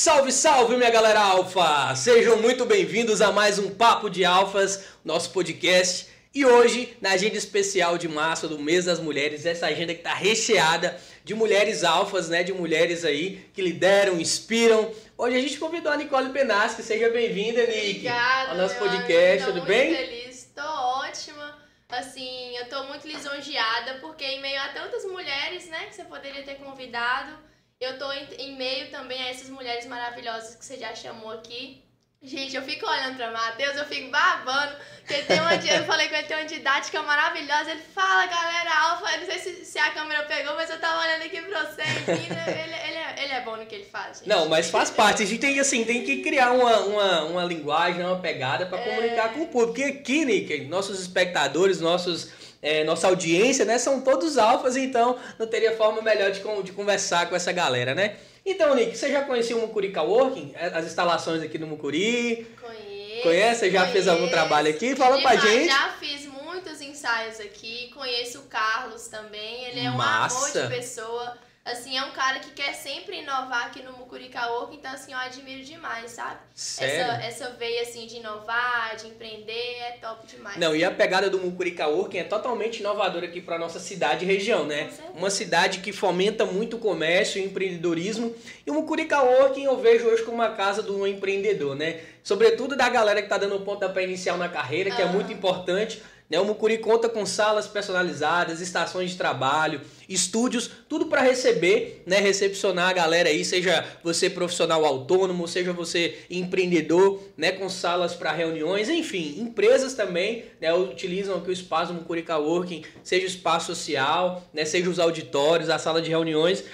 [0.00, 1.92] Salve, salve, minha galera alfa!
[1.96, 6.08] Sejam muito bem-vindos a mais um Papo de Alfas, nosso podcast.
[6.32, 10.14] E hoje, na agenda especial de março do mês das mulheres, essa agenda que está
[10.14, 12.44] recheada de mulheres alfas, né?
[12.44, 14.88] De mulheres aí que lideram, inspiram.
[15.16, 16.80] Hoje a gente convidou a Nicole Penasque.
[16.80, 19.46] Seja bem-vinda, Nick, Obrigada, ao nosso podcast.
[19.48, 19.88] Tudo bem?
[19.88, 21.58] muito feliz, tô ótima.
[21.88, 26.44] Assim, eu tô muito lisonjeada porque em meio a tantas mulheres, né, que você poderia
[26.44, 27.47] ter convidado,
[27.80, 31.84] eu tô em, em meio também a essas mulheres maravilhosas que você já chamou aqui.
[32.20, 36.08] Gente, eu fico olhando pra Matheus, eu fico babando, porque ele tem uma, eu falei
[36.08, 39.78] que ele tem uma didática maravilhosa, ele fala, galera, alfa, eu não sei se, se
[39.78, 43.32] a câmera pegou, mas eu tava olhando aqui pra você, né, ele, ele, é, ele
[43.34, 44.28] é bom no que ele faz, gente.
[44.28, 45.22] Não, mas faz parte.
[45.22, 48.80] A gente tem que, assim, tem que criar uma, uma, uma linguagem, uma pegada para
[48.80, 48.84] É.
[48.88, 49.74] comunicar com o público.
[49.74, 55.46] Porque aqui, Nick, nossos espectadores, nossos, é, nossa audiência, né, são todos alfas, então não
[55.46, 58.16] teria forma melhor de, de conversar com essa galera, né?
[58.44, 60.54] Então, Nick, você já conhecia o Mucuri Coworking?
[60.56, 62.46] As instalações aqui no Mucuri?
[62.60, 63.22] Conheço.
[63.22, 63.70] Conhece?
[63.70, 64.34] Já fez algum conheço.
[64.34, 64.96] trabalho aqui?
[64.96, 65.68] Fala pra Demais, gente.
[65.68, 67.90] Já fiz muitos ensaios aqui.
[67.94, 69.64] Conheço o Carlos também.
[69.64, 71.36] Ele é um amor de pessoa.
[71.70, 75.18] Assim, é um cara que quer sempre inovar aqui no Mucurica Work, então assim, eu
[75.18, 76.38] admiro demais, sabe?
[76.54, 77.12] Sério?
[77.12, 80.56] Essa, essa veia assim de inovar, de empreender, é top demais.
[80.56, 84.28] Não, e a pegada do Mucuri Coworking é totalmente inovadora aqui para nossa cidade e
[84.28, 84.90] região, né?
[85.14, 88.34] Uma cidade que fomenta muito o comércio e empreendedorismo.
[88.66, 92.00] E o Mucuri Coworking eu vejo hoje como uma casa do empreendedor, né?
[92.22, 95.12] Sobretudo da galera que está dando o pontapé inicial na carreira, que é Aham.
[95.12, 96.02] muito importante.
[96.30, 96.38] Né?
[96.38, 102.18] O Mucuri conta com salas personalizadas, estações de trabalho, estúdios, tudo para receber, né?
[102.18, 107.52] Recepcionar a galera aí, seja você profissional autônomo, seja você empreendedor, né?
[107.52, 110.72] Com salas para reuniões, enfim, empresas também, né?
[110.74, 114.64] Utilizam aqui o espaço do Mucuri Coworking, seja o espaço social, né?
[114.64, 116.64] Seja os auditórios, a sala de reuniões.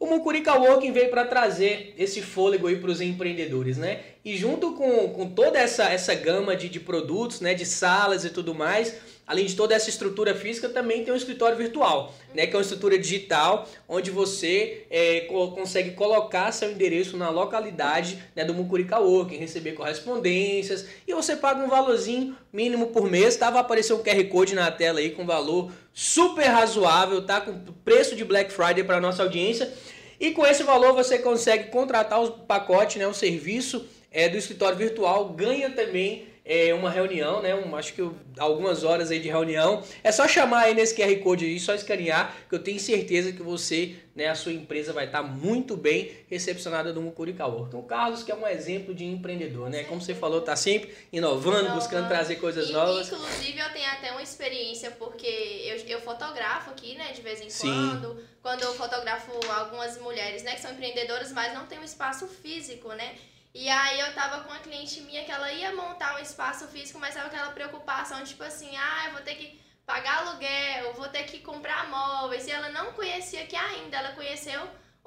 [0.00, 4.00] O Mucuri Coworking veio para trazer esse fôlego aí para os empreendedores, né?
[4.24, 7.54] E junto com, com toda essa, essa gama de, de produtos, né?
[7.54, 8.94] De salas e tudo mais,
[9.26, 12.46] além de toda essa estrutura física, também tem um escritório virtual, né?
[12.46, 18.22] Que é uma estrutura digital, onde você é, co- consegue colocar seu endereço na localidade
[18.36, 23.50] né, do Mucuri Coworking, receber correspondências, e você paga um valorzinho mínimo por mês, tá?
[23.50, 27.40] Vai aparecer um QR Code na tela aí com valor super razoável, tá?
[27.40, 27.54] Com
[27.84, 29.72] preço de Black Friday para nossa audiência.
[30.20, 34.76] E com esse valor você consegue contratar o pacote, né, o serviço é, do escritório
[34.76, 39.28] virtual, ganha também é, uma reunião, né, um, acho que eu- algumas horas aí de
[39.28, 39.80] reunião.
[40.02, 43.40] É só chamar aí nesse QR Code aí, só escanear, que eu tenho certeza que
[43.40, 47.68] você, né, a sua empresa vai estar muito bem recepcionada no Mucuri Coworking.
[47.68, 50.92] Então, o Carlos, que é um exemplo de empreendedor, né, como você falou, tá sempre
[51.12, 52.08] inovando, buscando Inovando.
[52.08, 53.06] trazer coisas E, novas.
[53.06, 55.26] Inclusive, eu tenho até uma experiência, porque
[55.64, 57.68] eu, eu fotografo aqui, né, de vez em Sim.
[58.00, 58.20] quando.
[58.42, 62.88] Quando eu fotografo algumas mulheres, né, que são empreendedoras, mas não tem um espaço físico,
[62.94, 63.12] né?
[63.54, 66.98] E aí eu tava com uma cliente minha que ela ia montar um espaço físico,
[66.98, 71.24] mas tava aquela preocupação, tipo assim, ah, eu vou ter que pagar aluguel, vou ter
[71.24, 72.46] que comprar móveis.
[72.46, 74.60] E ela não conhecia aqui ainda, ela conheceu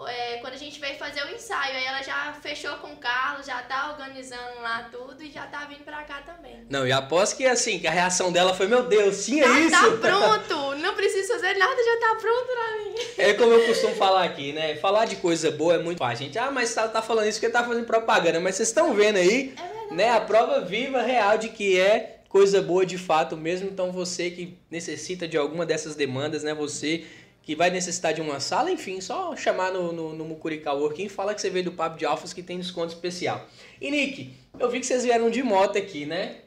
[0.08, 1.76] é, quando a gente veio fazer o ensaio.
[1.76, 5.66] Aí ela já fechou com o Carlos, já tá organizando lá tudo e já tá
[5.66, 6.66] vindo pra cá também.
[6.70, 9.98] Não, e aposto que assim, que a reação dela foi, meu Deus, tinha Já isso!
[9.98, 10.76] tá pronto!
[10.76, 12.96] Não preciso fazer nada, já tá pronto pra mim.
[13.18, 14.76] É como eu costumo falar aqui, né?
[14.76, 16.26] Falar de coisa boa é muito fácil.
[16.26, 18.40] Gente, ah, mas tá, tá falando isso porque tá fazendo propaganda.
[18.40, 19.54] Mas vocês estão vendo aí,
[19.90, 20.10] É né?
[20.10, 23.70] A prova viva, real de que é coisa boa de fato mesmo.
[23.70, 26.54] Então você que necessita de alguma dessas demandas, né?
[26.54, 27.06] Você
[27.46, 31.10] que vai necessitar de uma sala, enfim, só chamar no, no, no Mucuri Coworking e
[31.10, 33.46] fala que você veio do Papo de Alfas que tem desconto especial.
[33.80, 36.38] E Nick, eu vi que vocês vieram de moto aqui, né?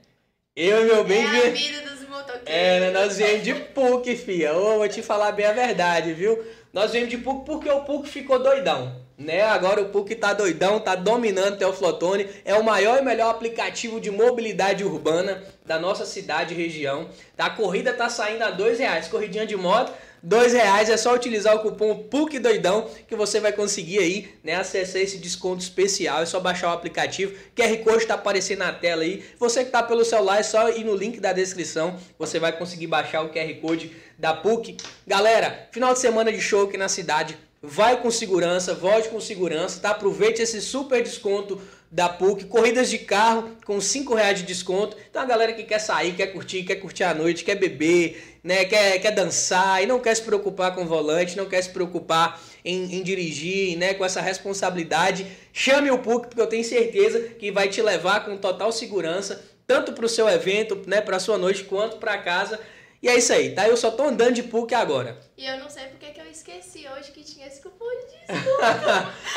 [0.57, 2.43] Eu, meu bem, é a vi- vida dos motoqueiros.
[2.47, 2.91] é, né?
[2.91, 4.53] Nós viemos de PUC, fia.
[4.57, 6.45] Ô, vou te falar bem a verdade, viu?
[6.73, 9.07] Nós viemos de PUC porque o PUC ficou doidão.
[9.17, 9.43] Né?
[9.43, 12.29] Agora o PUC tá doidão, tá dominando o Teoflotone.
[12.45, 17.09] É o maior e melhor aplicativo de mobilidade urbana da nossa cidade e região.
[17.37, 17.47] Tá?
[17.47, 19.07] A corrida tá saindo a dois reais.
[19.09, 19.93] Corridinha de moto,
[20.23, 20.89] dois reais.
[20.91, 24.55] É só utilizar o cupom PUC Doidão que você vai conseguir aí, né?
[24.55, 26.23] Acessar esse desconto especial.
[26.23, 27.35] É só baixar o aplicativo.
[27.55, 29.25] QR Code tá aparecendo na tela aí.
[29.39, 31.99] Você que tá pelo celular, é só ir no link da descrição.
[32.19, 34.77] Você vai conseguir baixar o QR Code da PUC.
[35.07, 37.37] Galera, final de semana de show aqui na cidade.
[37.61, 39.91] Vai com segurança, volte com segurança, tá?
[39.91, 41.61] Aproveite esse super desconto
[41.91, 44.97] da PUC, corridas de carro com 5 reais de desconto.
[45.11, 48.65] Então a galera que quer sair, quer curtir, quer curtir a noite, quer beber, né?
[48.65, 52.41] quer, quer dançar e não quer se preocupar com o volante, não quer se preocupar
[52.65, 53.93] em, em dirigir, né?
[53.93, 58.37] com essa responsabilidade, chame o PUC, porque eu tenho certeza que vai te levar com
[58.37, 61.01] total segurança, tanto para o seu evento, né?
[61.01, 62.61] para sua noite, quanto para casa.
[63.01, 63.69] E é isso aí, tá?
[63.69, 65.19] Eu só tô andando de PUC agora.
[65.37, 68.18] E eu não sei porque que eu esqueci hoje que tinha esse cupom de.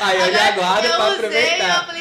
[0.00, 1.92] Aí eu já Agora, guardo eu pra usei, aproveitar.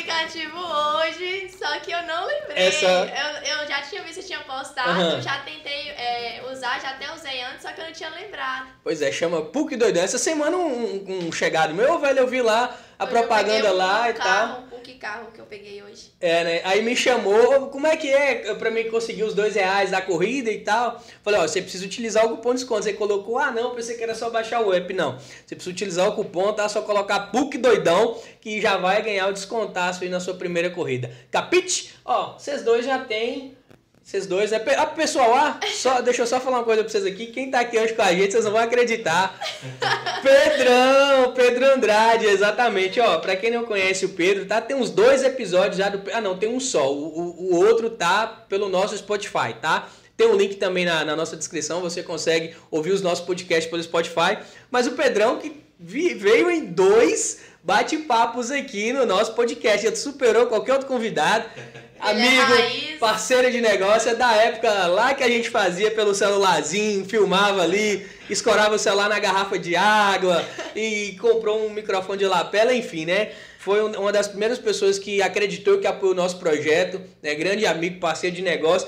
[1.62, 2.58] Só que eu não lembrei.
[2.68, 5.22] Essa- Eu, eu já tinha visto que tinha postado, Aham.
[5.22, 8.68] já tentei é, usar, já até usei antes, só que eu não tinha lembrado.
[8.84, 10.04] Pois é, chama PUC Doidão.
[10.04, 13.78] Essa semana um, um chegado meu, velho, eu vi lá a Hoje eu propaganda um
[13.78, 14.64] lá e tal.
[14.70, 16.12] PUC carro que eu peguei hoje.
[16.20, 16.62] É, né?
[16.64, 20.50] Aí me chamou, como é que é pra mim conseguir os dois reais da corrida
[20.52, 21.02] e tal?
[21.24, 22.84] Falei, ó, você precisa utilizar o cupom de desconto.
[22.84, 24.92] Você colocou, ah não, pensei que era só baixar o app.
[24.94, 26.68] Não, você precisa utilizar o cupom, tá?
[26.70, 31.12] Só colocar PUC Doidão, que já vai ganhar o descontaço aí na sua primeira corrida.
[31.32, 31.94] Capite?
[32.06, 33.58] Ó, vocês dois já tem...
[34.04, 36.92] Vocês dois, é, pe- ah, pessoal, ah, só, deixa eu só falar uma coisa pra
[36.92, 37.28] vocês aqui.
[37.28, 39.40] Quem tá aqui hoje com a gente, vocês não vão acreditar.
[40.22, 43.00] Pedrão, Pedro Andrade, exatamente.
[43.00, 44.60] Ó, pra quem não conhece o Pedro, tá?
[44.60, 46.02] Tem uns dois episódios já do.
[46.12, 46.92] Ah, não, tem um só.
[46.92, 49.88] O, o, o outro tá pelo nosso Spotify, tá?
[50.18, 53.82] Tem um link também na, na nossa descrição, você consegue ouvir os nossos podcasts pelo
[53.82, 54.38] Spotify.
[54.70, 59.86] Mas o Pedrão que veio em dois bate-papos aqui no nosso podcast.
[59.86, 61.46] Ele superou qualquer outro convidado.
[61.58, 67.06] É Amigo, parceiro de negócio, é da época lá que a gente fazia pelo celularzinho,
[67.06, 70.44] filmava ali, escorava o celular na garrafa de água
[70.76, 73.30] e comprou um microfone de lapela, enfim, né?
[73.60, 77.36] Foi um- uma das primeiras pessoas que acreditou que apoiou o nosso projeto, né?
[77.36, 78.88] Grande amigo, parceiro de negócio.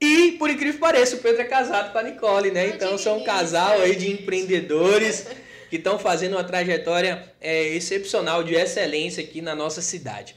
[0.00, 2.60] E, por incrível que pareça, o Pedro é casado com a Nicole, né?
[2.60, 5.26] Ai, Então são um casal aí de empreendedores
[5.72, 10.36] que estão fazendo uma trajetória é, excepcional de excelência aqui na nossa cidade.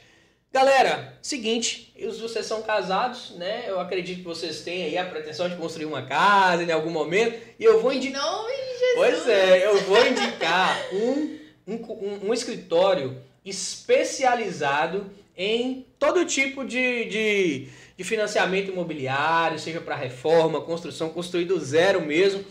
[0.50, 3.64] Galera, seguinte, vocês são casados, né?
[3.68, 7.38] Eu acredito que vocês têm aí a pretensão de construir uma casa em algum momento.
[7.60, 8.22] E eu vou indicar.
[8.22, 8.94] de Jesus.
[8.94, 17.68] Pois é, eu vou indicar um, um, um- escritório especializado em todo tipo de, de,
[17.94, 22.42] de financiamento imobiliário, seja para reforma, construção, construído do zero mesmo.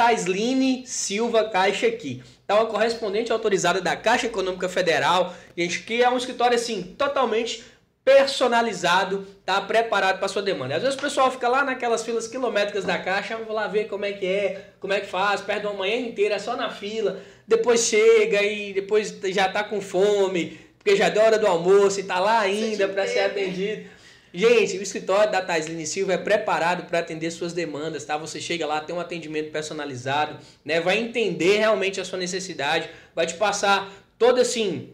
[0.00, 2.22] Taisline Silva Caixa aqui.
[2.46, 7.62] Tá uma correspondente autorizada da Caixa Econômica Federal, gente, que é um escritório assim totalmente
[8.02, 10.74] personalizado, tá preparado para sua demanda.
[10.74, 13.88] Às vezes o pessoal fica lá naquelas filas quilométricas da Caixa, "Ah, vou lá ver
[13.88, 17.20] como é que é, como é que faz, perde uma manhã inteira só na fila,
[17.46, 22.04] depois chega e depois já tá com fome, porque já deu hora do almoço e
[22.04, 23.90] tá lá ainda para ser Sente atendido.
[24.32, 28.16] Gente, o escritório da Taisline Silva é preparado para atender suas demandas, tá?
[28.16, 30.80] Você chega lá, tem um atendimento personalizado, né?
[30.80, 34.90] Vai entender realmente a sua necessidade, vai te passar toda assim,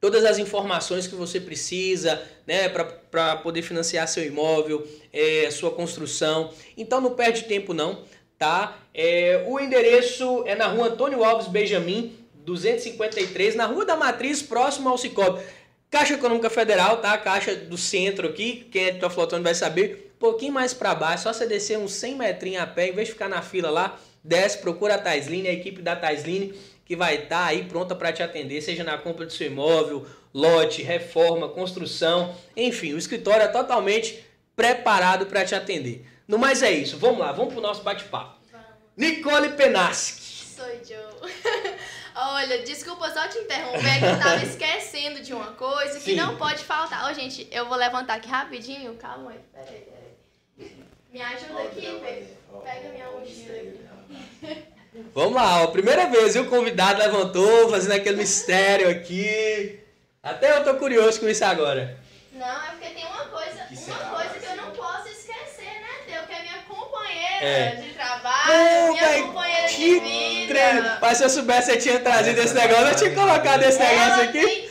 [0.00, 6.52] todas as informações que você precisa, né, para poder financiar seu imóvel, é, sua construção.
[6.76, 8.02] Então não perde tempo não,
[8.36, 8.78] tá?
[8.92, 14.88] É, o endereço é na rua Antônio Alves Benjamin, 253, na Rua da Matriz, próximo
[14.88, 15.40] ao Cicobi.
[15.92, 17.18] Caixa Econômica Federal, tá?
[17.18, 20.10] Caixa do centro aqui, quem é de Flotando vai saber.
[20.16, 23.08] Um pouquinho mais para baixo, só você descer uns 100 metrinhos a pé, em vez
[23.08, 26.54] de ficar na fila lá, desce, procura a Taisline, a equipe da Taisline
[26.86, 30.82] que vai estar aí pronta para te atender, seja na compra do seu imóvel, lote,
[30.82, 34.24] reforma, construção, enfim, o escritório é totalmente
[34.56, 36.06] preparado para te atender.
[36.26, 38.40] No mais é isso, vamos lá, vamos pro nosso bate-papo.
[38.96, 40.22] Nicole Penaski.
[40.56, 41.30] Sou Joe.
[42.30, 46.14] Olha, desculpa só te interromper, que eu tava esquecendo de uma coisa que Sim.
[46.16, 47.10] não pode faltar.
[47.10, 48.94] Ô, gente, eu vou levantar aqui rapidinho.
[48.94, 49.86] Calma aí, peraí,
[50.56, 50.76] peraí.
[51.12, 52.26] Me ajuda aqui, pega,
[52.64, 54.62] pega minha mochila aqui.
[55.14, 56.42] Vamos lá, ó, primeira vez, viu?
[56.42, 59.80] O convidado levantou, fazendo aquele mistério aqui.
[60.22, 61.98] Até eu tô curioso com isso agora.
[62.32, 65.88] Não, é porque tem uma coisa, Que uma coisa que eu não posso esquecer, né,
[66.06, 66.22] Teu?
[66.24, 67.74] Que é minha companheira É.
[67.76, 70.41] de trabalho, minha velho, companheira de que vida.
[70.52, 70.90] Treino.
[71.00, 74.61] Mas se eu soubesse você tinha trazido esse negócio, eu tinha colocado esse negócio aqui.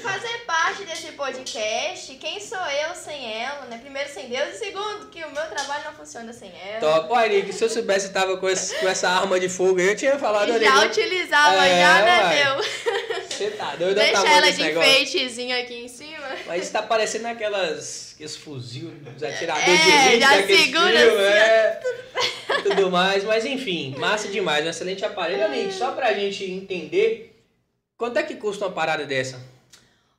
[0.75, 2.15] Que parte desse podcast.
[2.15, 3.77] Quem sou eu sem ela, né?
[3.81, 4.55] Primeiro, sem Deus.
[4.55, 6.79] E segundo, que o meu trabalho não funciona sem ela.
[6.79, 7.07] Top.
[7.13, 9.87] Olha, Nick, se eu soubesse que tava com, esse- com essa arma de fogo aí,
[9.87, 10.63] eu tinha falado ali.
[10.65, 10.85] já né?
[10.87, 12.43] utilizava, É, já, né.
[12.43, 13.21] Teu?
[13.29, 14.89] Você tá doido, Deixa ela de negócio.
[14.91, 16.27] enfeitezinho aqui em cima.
[16.45, 18.11] Mas tá parecendo aquelas.
[18.15, 21.79] Aqueles fuzil, os atiradores É, de elite já segura assim, é.
[22.63, 25.49] Tudo mais, mas enfim, massa demais, um excelente aparelho.
[25.49, 27.41] Nick, só pra gente entender,
[27.97, 29.39] quanto é que custa uma parada dessa?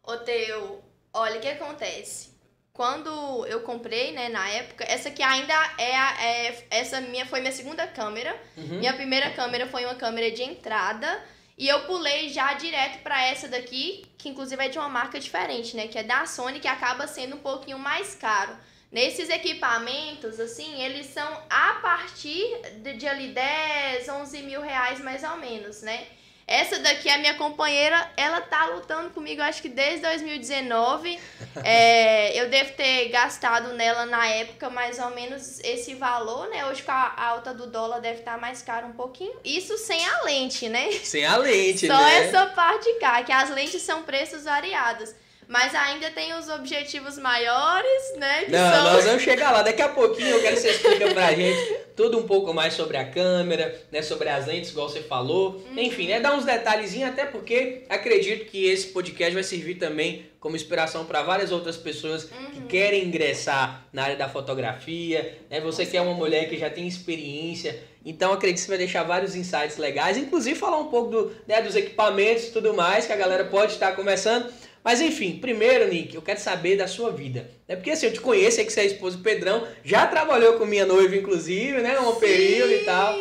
[0.03, 0.83] Ô, Teu,
[1.13, 2.33] olha o que acontece.
[2.73, 7.41] Quando eu comprei, né, na época, essa aqui ainda é, a, é essa minha foi
[7.41, 8.35] minha segunda câmera.
[8.57, 8.79] Uhum.
[8.79, 11.23] Minha primeira câmera foi uma câmera de entrada
[11.57, 15.77] e eu pulei já direto pra essa daqui, que inclusive é de uma marca diferente,
[15.77, 18.57] né, que é da Sony, que acaba sendo um pouquinho mais caro.
[18.91, 25.23] Nesses equipamentos, assim, eles são a partir de, de ali 10, 11 mil reais mais
[25.23, 26.07] ou menos, né?
[26.53, 31.19] Essa daqui, a minha companheira, ela tá lutando comigo, acho que desde 2019.
[31.65, 36.65] É, eu devo ter gastado nela na época mais ou menos esse valor, né?
[36.65, 39.35] Hoje com a alta do dólar deve estar mais caro um pouquinho.
[39.45, 40.91] Isso sem a lente, né?
[41.05, 42.27] Sem a lente, Só né?
[42.27, 45.15] essa parte cá, que as lentes são preços variados.
[45.53, 48.47] Mas ainda tem os objetivos maiores, né?
[48.49, 48.85] não, são...
[48.85, 49.61] nós vamos chegar lá.
[49.61, 52.97] Daqui a pouquinho eu quero que você explique pra gente tudo um pouco mais sobre
[52.97, 54.01] a câmera, né?
[54.01, 55.63] Sobre as lentes, igual você falou.
[55.71, 55.79] Uhum.
[55.79, 56.21] Enfim, né?
[56.21, 61.23] Dar uns detalhezinhos, até porque acredito que esse podcast vai servir também como inspiração para
[61.23, 62.51] várias outras pessoas uhum.
[62.53, 65.37] que querem ingressar na área da fotografia.
[65.51, 65.61] Né?
[65.61, 67.79] Você que é uma mulher que já tem experiência.
[68.07, 71.61] Então acredito que você vai deixar vários insights legais, inclusive falar um pouco do, né,
[71.61, 74.51] dos equipamentos e tudo mais que a galera pode estar começando.
[74.85, 77.49] Mas enfim, primeiro, Nick, eu quero saber da sua vida.
[77.69, 80.59] É porque assim, eu te conheço, sei que você é esposo do Pedrão, já trabalhou
[80.59, 81.99] com minha noiva, inclusive, né?
[82.01, 82.21] Um Sim.
[82.21, 83.15] período e tal.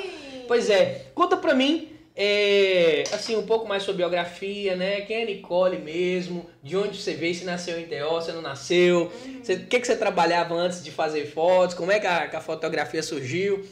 [0.48, 5.02] Pois é, conta pra mim, é, assim, um pouco mais sobre biografia, né?
[5.02, 6.50] Quem é Nicole mesmo?
[6.64, 7.36] De onde você veio?
[7.36, 9.12] Se nasceu em Teó, se não nasceu?
[9.24, 9.40] Uhum.
[9.40, 11.76] o que, que você trabalhava antes de fazer fotos?
[11.76, 13.66] Como é que a, que a fotografia surgiu?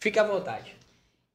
[0.00, 0.74] Fique à vontade.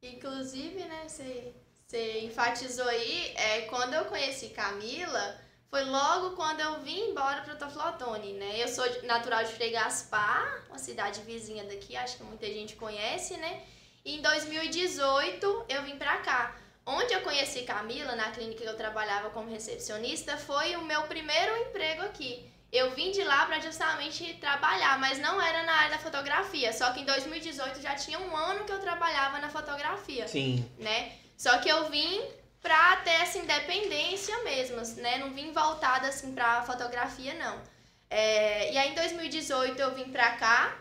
[0.02, 1.54] Inclusive, né, você,
[1.86, 5.38] você enfatizou aí, é, quando eu conheci Camila
[5.70, 8.62] foi logo quando eu vim embora para Toflotone, né?
[8.62, 13.38] Eu sou natural de Frei Gaspar, uma cidade vizinha daqui, acho que muita gente conhece,
[13.38, 13.62] né?
[14.04, 16.56] E em 2018 eu vim para cá.
[16.86, 21.56] Onde eu conheci Camila, na clínica que eu trabalhava como recepcionista, foi o meu primeiro
[21.58, 22.52] emprego aqui.
[22.72, 26.74] Eu vim de lá para justamente trabalhar, mas não era na área da fotografia.
[26.74, 30.28] Só que em 2018 já tinha um ano que eu trabalhava na fotografia.
[30.28, 30.68] Sim.
[30.80, 31.14] Né?
[31.38, 32.22] Só que eu vim
[32.62, 35.18] pra ter essa independência mesmo, né?
[35.18, 37.62] Não vim voltada assim pra fotografia, não.
[38.10, 40.78] É, e aí em 2018 eu vim pra cá,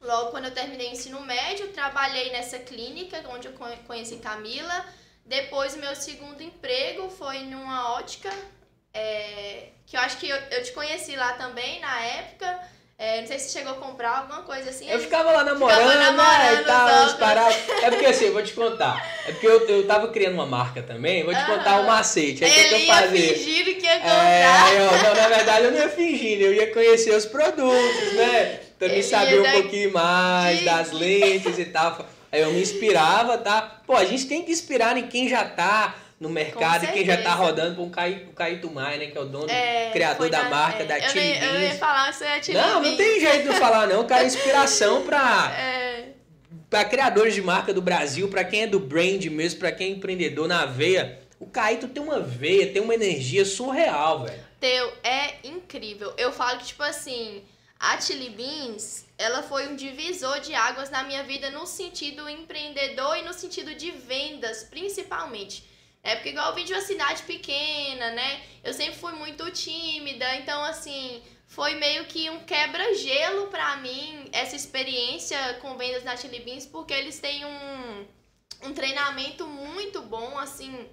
[0.00, 3.54] logo quando eu terminei o ensino médio, trabalhei nessa clínica onde eu
[3.86, 4.84] conheci Camila.
[5.24, 8.30] Depois o meu segundo emprego foi numa ótica,
[8.94, 12.75] é, que eu acho que eu, eu te conheci lá também na época.
[12.98, 14.88] É, não sei se chegou a comprar alguma coisa assim.
[14.88, 17.56] Eu ficava lá namorando, ficava namorando né, e tal, paradas.
[17.82, 19.06] É porque assim, eu vou te contar.
[19.26, 21.58] É porque eu, eu tava criando uma marca também, vou te uhum.
[21.58, 22.42] contar o um macete.
[22.42, 23.34] Aí Ele que eu fazia.
[23.34, 24.72] fingindo que ia comprar.
[24.72, 28.60] É, eu, não, na verdade eu não ia fingindo, eu ia conhecer os produtos, né?
[28.78, 32.02] Também saber um pouquinho mais das lentes e tal.
[32.32, 33.82] Aí eu me inspirava, tá?
[33.86, 37.22] Pô, a gente tem que inspirar em quem já tá no mercado e quem já
[37.22, 39.06] tá rodando com o Caio, Caio né?
[39.06, 41.54] Que é o dono, é, criador da, da, marca é, da Chili Beans.
[41.54, 44.00] Eu ia falar, você é Chili Não, não tem jeito de falar não.
[44.00, 46.08] O cara é inspiração pra, é.
[46.70, 49.90] pra criadores de marca do Brasil, pra quem é do brand mesmo, pra quem é
[49.90, 51.20] empreendedor na veia.
[51.38, 54.46] O Caíto tem uma veia, tem uma energia surreal, velho.
[54.58, 56.14] Teu, é incrível.
[56.16, 57.42] Eu falo que, tipo assim,
[57.78, 63.18] a Chili Beans, ela foi um divisor de águas na minha vida no sentido empreendedor
[63.18, 65.75] e no sentido de vendas, principalmente.
[66.06, 68.40] É porque igual eu vim de uma cidade pequena, né?
[68.62, 74.54] Eu sempre fui muito tímida, então assim, foi meio que um quebra-gelo para mim essa
[74.54, 78.06] experiência com vendas na Chili Beans, porque eles têm um,
[78.62, 80.88] um treinamento muito bom, assim,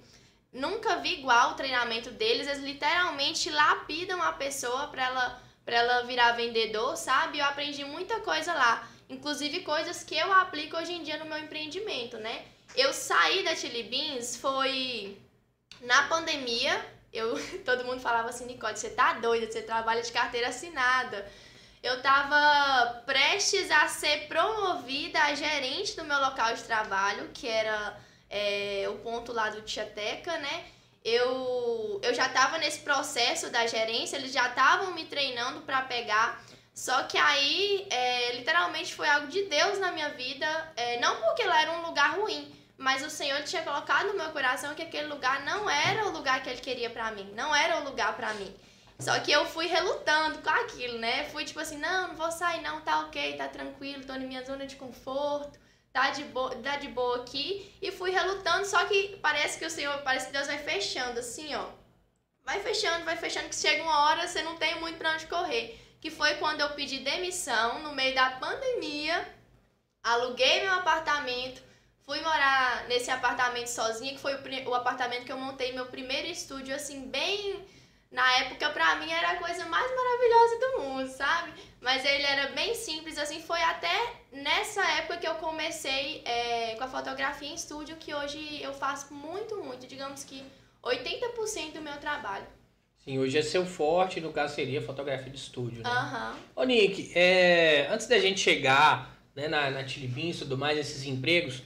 [0.52, 6.02] nunca vi igual o treinamento deles, eles literalmente lapidam a pessoa para ela para ela
[6.02, 7.38] virar vendedor, sabe?
[7.38, 11.38] Eu aprendi muita coisa lá, inclusive coisas que eu aplico hoje em dia no meu
[11.38, 12.44] empreendimento, né?
[12.76, 15.16] Eu saí da Chili Beans foi
[15.80, 16.84] na pandemia.
[17.12, 21.24] Eu, todo mundo falava assim, Nicole, você tá doida, você trabalha de carteira assinada.
[21.82, 27.96] Eu tava prestes a ser promovida a gerente do meu local de trabalho, que era
[28.28, 30.64] é, o ponto lá do Tiateca, né?
[31.04, 36.42] Eu, eu já tava nesse processo da gerência, eles já estavam me treinando para pegar.
[36.74, 40.72] Só que aí, é, literalmente, foi algo de Deus na minha vida.
[40.74, 42.50] É, não porque lá era um lugar ruim,
[42.84, 46.42] mas o Senhor tinha colocado no meu coração que aquele lugar não era o lugar
[46.42, 48.54] que ele queria para mim, não era o lugar para mim.
[48.98, 51.24] Só que eu fui relutando com aquilo, né?
[51.30, 54.44] Fui tipo assim, não, não vou sair não, tá ok, tá tranquilo, tô na minha
[54.44, 55.58] zona de conforto,
[55.94, 57.74] tá de, boa, tá de boa aqui.
[57.80, 61.54] E fui relutando, só que parece que o Senhor, parece que Deus vai fechando assim,
[61.54, 61.66] ó.
[62.44, 65.80] Vai fechando, vai fechando, que chega uma hora você não tem muito pra onde correr.
[66.02, 69.26] Que foi quando eu pedi demissão no meio da pandemia,
[70.02, 71.62] aluguei meu apartamento,
[72.06, 76.28] Fui morar nesse apartamento sozinha, que foi o, o apartamento que eu montei meu primeiro
[76.28, 77.64] estúdio, assim, bem.
[78.10, 81.52] Na época, pra mim, era a coisa mais maravilhosa do mundo, sabe?
[81.80, 83.40] Mas ele era bem simples, assim.
[83.40, 88.62] Foi até nessa época que eu comecei é, com a fotografia em estúdio, que hoje
[88.62, 89.86] eu faço muito, muito.
[89.86, 90.44] Digamos que
[90.82, 92.46] 80% do meu trabalho.
[93.04, 95.90] Sim, hoje é seu forte, no caso seria fotografia de estúdio, né?
[95.90, 96.32] Aham.
[96.32, 96.38] Uhum.
[96.56, 100.78] Ô, Nick, é, antes da gente chegar né, na, na Chili Beans e tudo mais,
[100.78, 101.62] esses empregos,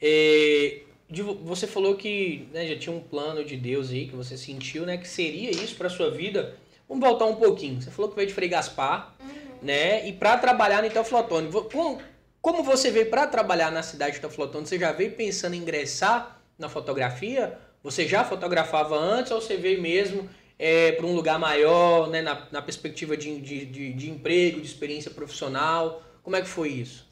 [0.00, 4.36] é, de, você falou que né, já tinha um plano de Deus aí, que você
[4.36, 4.96] sentiu, né?
[4.96, 6.56] Que seria isso para sua vida.
[6.88, 7.80] Vamos voltar um pouquinho.
[7.80, 9.28] Você falou que veio de Frei Gaspar, uhum.
[9.62, 10.06] né?
[10.08, 11.50] E para trabalhar no Itauflotone.
[11.72, 12.00] Como,
[12.40, 14.66] como você veio para trabalhar na cidade de Itauflotone?
[14.66, 17.58] Você já veio pensando em ingressar na fotografia?
[17.82, 22.46] Você já fotografava antes ou você veio mesmo é, para um lugar maior, né, na,
[22.50, 26.02] na perspectiva de, de, de, de emprego, de experiência profissional?
[26.22, 27.05] Como é que foi isso?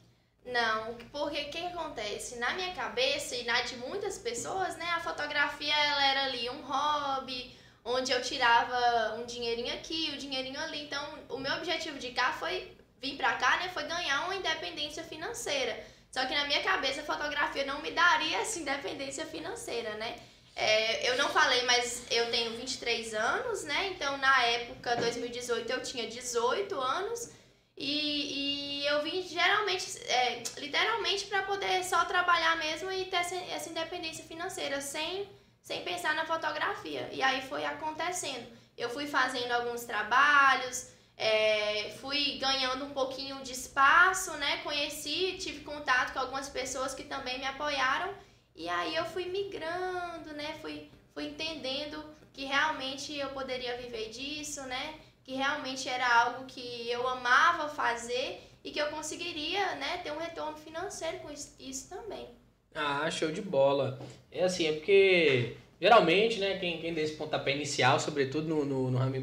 [0.45, 2.35] Não, porque o que acontece?
[2.37, 6.61] Na minha cabeça e na de muitas pessoas, né, a fotografia ela era ali um
[6.61, 10.83] hobby, onde eu tirava um dinheirinho aqui, um dinheirinho ali.
[10.83, 12.71] Então, o meu objetivo de cá foi
[13.01, 15.83] vir pra cá, né, foi ganhar uma independência financeira.
[16.11, 20.15] Só que na minha cabeça a fotografia não me daria essa independência financeira, né?
[20.55, 23.87] É, eu não falei, mas eu tenho 23 anos, né?
[23.87, 27.31] Então, na época, 2018, eu tinha 18 anos.
[27.77, 33.35] E, e eu vim geralmente, é, literalmente, para poder só trabalhar mesmo e ter essa,
[33.35, 35.29] essa independência financeira, sem,
[35.61, 37.09] sem pensar na fotografia.
[37.11, 38.47] E aí foi acontecendo.
[38.77, 44.57] Eu fui fazendo alguns trabalhos, é, fui ganhando um pouquinho de espaço, né?
[44.57, 48.13] Conheci, tive contato com algumas pessoas que também me apoiaram.
[48.55, 50.57] E aí eu fui migrando, né?
[50.61, 52.03] Fui, fui entendendo
[52.33, 54.99] que realmente eu poderia viver disso, né?
[55.25, 60.19] Que realmente era algo que eu amava fazer e que eu conseguiria né, ter um
[60.19, 62.27] retorno financeiro com isso, também.
[62.75, 63.99] Ah, show de bola.
[64.31, 68.91] É assim, é porque geralmente, né, quem, quem dá esse pontapé inicial, sobretudo no, no,
[68.91, 69.15] no ramo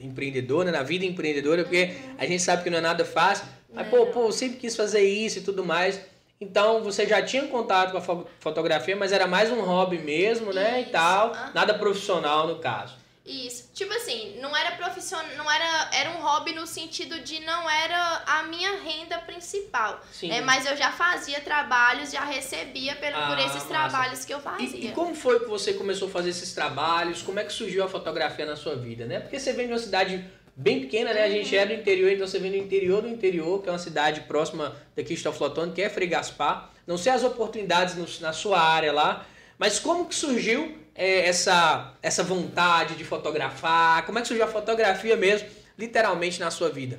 [0.00, 2.14] empreendedor, né, na vida empreendedora, porque uhum.
[2.18, 5.02] a gente sabe que não é nada fácil, mas pô, pô, eu sempre quis fazer
[5.02, 6.00] isso e tudo mais.
[6.40, 10.80] Então você já tinha contato com a fotografia, mas era mais um hobby mesmo, né,
[10.80, 10.88] isso.
[10.88, 11.52] e tal, uhum.
[11.54, 13.05] nada profissional no caso.
[13.26, 13.70] Isso.
[13.74, 18.22] Tipo assim, não era profissional, não era, era um hobby no sentido de não era
[18.24, 20.00] a minha renda principal.
[20.12, 20.30] Sim.
[20.30, 23.66] É, mas eu já fazia trabalhos, já recebia pelo, ah, por esses massa.
[23.66, 24.78] trabalhos que eu fazia.
[24.78, 27.20] E, e, como foi que você começou a fazer esses trabalhos?
[27.20, 29.18] Como é que surgiu a fotografia na sua vida, né?
[29.18, 31.20] Porque você vem de uma cidade bem pequena, né?
[31.20, 31.26] Uhum.
[31.26, 31.60] A gente uhum.
[31.60, 34.76] é do interior, então você vem do interior do interior, que é uma cidade próxima
[34.94, 36.70] daqui de Flotando, que é Frei Gaspar.
[36.86, 39.26] Não sei as oportunidades no, na sua área lá,
[39.58, 44.04] mas como que surgiu é, essa, essa vontade de fotografar?
[44.06, 46.98] Como é que surgiu a fotografia mesmo, literalmente, na sua vida?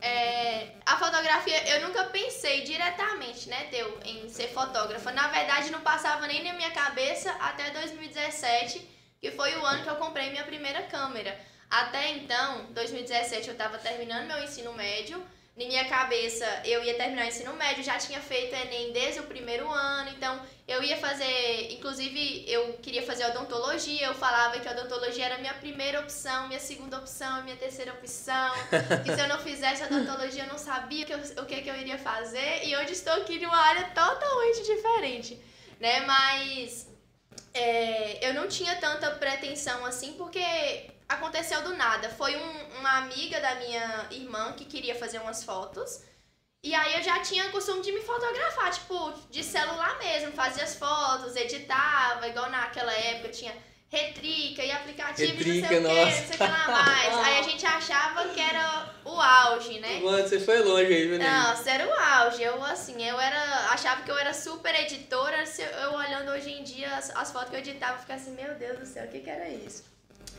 [0.00, 5.12] É, a fotografia, eu nunca pensei diretamente, né, Teu, em ser fotógrafa.
[5.12, 8.88] Na verdade, não passava nem na minha cabeça até 2017,
[9.20, 11.38] que foi o ano que eu comprei minha primeira câmera.
[11.70, 15.22] Até então, 2017, eu estava terminando meu ensino médio
[15.54, 19.24] na minha cabeça, eu ia terminar o ensino médio, já tinha feito Enem desde o
[19.24, 24.72] primeiro ano, então eu ia fazer, inclusive eu queria fazer odontologia, eu falava que a
[24.72, 28.50] odontologia era minha primeira opção, minha segunda opção, minha terceira opção,
[29.04, 31.76] que se eu não fizesse odontologia eu não sabia que eu, o que, que eu
[31.76, 35.38] iria fazer, e hoje estou aqui numa área totalmente diferente,
[35.78, 36.88] né, mas
[37.52, 40.40] é, eu não tinha tanta pretensão assim, porque
[41.08, 42.08] aconteceu do nada.
[42.08, 46.02] Foi um, uma amiga da minha irmã que queria fazer umas fotos.
[46.62, 50.76] E aí eu já tinha costume de me fotografar, tipo, de celular mesmo, fazia as
[50.76, 53.52] fotos, editava, igual naquela época tinha
[53.92, 57.26] retrica e aplicativo retrica, não sei o que, não sei o que lá mais.
[57.26, 60.00] aí a gente achava que era o auge, né?
[60.00, 61.24] Mano, você foi longe aí, menino.
[61.24, 62.42] Não, você era o auge.
[62.42, 63.70] Eu, assim, eu era.
[63.70, 65.44] Achava que eu era super editora.
[65.82, 68.78] Eu olhando hoje em dia as, as fotos que eu editava, ficava assim, meu Deus
[68.78, 69.91] do céu, o que, que era isso?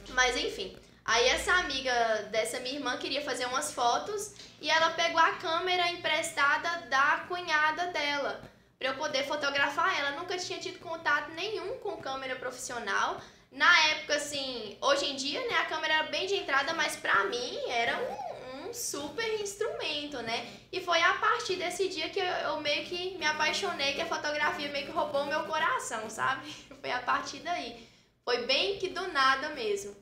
[0.09, 0.77] Mas enfim.
[1.05, 5.89] Aí essa amiga dessa minha irmã queria fazer umas fotos e ela pegou a câmera
[5.89, 8.41] emprestada da cunhada dela
[8.79, 10.11] para eu poder fotografar ela.
[10.11, 13.19] Nunca tinha tido contato nenhum com câmera profissional.
[13.51, 17.25] Na época, assim, hoje em dia, né, a câmera era bem de entrada, mas pra
[17.25, 20.47] mim era um, um super instrumento, né?
[20.71, 24.05] E foi a partir desse dia que eu, eu meio que me apaixonei, que a
[24.05, 26.51] fotografia meio que roubou o meu coração, sabe?
[26.81, 27.92] Foi a partir daí.
[28.25, 29.93] Foi bem que do nada mesmo.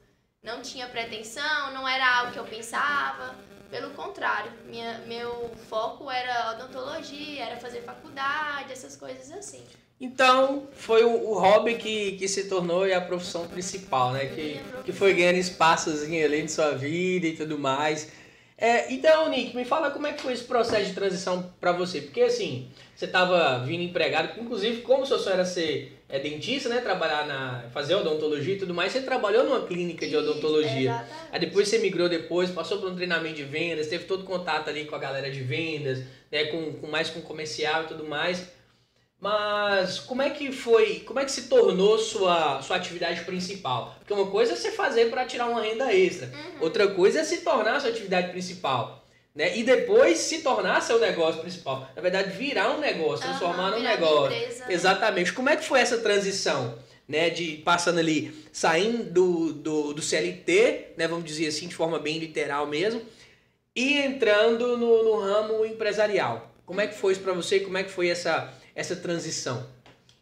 [0.44, 3.36] Não tinha pretensão, não era algo que eu pensava.
[3.70, 9.64] Pelo contrário, minha, meu foco era odontologia, era fazer faculdade, essas coisas assim.
[10.00, 14.26] Então, foi o, o hobby que, que se tornou a profissão principal, né?
[14.26, 18.12] Que, que foi ganhando espaçozinho ali em sua vida e tudo mais.
[18.58, 22.02] É, então, Nick, me fala como é que foi esse processo de transição para você.
[22.02, 26.82] Porque, assim, você estava vindo empregado, inclusive, como seu sonho era ser é, dentista, né?
[26.82, 27.64] Trabalhar na...
[27.74, 30.92] fazer odontologia e tudo mais, você trabalhou numa clínica de odontologia.
[30.92, 31.30] Exatamente.
[31.32, 34.86] Aí depois você migrou depois, passou por um treinamento de vendas, teve todo contato ali
[34.86, 36.46] com a galera de vendas, né?
[36.46, 38.46] Com, com mais com comercial e tudo mais.
[39.22, 43.96] Mas como é que foi, como é que se tornou sua, sua atividade principal?
[44.00, 46.62] Porque uma coisa é você fazer para tirar uma renda extra, uhum.
[46.62, 49.01] outra coisa é se tornar sua atividade principal.
[49.34, 49.58] Né?
[49.58, 51.90] E depois se tornar seu negócio principal.
[51.96, 54.38] Na verdade, virar um negócio, transformar uhum, num negócio.
[54.38, 55.34] Empresa, Exatamente.
[55.34, 56.78] Como é que foi essa transição?
[57.08, 62.00] Né, de passando ali, saindo do, do, do CLT, né, vamos dizer assim, de forma
[62.00, 63.02] bem literal mesmo,
[63.76, 66.50] e entrando no, no ramo empresarial.
[66.66, 67.60] Como é que foi isso para você?
[67.60, 69.68] Como é que foi essa, essa transição?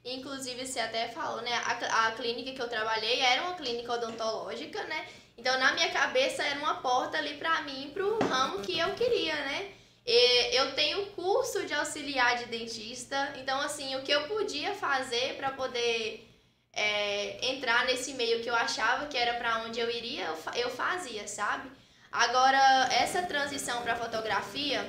[0.03, 1.53] Inclusive, você até falou, né?
[1.53, 5.05] A, a clínica que eu trabalhei era uma clínica odontológica, né?
[5.39, 9.33] Então, na minha cabeça, era uma porta ali para mim, pro ramo que eu queria,
[9.33, 9.71] né?
[10.05, 15.35] E eu tenho curso de auxiliar de dentista, então, assim, o que eu podia fazer
[15.37, 16.29] para poder
[16.73, 20.69] é, entrar nesse meio que eu achava que era para onde eu iria, eu, eu
[20.69, 21.71] fazia, sabe?
[22.11, 24.85] Agora, essa transição para fotografia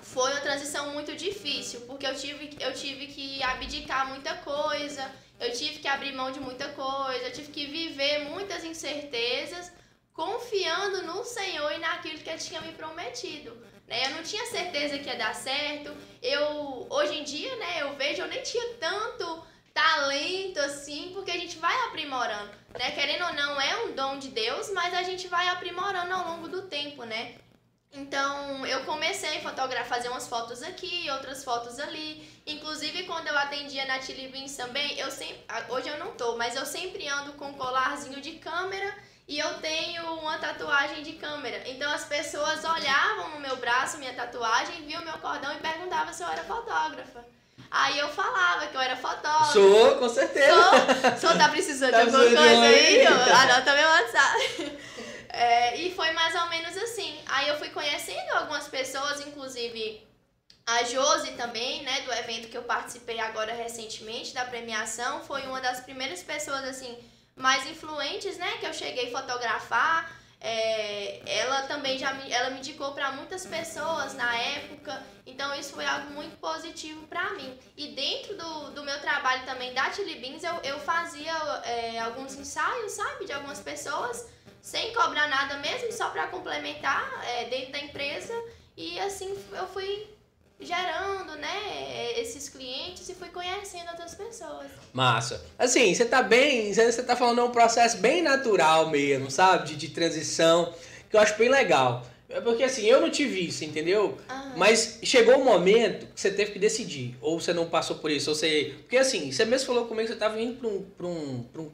[0.00, 5.04] foi uma transição muito difícil, porque eu tive, eu tive que abdicar muita coisa,
[5.38, 9.70] eu tive que abrir mão de muita coisa, eu tive que viver muitas incertezas,
[10.12, 13.54] confiando no Senhor e naquilo que Ele tinha me prometido.
[13.86, 14.06] Né?
[14.06, 15.94] Eu não tinha certeza que ia dar certo.
[16.22, 21.38] Eu, hoje em dia, né, eu vejo, eu nem tinha tanto talento assim, porque a
[21.38, 22.90] gente vai aprimorando, né?
[22.90, 26.46] Querendo ou não, é um dom de Deus, mas a gente vai aprimorando ao longo
[26.46, 27.36] do tempo, né?
[27.90, 32.26] Então, eu comecei a fotografar, fazer umas fotos aqui, outras fotos ali.
[32.46, 36.56] Inclusive, quando eu atendia na Chili Beans também, eu sempre, hoje eu não tô, mas
[36.56, 38.94] eu sempre ando com um colarzinho de câmera
[39.26, 41.62] e eu tenho uma tatuagem de câmera.
[41.66, 46.22] Então, as pessoas olhavam no meu braço minha tatuagem, viam meu cordão e perguntavam se
[46.22, 47.24] eu era fotógrafa.
[47.70, 49.52] Aí eu falava que eu era fotógrafa.
[49.52, 50.52] Sou, com certeza.
[51.18, 53.06] Sou, sou tá precisando tá de alguma coisa aí?
[53.06, 54.78] Anota meu WhatsApp.
[55.34, 57.18] É, e foi mais ou menos assim.
[57.24, 60.06] Aí eu fui conhecendo algumas pessoas, inclusive
[60.66, 65.60] a Josi também, né, do evento que eu participei agora recentemente, da premiação, foi uma
[65.60, 66.96] das primeiras pessoas, assim,
[67.36, 70.22] mais influentes, né, que eu cheguei a fotografar.
[70.44, 75.72] É, ela também já me, ela me indicou para muitas pessoas na época, então isso
[75.72, 77.56] foi algo muito positivo para mim.
[77.76, 81.32] E dentro do, do meu trabalho também da Chili Beans, eu, eu fazia
[81.64, 84.28] é, alguns ensaios, sabe, de algumas pessoas,
[84.60, 88.34] sem cobrar nada mesmo, só para complementar é, dentro da empresa.
[88.76, 90.08] E assim eu fui
[90.64, 94.66] gerando, né, esses clientes e fui conhecendo outras pessoas.
[94.92, 95.44] Massa.
[95.58, 99.68] Assim, você tá bem, você tá falando de um processo bem natural mesmo, sabe?
[99.68, 100.72] De, de transição,
[101.10, 102.04] que eu acho bem legal.
[102.32, 104.18] É porque assim, eu não tive isso, entendeu?
[104.30, 104.52] Uhum.
[104.56, 107.14] Mas chegou um momento que você teve que decidir.
[107.20, 108.74] Ou você não passou por isso, ou você.
[108.80, 111.62] Porque assim, você mesmo falou comigo que você estava indo para um, pra um, pra
[111.62, 111.70] um,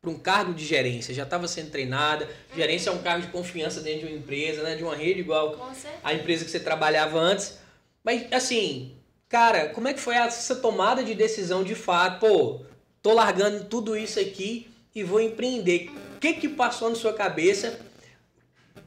[0.00, 2.24] pra um cargo de gerência, já estava sendo treinada.
[2.24, 2.56] Uhum.
[2.56, 4.76] Gerência é um cargo de confiança dentro de uma empresa, né?
[4.76, 5.54] De uma rede igual
[6.02, 7.58] a empresa que você trabalhava antes.
[8.02, 8.96] Mas, assim,
[9.28, 12.20] cara, como é que foi essa tomada de decisão de fato?
[12.20, 12.60] Pô,
[13.02, 15.90] tô largando tudo isso aqui e vou empreender.
[16.16, 17.78] O que que passou na sua cabeça,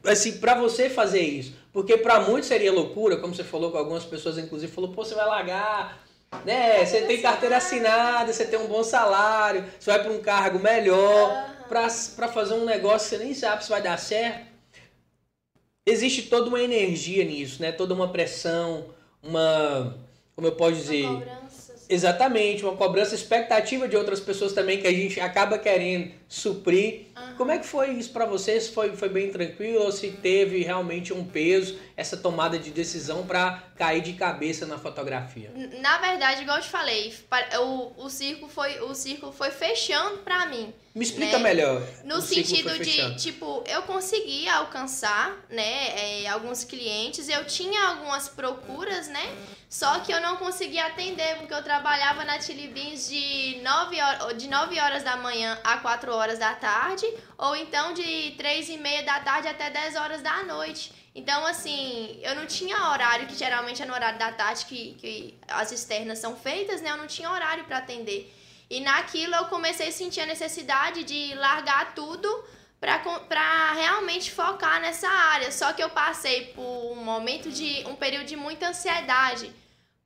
[0.04, 1.54] assim, para você fazer isso?
[1.72, 5.14] Porque para muitos seria loucura, como você falou com algumas pessoas, inclusive, falou, pô, você
[5.14, 6.04] vai largar,
[6.44, 6.84] né?
[6.84, 11.50] Você tem carteira assinada, você tem um bom salário, você vai para um cargo melhor,
[11.68, 14.52] para fazer um negócio que você nem sabe se vai dar certo.
[15.86, 17.72] Existe toda uma energia nisso, né?
[17.72, 18.86] Toda uma pressão,
[19.22, 19.96] uma.
[20.34, 21.04] Como eu posso dizer?
[21.04, 21.72] Uma cobrança.
[21.88, 27.02] Exatamente, uma cobrança expectativa de outras pessoas também que a gente acaba querendo suprir.
[27.14, 27.36] Uhum.
[27.36, 28.68] Como é que foi isso para vocês?
[28.68, 33.62] Foi, foi bem tranquilo ou se teve realmente um peso, essa tomada de decisão para
[33.76, 35.50] cair de cabeça na fotografia?
[35.80, 37.14] Na verdade, igual eu te falei,
[37.60, 40.74] o, o, círculo, foi, o círculo foi fechando para mim.
[40.94, 41.44] Me explica né?
[41.44, 41.82] melhor.
[42.04, 49.08] No sentido de, tipo, eu consegui alcançar, né, é, alguns clientes, eu tinha algumas procuras,
[49.08, 49.34] né,
[49.70, 54.36] só que eu não conseguia atender, porque eu trabalhava na Chili Beans de 9 horas,
[54.36, 57.06] de 9 horas da manhã a 4 horas da tarde,
[57.38, 61.01] ou então de 3 e meia da tarde até 10 horas da noite.
[61.14, 65.38] Então, assim, eu não tinha horário, que geralmente é no horário da tarde que, que
[65.46, 68.32] as externas são feitas, né, eu não tinha horário para atender.
[68.70, 72.26] E naquilo eu comecei a sentir a necessidade de largar tudo
[72.80, 75.52] para realmente focar nessa área.
[75.52, 79.54] Só que eu passei por um momento de um período de muita ansiedade,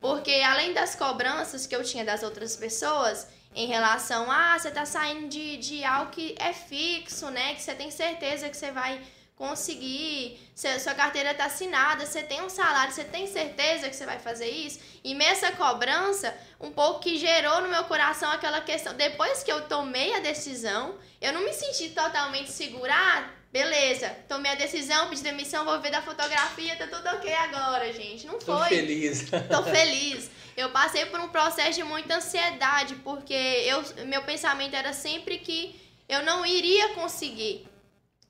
[0.00, 4.70] porque além das cobranças que eu tinha das outras pessoas em relação a ah, você
[4.70, 7.54] tá saindo de, de algo que é fixo, né?
[7.54, 9.00] Que você tem certeza que você vai
[9.36, 14.06] conseguir, se sua carteira está assinada, você tem um salário, você tem certeza que você
[14.06, 14.80] vai fazer isso?
[15.04, 19.52] E mesmo essa cobrança, um pouco que gerou no meu coração aquela questão, depois que
[19.52, 25.10] eu tomei a decisão, eu não me senti totalmente segura, ah, beleza, tomei a decisão,
[25.10, 28.26] pedi demissão, vou ver da fotografia, tá tudo ok agora, gente.
[28.26, 28.54] Não foi.
[28.56, 29.30] Tô feliz.
[29.50, 30.30] Tô feliz.
[30.56, 35.78] Eu passei por um processo de muita ansiedade, porque eu, meu pensamento era sempre que
[36.08, 37.68] eu não iria conseguir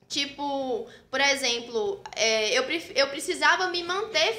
[0.07, 2.63] Tipo, por exemplo, é, eu,
[2.95, 4.33] eu precisava me manter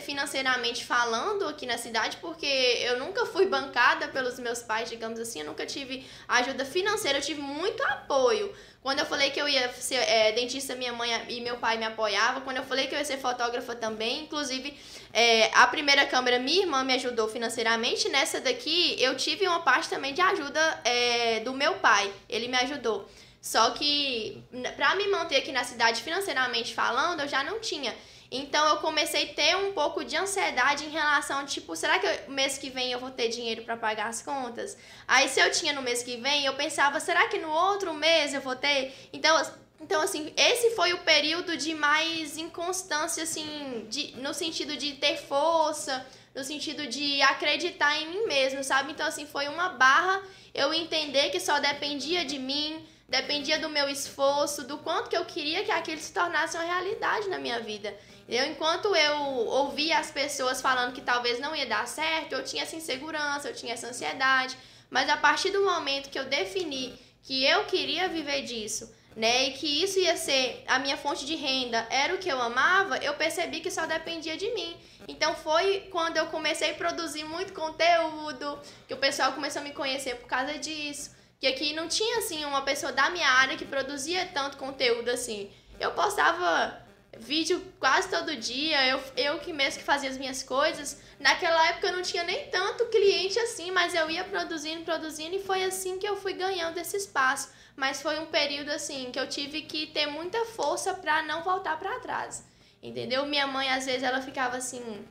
[0.00, 5.40] financeiramente falando aqui na cidade, porque eu nunca fui bancada pelos meus pais, digamos assim,
[5.40, 8.52] eu nunca tive ajuda financeira, eu tive muito apoio.
[8.82, 11.84] Quando eu falei que eu ia ser é, dentista, minha mãe e meu pai me
[11.84, 12.42] apoyavam.
[12.42, 14.76] Quando eu falei que eu ia ser fotógrafa também, inclusive
[15.12, 18.08] é, a primeira câmera, minha irmã me ajudou financeiramente.
[18.08, 22.12] Nessa daqui, eu tive uma parte também de ajuda é, do meu pai.
[22.28, 23.08] Ele me ajudou.
[23.42, 24.40] Só que
[24.76, 27.92] para me manter aqui na cidade financeiramente falando, eu já não tinha.
[28.30, 32.56] Então eu comecei a ter um pouco de ansiedade em relação, tipo, será que mês
[32.56, 34.78] que vem eu vou ter dinheiro para pagar as contas?
[35.08, 38.32] Aí se eu tinha no mês que vem, eu pensava, será que no outro mês
[38.32, 38.94] eu vou ter?
[39.12, 39.36] Então,
[39.80, 45.16] então assim, esse foi o período de mais inconstância, assim, de, no sentido de ter
[45.16, 48.92] força, no sentido de acreditar em mim mesmo, sabe?
[48.92, 50.22] Então, assim, foi uma barra
[50.54, 55.26] eu entender que só dependia de mim, dependia do meu esforço, do quanto que eu
[55.26, 57.94] queria que aquilo se tornasse uma realidade na minha vida.
[58.26, 59.16] Eu, enquanto eu
[59.62, 63.54] ouvia as pessoas falando que talvez não ia dar certo, eu tinha essa insegurança, eu
[63.54, 64.56] tinha essa ansiedade.
[64.88, 69.52] Mas a partir do momento que eu defini que eu queria viver disso, né, e
[69.52, 73.12] que isso ia ser a minha fonte de renda, era o que eu amava, eu
[73.12, 74.74] percebi que só dependia de mim.
[75.06, 79.72] Então foi quando eu comecei a produzir muito conteúdo, que o pessoal começou a me
[79.72, 81.10] conhecer por causa disso,
[81.42, 85.50] que aqui não tinha assim uma pessoa da minha área que produzia tanto conteúdo assim.
[85.80, 86.80] Eu postava
[87.18, 91.02] vídeo quase todo dia, eu, eu que mesmo que fazia as minhas coisas.
[91.18, 95.42] Naquela época eu não tinha nem tanto cliente assim, mas eu ia produzindo, produzindo e
[95.42, 97.50] foi assim que eu fui ganhando esse espaço.
[97.74, 101.76] Mas foi um período assim que eu tive que ter muita força para não voltar
[101.76, 102.46] para trás.
[102.80, 103.26] Entendeu?
[103.26, 105.04] Minha mãe às vezes ela ficava assim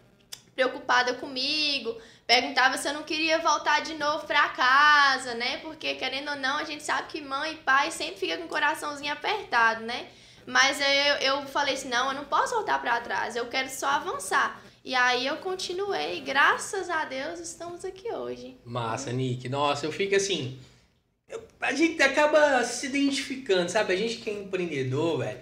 [0.62, 1.98] preocupada comigo,
[2.28, 5.58] perguntava se eu não queria voltar de novo para casa, né?
[5.58, 8.48] Porque querendo ou não, a gente sabe que mãe e pai sempre fica com o
[8.48, 10.08] coraçãozinho apertado, né?
[10.46, 13.88] Mas eu, eu falei assim, não, eu não posso voltar para trás, eu quero só
[13.88, 14.62] avançar.
[14.84, 18.58] E aí eu continuei, graças a Deus estamos aqui hoje.
[18.66, 19.48] Massa, Nick.
[19.50, 20.60] Nossa, eu fico assim.
[21.28, 23.94] Eu, a gente acaba se identificando, sabe?
[23.94, 25.40] A gente que é empreendedor, velho,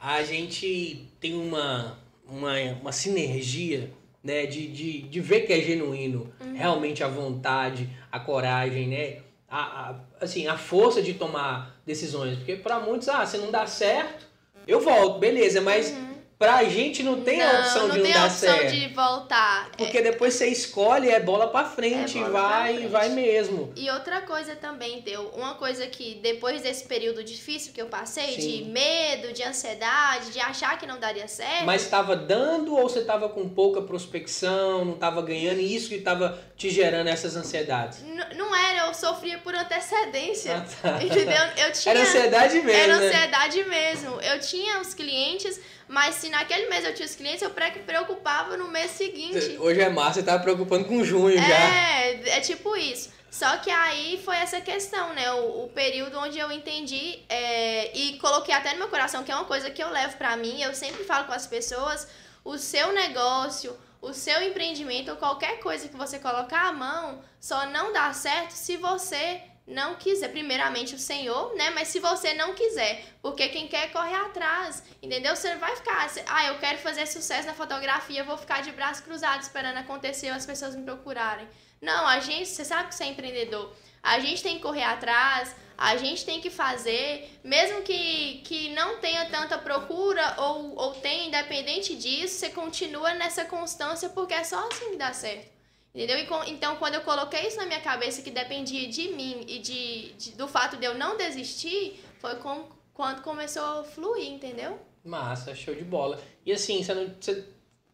[0.00, 3.90] a gente tem uma, uma, uma sinergia,
[4.24, 4.46] né?
[4.46, 6.54] De, de, de ver que é genuíno, uhum.
[6.54, 9.18] realmente a vontade, a coragem, né?
[9.48, 12.38] A, a, assim, a força de tomar decisões.
[12.38, 14.26] Porque para muitos, ah, se não dá certo,
[14.66, 16.03] eu volto, beleza, mas uhum.
[16.38, 18.52] Pra gente não tem não, a opção de não dar certo.
[18.52, 19.70] Não tem a opção de voltar.
[19.76, 20.02] Porque é.
[20.02, 22.88] depois você escolhe, é bola pra frente, é bola vai, pra frente.
[22.90, 23.72] vai mesmo.
[23.76, 28.40] E outra coisa também, deu uma coisa que depois desse período difícil que eu passei,
[28.40, 28.64] Sim.
[28.64, 31.64] de medo, de ansiedade, de achar que não daria certo.
[31.64, 35.96] Mas estava dando ou você estava com pouca prospecção, não estava ganhando e isso que
[35.96, 38.02] estava te gerando essas ansiedades?
[38.02, 40.56] N não era, eu sofria por antecedência.
[40.56, 41.02] Ah, tá.
[41.02, 41.42] Entendeu?
[41.56, 42.70] Eu tinha, era ansiedade mesmo.
[42.70, 43.06] Era né?
[43.06, 43.68] ansiedade né?
[43.68, 44.20] mesmo.
[44.20, 48.68] Eu tinha os clientes mas se naquele mês eu tinha os clientes, eu preocupava no
[48.68, 49.56] mês seguinte.
[49.58, 51.54] Hoje é março, você tava preocupando com junho é, já.
[51.54, 53.12] É, é tipo isso.
[53.30, 55.32] Só que aí foi essa questão, né?
[55.32, 59.34] O, o período onde eu entendi é, e coloquei até no meu coração, que é
[59.34, 62.06] uma coisa que eu levo pra mim, eu sempre falo com as pessoas,
[62.44, 67.66] o seu negócio, o seu empreendimento ou qualquer coisa que você colocar a mão só
[67.66, 71.70] não dá certo se você não quiser, primeiramente o Senhor, né?
[71.70, 75.34] Mas se você não quiser, porque quem quer corre atrás, entendeu?
[75.34, 79.46] Você vai ficar, ah, eu quero fazer sucesso na fotografia, vou ficar de braços cruzados
[79.46, 81.48] esperando acontecer as pessoas me procurarem.
[81.80, 83.74] Não, a gente, você sabe que você é empreendedor.
[84.02, 88.98] A gente tem que correr atrás, a gente tem que fazer, mesmo que, que não
[88.98, 94.68] tenha tanta procura ou, ou tenha, independente disso, você continua nessa constância porque é só
[94.68, 95.53] assim que dá certo.
[95.94, 96.18] Entendeu?
[96.48, 100.32] Então, quando eu coloquei isso na minha cabeça, que dependia de mim e de, de
[100.32, 104.76] do fato de eu não desistir, foi com, quando começou a fluir, entendeu?
[105.04, 106.20] Massa, show de bola.
[106.44, 107.44] E assim, você, não, você,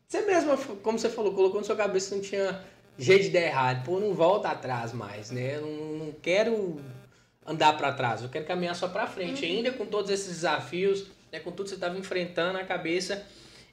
[0.08, 2.64] você mesma, como você falou, colocou na sua cabeça que não tinha
[2.96, 3.84] jeito de dar errado.
[3.84, 5.56] Pô, não volta atrás mais, né?
[5.56, 6.80] Eu não, não quero
[7.44, 9.44] andar para trás, eu quero caminhar só para frente.
[9.44, 9.56] Uhum.
[9.56, 13.26] Ainda com todos esses desafios, né, com tudo que você estava enfrentando, a cabeça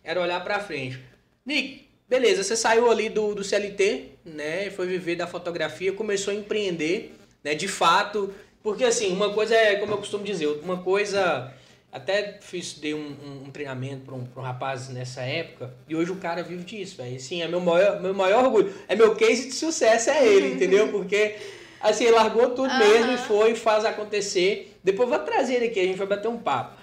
[0.03, 1.01] era olhar para frente.
[1.45, 4.69] Nick, Beleza, você saiu ali do, do CLT, né?
[4.69, 7.53] Foi viver da fotografia, começou a empreender, né?
[7.55, 11.53] De fato, porque assim, uma coisa é, como eu costumo dizer, uma coisa.
[11.89, 16.11] Até fiz, dei um, um, um treinamento para um, um rapaz nessa época, e hoje
[16.11, 17.15] o cara vive disso, velho.
[17.15, 18.73] Assim, é meu maior, meu maior orgulho.
[18.87, 20.89] É meu case de sucesso, é ele, entendeu?
[20.91, 21.37] Porque,
[21.79, 22.77] assim, largou tudo uhum.
[22.77, 24.77] mesmo e foi, faz acontecer.
[24.83, 26.77] Depois vou trazer ele aqui, a gente vai bater um papo.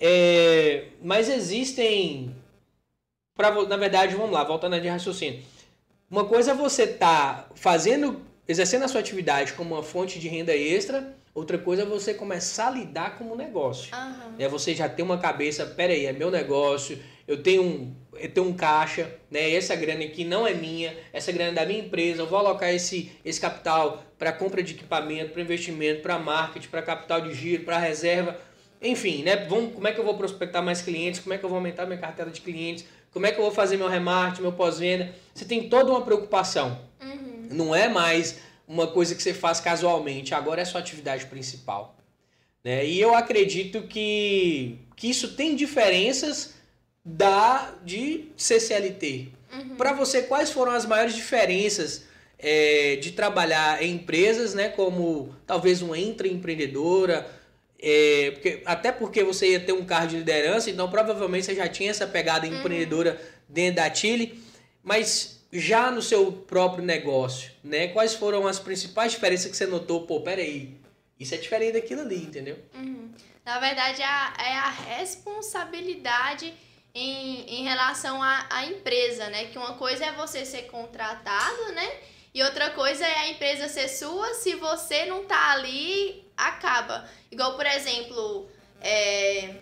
[0.00, 2.34] É, mas existem
[3.38, 5.40] para na verdade, vamos lá, voltando a de raciocínio.
[6.10, 10.56] Uma coisa é você tá fazendo, exercendo a sua atividade como uma fonte de renda
[10.56, 13.94] extra, Outra coisa é você começar a lidar como negócio.
[13.94, 14.34] Aham.
[14.40, 18.48] É você já ter uma cabeça, peraí, é meu negócio, eu tenho um, eu tenho
[18.48, 19.54] um caixa, né?
[19.54, 22.74] Essa grana aqui não é minha, essa grana é da minha empresa, eu vou alocar
[22.74, 27.62] esse, esse capital para compra de equipamento, para investimento, para marketing, para capital de giro,
[27.62, 28.36] para reserva,
[28.82, 29.36] enfim, né?
[29.48, 31.20] Vamos, como é que eu vou prospectar mais clientes?
[31.20, 32.84] Como é que eu vou aumentar minha cartela de clientes?
[33.12, 35.14] Como é que eu vou fazer meu remarketing, meu pós-venda?
[35.34, 36.78] Você tem toda uma preocupação.
[37.02, 37.48] Uhum.
[37.50, 41.96] Não é mais uma coisa que você faz casualmente, agora é sua atividade principal.
[42.62, 42.84] Né?
[42.84, 46.54] E eu acredito que, que isso tem diferenças
[47.04, 49.28] da de CCLT.
[49.52, 49.76] Uhum.
[49.76, 52.04] Para você, quais foram as maiores diferenças
[52.38, 57.26] é, de trabalhar em empresas, né, como talvez uma intraempreendedora,
[57.80, 61.68] é, porque, até porque você ia ter um cargo de liderança, então provavelmente você já
[61.68, 64.42] tinha essa pegada empreendedora dentro da Chile,
[64.82, 70.06] mas já no seu próprio negócio, né, quais foram as principais diferenças que você notou?
[70.06, 70.76] Pô, peraí,
[71.18, 72.58] isso é diferente daquilo ali, entendeu?
[72.74, 73.12] Uhum.
[73.44, 76.52] Na verdade, é a, é a responsabilidade
[76.94, 79.46] em, em relação à, à empresa, né?
[79.46, 81.90] Que uma coisa é você ser contratado, né?
[82.34, 87.06] E outra coisa é a empresa ser sua, se você não tá ali, acaba.
[87.30, 88.48] Igual, por exemplo,
[88.80, 89.56] é,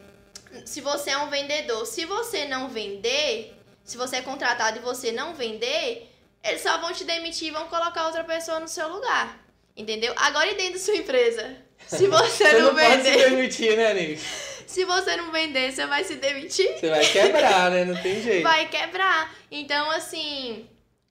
[0.65, 5.11] se você é um vendedor, se você não vender, se você é contratado e você
[5.11, 6.13] não vender,
[6.45, 9.45] eles só vão te demitir e vão colocar outra pessoa no seu lugar.
[9.77, 10.13] Entendeu?
[10.17, 11.57] Agora e dentro da sua empresa?
[11.87, 14.23] Se você, Você não, não pode se vender, demitir, né, Nick?
[14.67, 16.79] se você não vender, você vai se demitir?
[16.79, 17.85] Você vai quebrar, né?
[17.85, 18.43] Não tem jeito.
[18.43, 19.35] vai quebrar.
[19.51, 20.69] Então, assim,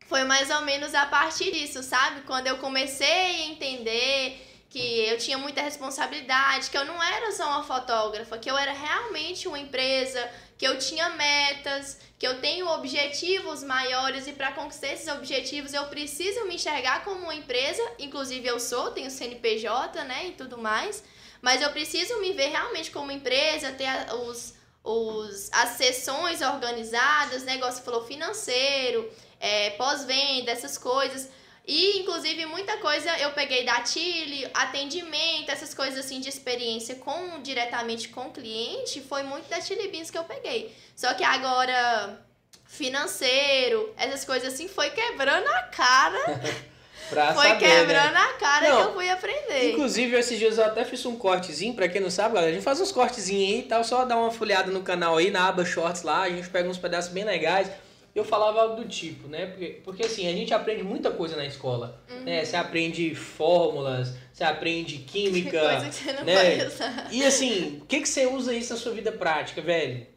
[0.07, 2.21] foi mais ou menos a partir disso, sabe?
[2.21, 7.47] Quando eu comecei a entender que eu tinha muita responsabilidade, que eu não era só
[7.47, 12.67] uma fotógrafa, que eu era realmente uma empresa, que eu tinha metas, que eu tenho
[12.67, 18.47] objetivos maiores e para conquistar esses objetivos eu preciso me enxergar como uma empresa, inclusive
[18.47, 21.03] eu sou, tenho CNPJ, né, e tudo mais,
[21.41, 27.83] mas eu preciso me ver realmente como empresa, ter os, os, as sessões organizadas, negócio
[27.83, 31.29] falou financeiro, é, pós-venda, essas coisas.
[31.67, 37.41] E, inclusive, muita coisa eu peguei da Chile, atendimento, essas coisas assim de experiência com
[37.41, 40.73] diretamente com o cliente, foi muito da Chile Beans que eu peguei.
[40.95, 42.19] Só que agora,
[42.67, 46.41] financeiro, essas coisas assim, foi quebrando a cara,
[47.09, 47.77] Pra foi saber, né?
[47.77, 49.71] quebrando a cara Não, que eu fui aprender.
[49.71, 52.63] Inclusive, esses dias eu até fiz um cortezinho, pra quem não sabe, galera, a gente
[52.63, 55.63] faz uns cortezinhos aí e tal, só dá uma folhada no canal aí, na aba
[55.65, 57.69] Shorts lá, a gente pega uns pedaços bem legais.
[58.15, 59.47] Eu falava algo do tipo, né?
[59.47, 62.21] Porque, porque assim, a gente aprende muita coisa na escola, Uhum.
[62.23, 62.45] né?
[62.45, 66.33] Você aprende fórmulas, você aprende química, Coisa que você não né?
[66.35, 67.09] vai usar.
[67.11, 70.07] E assim, o que, que você usa isso na sua vida prática, velho?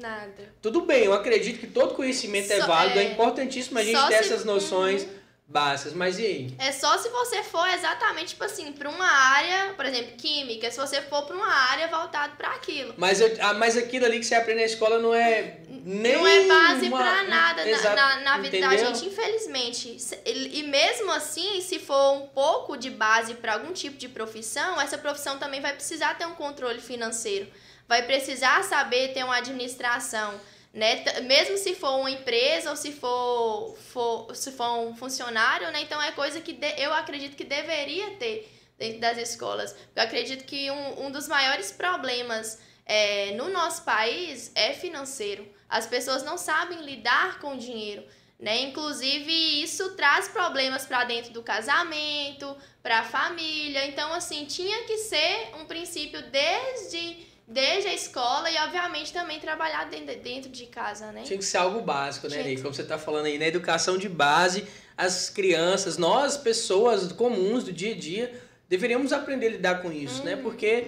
[0.00, 0.54] Nada.
[0.62, 4.06] Tudo bem, eu acredito que todo conhecimento é válido, é, é, importantíssimo a gente só
[4.08, 5.08] ter se- essas noções Uhum.
[5.46, 6.54] Básicas, mas e aí?
[6.58, 10.78] É só se você for exatamente, tipo assim, pra uma área, por exemplo, química, se
[10.78, 12.94] você for pra uma área voltada pra aquilo.
[12.96, 16.26] Mas, eu, ah, mas aquilo ali que você aprende na escola não é nem não
[16.26, 19.98] é base uma- pra nada na- Exato, na, na vida da gente, infelizmente.
[20.24, 24.96] E mesmo assim, se for um pouco de base pra algum tipo de profissão, essa
[24.96, 27.46] profissão também vai precisar ter um controle financeiro.
[27.86, 30.40] Vai precisar saber ter uma administração.
[30.74, 31.04] Né?
[31.20, 35.80] Mesmo se for uma empresa ou se for, for, se for um funcionário, né?
[35.82, 39.74] Então é coisa que de- eu acredito que deveria ter dentro das escolas.
[39.94, 45.48] Eu acredito que um, um dos maiores problemas é, no nosso país é financeiro.
[45.68, 48.04] As pessoas não sabem lidar com o dinheiro.
[48.36, 48.62] Né?
[48.62, 49.32] Inclusive,
[49.62, 53.86] isso traz problemas para dentro do casamento, para a família.
[53.86, 59.84] Então, assim, tinha que ser um princípio desde, desde a escola e, obviamente, também trabalhar
[59.90, 61.22] dentro, dentro de casa, né?
[61.24, 64.08] Tinha que ser algo básico, né, que- Como você tá falando aí, na educação de
[64.08, 64.64] base,
[64.96, 70.20] as crianças, nós, pessoas comuns do dia a dia, deveríamos aprender a lidar com isso,
[70.20, 70.24] Uhum.
[70.24, 70.36] né?
[70.36, 70.86] Porque,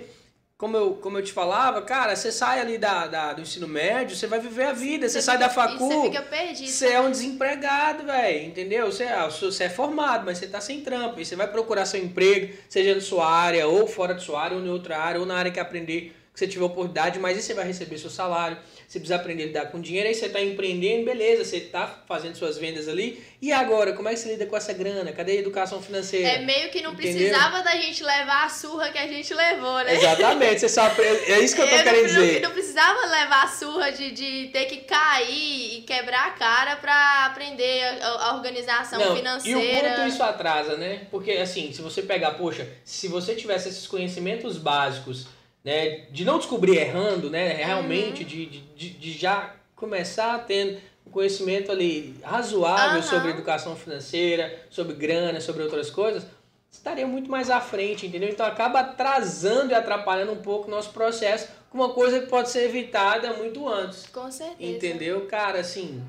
[0.57, 4.17] como eu, como eu te falava, cara, você sai ali da, da- do ensino médio,
[4.17, 6.69] você vai viver a vida, você, sai fica- da facu, e Você fica perdido.
[6.71, 8.87] Você é um desempregado, velho, entendeu?
[8.91, 11.21] Você, ah, você é formado, mas você tá sem trampo.
[11.21, 14.57] E você vai procurar seu emprego, seja na sua área, ou fora da sua área,
[14.57, 17.43] ou em outra área, ou na área que aprender, que você tiver oportunidade, mas aí
[17.43, 18.59] você vai receber seu salário.
[18.87, 22.37] Você precisa aprender a lidar com dinheiro, aí você tá empreendendo, beleza, você tá fazendo
[22.37, 23.25] suas vendas ali.
[23.41, 25.11] E agora, como é que você lida com essa grana?
[25.13, 26.29] Cadê a educação financeira?
[26.29, 27.13] É meio que não Entendeu?
[27.15, 29.95] precisava da gente levar a surra que a gente levou, né?
[29.95, 31.33] Exatamente, você só aprende.
[31.33, 32.41] É isso que eu tô não, querendo não- dizer.
[32.43, 37.25] não precisava levar a surra de, de ter que cair e quebrar a cara pra
[37.27, 39.59] aprender a, a organização Não, financeira.
[39.89, 41.07] E o quanto isso atrasa, né?
[41.11, 45.27] Porque, assim, se você pegar, poxa, se você tivesse esses conhecimentos básicos,
[45.67, 48.29] né, de não descobrir errando, né, realmente, Uhum.
[48.29, 53.03] de, de, de, já começar tendo um conhecimento ali razoável Aham.
[53.03, 56.25] sobre educação financeira, sobre grana, sobre outras coisas,
[56.71, 58.29] estaria muito mais à frente, entendeu?
[58.29, 62.49] Então acaba atrasando e atrapalhando um pouco o nosso processo com uma coisa que pode
[62.49, 64.07] ser evitada muito antes.
[64.07, 64.71] Com certeza.
[64.71, 65.27] Entendeu?
[65.27, 66.01] Cara, assim,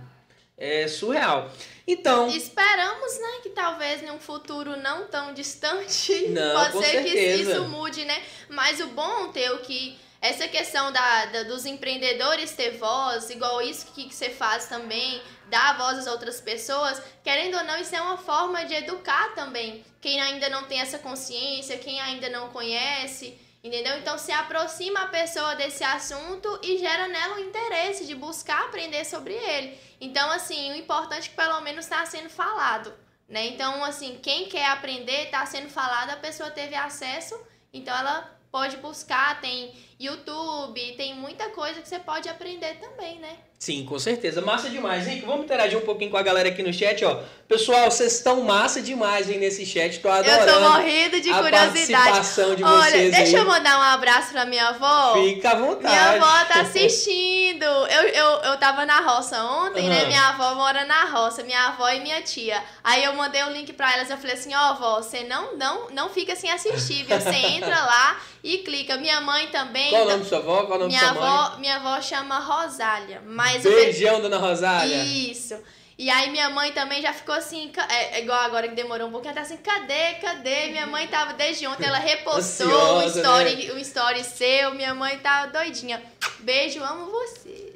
[0.58, 1.52] é surreal.
[1.88, 2.28] Então.
[2.30, 6.28] Esperamos, né, que talvez em um futuro não tão distante.
[6.30, 7.14] Não, pode com ser certeza.
[7.14, 8.22] que isso mude, né?
[8.50, 13.88] Mas o bom, Teu, que essa questão da, da, dos empreendedores ter voz, igual isso
[13.94, 18.02] que, que você faz também, dar voz às outras pessoas, querendo ou não, isso é
[18.02, 19.86] uma forma de educar também.
[20.02, 23.38] Quem ainda não tem essa consciência, quem ainda não conhece.
[23.68, 23.98] Entendeu?
[23.98, 29.04] Então se aproxima a pessoa desse assunto e gera nela o interesse de buscar aprender
[29.04, 29.78] sobre ele.
[30.00, 32.94] Então, assim, o importante é que pelo menos está sendo falado.
[33.28, 33.48] Né?
[33.48, 37.38] Então, assim, quem quer aprender, está sendo falado, a pessoa teve acesso,
[37.74, 43.38] então ela pode buscar, tem YouTube, tem muita coisa que você pode aprender também, né?
[43.60, 44.40] Sim, com certeza.
[44.40, 45.08] Massa demais.
[45.08, 47.20] Rico, vamos interagir um pouquinho com a galera aqui no chat, ó.
[47.48, 50.00] Pessoal, vocês estão massa demais aí nesse chat.
[50.00, 50.48] Tô adorando.
[50.48, 52.04] Eu tô morrendo de a curiosidade.
[52.04, 53.44] participação de Olha, vocês deixa aí.
[53.44, 55.14] eu mandar um abraço pra minha avó.
[55.24, 55.88] Fica à vontade.
[55.88, 56.62] Minha avó tá
[57.08, 57.64] assistindo.
[57.66, 60.02] Eu, eu, eu tava na roça ontem, né?
[60.02, 60.08] Aham.
[60.08, 62.62] Minha avó mora na roça, minha avó e minha tia.
[62.84, 65.90] Aí eu mandei o link pra elas, eu falei assim, ó, vó, você não, não,
[65.90, 67.20] não fica sem assistir, viu?
[67.20, 68.98] Você entra lá e clica.
[68.98, 69.90] Minha mãe também.
[69.90, 70.64] Qual o então- nome da sua avó?
[70.66, 71.30] Qual o nome minha da sua mãe?
[71.30, 75.04] avó, minha avó chama Rosália, mas pe- Beijão, dona Rosália.
[75.04, 75.56] isso.
[76.00, 79.12] E aí minha mãe também já ficou assim, é, é igual agora que demorou um
[79.12, 80.68] pouquinho, ela tá assim, cadê, cadê?
[80.68, 85.18] Minha mãe tava desde ontem, ela repostou o Ansiosa, story, o story seu, minha mãe
[85.18, 86.00] tá doidinha.
[86.42, 87.68] Beijo, amo vocês.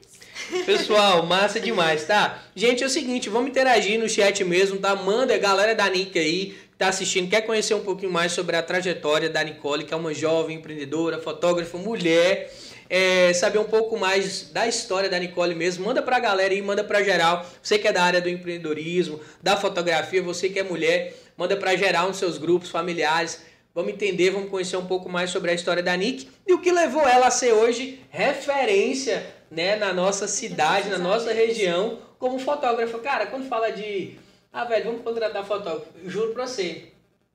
[0.68, 2.40] Pessoal, massa demais, tá?
[2.56, 4.96] Gente, é o seguinte, vamos interagir no chat mesmo, tá?
[4.96, 8.56] Manda a galera da Nick aí, que tá assistindo, quer conhecer um pouquinho mais sobre
[8.56, 12.54] a trajetória da Nicole, que é uma jovem empreendedora, fotógrafa, mulher.
[12.94, 16.84] É, saber um pouco mais da história da Nicole mesmo, manda pra galera aí, manda
[16.84, 17.46] pra geral.
[17.64, 21.78] Você que é da área do empreendedorismo, da fotografia, você que é mulher, manda pra
[21.78, 23.44] geral nos seus grupos familiares.
[23.74, 26.70] Vamos entender, vamos conhecer um pouco mais sobre a história da Nick e o que
[26.70, 33.00] levou ela a ser hoje referência né, na nossa cidade, na nossa região, como fotógrafa.
[33.00, 34.18] Cara, quando fala de.
[34.52, 35.88] Ah, velho, vamos contratar fotógrafo.
[36.06, 36.90] Juro pra você.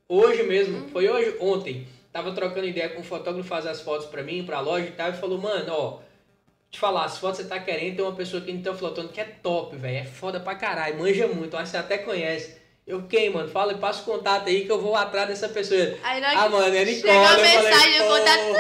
[0.06, 1.86] Hoje mesmo, foi hoje, ontem.
[2.16, 5.10] Tava trocando ideia com um fotógrafo fazer as fotos pra mim, pra loja e tal,
[5.10, 5.98] e falou, mano, ó.
[6.70, 9.20] Te falar, as fotos você tá querendo, tem uma pessoa aqui no teu flotando que
[9.20, 9.98] é top, velho.
[9.98, 12.56] É foda pra caralho, manja muito, acho que você até conhece.
[12.86, 13.50] Eu, quem, mano?
[13.50, 15.78] Fala, passa o contato aí que eu vou atrás dessa pessoa.
[16.02, 17.02] Aí hora Ah, mano, é Nicole.
[17.02, 18.56] chegou a eu falei, mensagem, eu dar "Pô".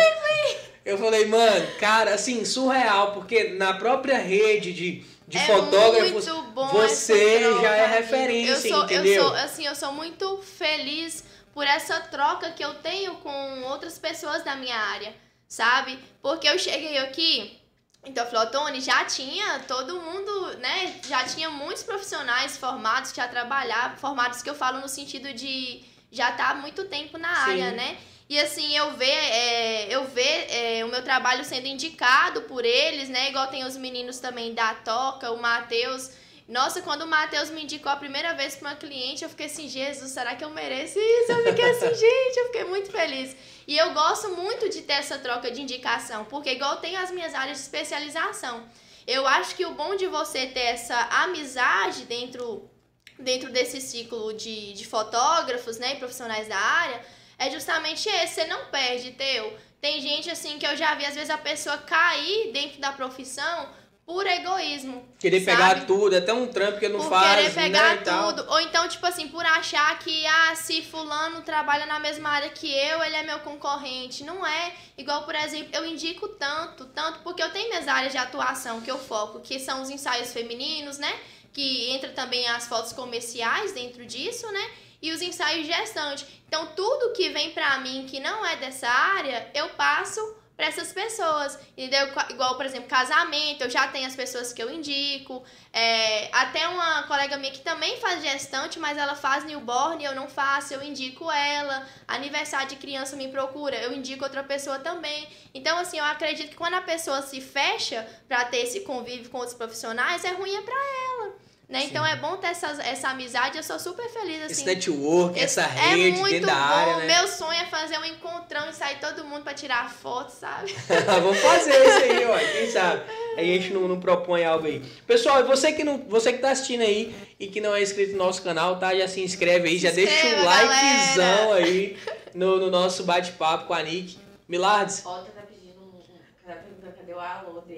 [0.84, 6.26] Eu falei, mano, cara, assim, surreal, porque na própria rede de, de é fotógrafos,
[6.72, 9.14] você já é referência, eu sou, entendeu?
[9.14, 11.24] Eu sou, assim, eu sou muito feliz
[11.56, 15.16] por essa troca que eu tenho com outras pessoas da minha área,
[15.48, 15.98] sabe?
[16.20, 17.58] Porque eu cheguei aqui,
[18.04, 21.00] então Flotone já tinha todo mundo, né?
[21.08, 25.82] Já tinha muitos profissionais formados que já trabalhavam, formados que eu falo no sentido de
[26.12, 27.50] já tá há muito tempo na Sim.
[27.52, 27.96] área, né?
[28.28, 33.08] E assim, eu ver, é, eu ver é, o meu trabalho sendo indicado por eles,
[33.08, 33.30] né?
[33.30, 36.10] Igual tem os meninos também da Toca, o Matheus.
[36.48, 39.68] Nossa, quando o Matheus me indicou a primeira vez para uma cliente, eu fiquei assim,
[39.68, 41.32] Jesus, será que eu mereço isso?
[41.32, 43.34] Eu fiquei assim, gente, eu fiquei muito feliz.
[43.66, 47.10] E eu gosto muito de ter essa troca de indicação, porque igual eu tenho as
[47.10, 48.64] minhas áreas de especialização.
[49.04, 52.70] Eu acho que o bom de você ter essa amizade dentro,
[53.18, 57.04] dentro desse ciclo de, de fotógrafos, né, e profissionais da área,
[57.38, 59.56] é justamente esse, você não perde teu.
[59.80, 63.68] Tem gente assim que eu já vi, às vezes, a pessoa cair dentro da profissão
[64.06, 65.04] por egoísmo.
[65.18, 65.56] Querer sabe?
[65.56, 68.46] pegar tudo, até um trampo que não por faz, querer pegar né, tudo.
[68.48, 72.72] Ou então, tipo assim, por achar que, ah, se fulano trabalha na mesma área que
[72.72, 74.22] eu, ele é meu concorrente.
[74.22, 74.72] Não é.
[74.96, 78.90] Igual, por exemplo, eu indico tanto, tanto, porque eu tenho minhas áreas de atuação que
[78.90, 81.12] eu foco, que são os ensaios femininos, né?
[81.52, 84.70] Que entra também as fotos comerciais dentro disso, né?
[85.02, 86.24] E os ensaios gestantes.
[86.46, 90.20] Então, tudo que vem pra mim que não é dessa área, eu passo
[90.56, 92.08] para essas pessoas, entendeu?
[92.30, 97.02] Igual, por exemplo, casamento, eu já tenho as pessoas que eu indico, é, até uma
[97.02, 101.30] colega minha que também faz gestante, mas ela faz newborn, eu não faço, eu indico
[101.30, 105.28] ela, aniversário de criança me procura, eu indico outra pessoa também.
[105.52, 109.38] Então, assim, eu acredito que quando a pessoa se fecha para ter esse convívio com
[109.38, 111.45] outros profissionais, é ruim é para ela.
[111.68, 111.82] Né?
[111.82, 114.52] Então é bom ter essa, essa amizade, eu sou super feliz assim.
[114.52, 116.60] Esse network, essa é rede muito dentro da bom.
[116.60, 117.06] área, né?
[117.06, 120.72] Meu sonho é fazer um encontrão e sair todo mundo pra tirar foto, sabe?
[121.20, 122.38] Vamos fazer isso aí, ó.
[122.38, 123.02] Quem sabe?
[123.36, 124.78] Aí a gente não, não propõe algo aí.
[125.08, 128.18] Pessoal, você que, não, você que tá assistindo aí e que não é inscrito no
[128.18, 128.94] nosso canal, tá?
[128.94, 131.64] Já se inscreve aí, já Se deixa o inscreva, likezão galera.
[131.66, 131.98] aí
[132.32, 134.16] no, no nosso bate-papo com a Nick.
[134.48, 135.04] Milardes?
[135.04, 136.00] Otto tá pedindo um.
[136.46, 136.54] Tá
[136.96, 137.75] cadê o alô dele.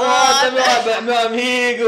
[0.00, 1.84] Tá meu, meu amigo!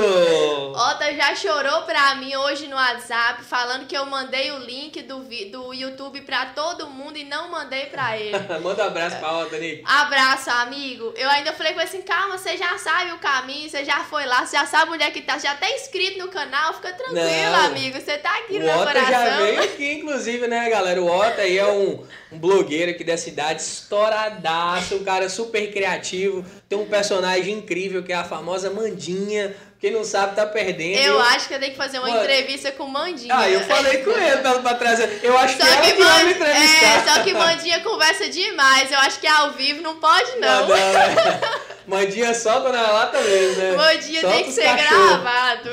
[0.76, 5.20] Ota já chorou pra mim hoje no WhatsApp, falando que eu mandei o link do,
[5.50, 8.36] do YouTube pra todo mundo e não mandei pra ele.
[8.62, 9.82] Manda um abraço pra Ota, Nick.
[9.86, 11.14] Abraço, amigo.
[11.16, 14.26] Eu ainda falei com ele assim, calma, você já sabe o caminho, você já foi
[14.26, 16.92] lá, você já sabe onde é que tá, você já tá inscrito no canal, fica
[16.92, 17.66] tranquilo, não.
[17.66, 17.98] amigo.
[17.98, 19.10] Você tá aqui no meu Ota coração.
[19.10, 21.00] já veio aqui, inclusive, né, galera?
[21.00, 26.44] O Ota aí é um, um blogueiro aqui da cidade, estouradaço, um cara super criativo,
[26.68, 30.96] tem um personagem incrível que é a famosa Mandinha quem não sabe tá perdendo.
[30.96, 33.36] Eu, acho que eu tenho que fazer uma Mano, entrevista com o Mandinha.
[33.36, 35.18] Ah, eu falei com ele pra, pra trazer.
[35.24, 36.84] Eu acho só que, que, que vai me entrevistar.
[36.84, 38.92] É, só que Mandinha conversa demais.
[38.92, 40.60] Eu acho que ao vivo não pode, não.
[40.60, 41.40] não, não é.
[41.84, 43.72] Mandinha solta na lata mesmo, né?
[43.72, 45.20] Mandinha solta tem que ser cachorro.
[45.20, 45.70] gravado.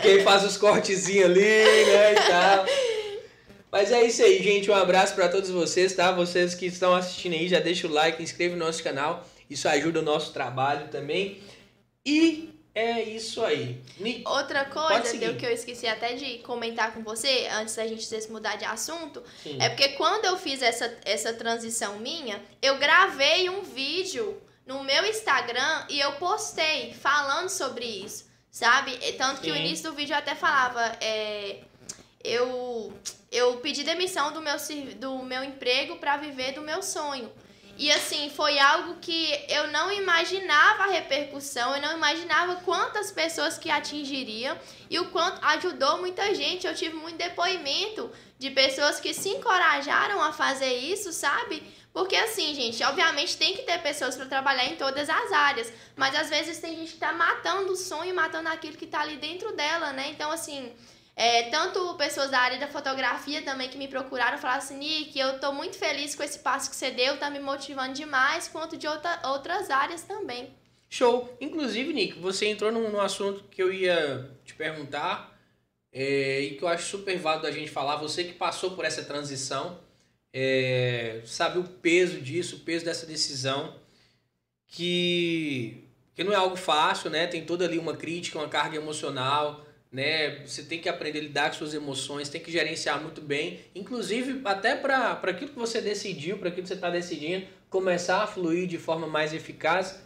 [0.00, 2.66] Quem faz os cortezinhos ali, né, e tal.
[3.72, 4.70] Mas é isso aí, gente.
[4.70, 6.12] Um abraço para todos vocês, tá?
[6.12, 9.26] Vocês que estão assistindo aí, já deixa o like, inscreve no nosso canal.
[9.50, 11.42] Isso ajuda o nosso trabalho também.
[12.04, 13.82] E é isso aí.
[14.24, 18.30] Outra coisa Deu, que eu esqueci até de comentar com você, antes da gente se
[18.30, 19.58] mudar de assunto, Sim.
[19.60, 25.04] é porque quando eu fiz essa, essa transição minha, eu gravei um vídeo no meu
[25.04, 28.96] Instagram e eu postei falando sobre isso, sabe?
[29.18, 29.52] Tanto que Sim.
[29.52, 31.58] o início do vídeo eu até falava, é,
[32.22, 32.92] eu,
[33.32, 34.54] eu pedi demissão do meu,
[34.96, 37.30] do meu emprego para viver do meu sonho.
[37.80, 43.56] E assim, foi algo que eu não imaginava a repercussão, eu não imaginava quantas pessoas
[43.56, 44.54] que atingiriam
[44.90, 46.66] e o quanto ajudou muita gente.
[46.66, 51.62] Eu tive muito depoimento de pessoas que se encorajaram a fazer isso, sabe?
[51.90, 56.14] Porque assim, gente, obviamente tem que ter pessoas para trabalhar em todas as áreas, mas
[56.14, 59.56] às vezes tem gente que tá matando o sonho, matando aquilo que tá ali dentro
[59.56, 60.10] dela, né?
[60.10, 60.70] Então, assim,
[61.20, 65.38] é, tanto pessoas da área da fotografia também que me procuraram falaram assim, Nick, eu
[65.38, 68.88] tô muito feliz com esse passo que você deu, tá me motivando demais, quanto de
[68.88, 70.48] outra, outras áreas também.
[70.88, 71.36] Show!
[71.38, 75.38] Inclusive, Nick, você entrou num, num assunto que eu ia te perguntar
[75.92, 77.96] é, e que eu acho super válido a gente falar.
[77.96, 79.78] Você que passou por essa transição,
[80.32, 83.78] é, sabe o peso disso, o peso dessa decisão,
[84.66, 87.26] que, que não é algo fácil, né?
[87.26, 90.44] Tem toda ali uma crítica, uma carga emocional, né?
[90.46, 94.40] Você tem que aprender a lidar com suas emoções, tem que gerenciar muito bem, inclusive
[94.44, 98.66] até para aquilo que você decidiu, para aquilo que você está decidindo, começar a fluir
[98.66, 100.00] de forma mais eficaz.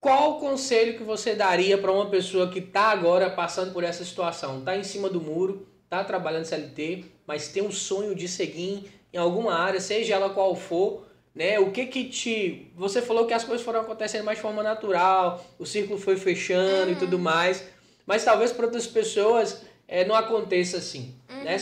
[0.00, 4.04] Qual o conselho que você daria para uma pessoa que está agora passando por essa
[4.04, 4.58] situação?
[4.58, 9.16] Está em cima do muro, está trabalhando CLT, mas tem um sonho de seguir em
[9.16, 11.58] alguma área, seja ela qual for, né?
[11.58, 12.70] O que que te...
[12.76, 16.88] Você falou que as coisas foram acontecendo mais de forma natural, o círculo foi fechando
[16.88, 16.92] uhum.
[16.92, 17.64] e tudo mais.
[18.06, 21.18] Mas talvez para outras pessoas é, não aconteça assim.
[21.28, 21.44] Uhum.
[21.44, 21.56] Né?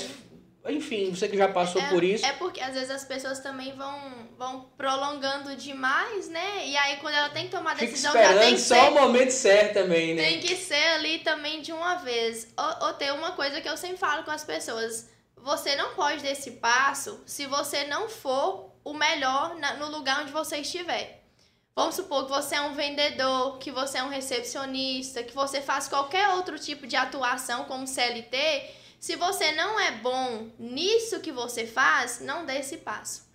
[0.68, 2.24] Enfim, você que já passou é, por isso.
[2.24, 6.66] É porque às vezes as pessoas também vão, vão prolongando demais, né?
[6.68, 9.30] E aí quando ela tem que tomar decisão, já tem que só ser, o momento
[9.30, 10.22] certo também, né?
[10.22, 12.46] Tem que ser ali também de uma vez.
[12.56, 15.10] Ou, ou ter uma coisa que eu sempre falo com as pessoas.
[15.36, 20.22] Você não pode dar esse passo se você não for o melhor na, no lugar
[20.22, 21.21] onde você estiver.
[21.74, 25.88] Vamos supor que você é um vendedor, que você é um recepcionista, que você faz
[25.88, 28.70] qualquer outro tipo de atuação como CLT.
[29.00, 33.26] Se você não é bom nisso que você faz, não dê esse passo.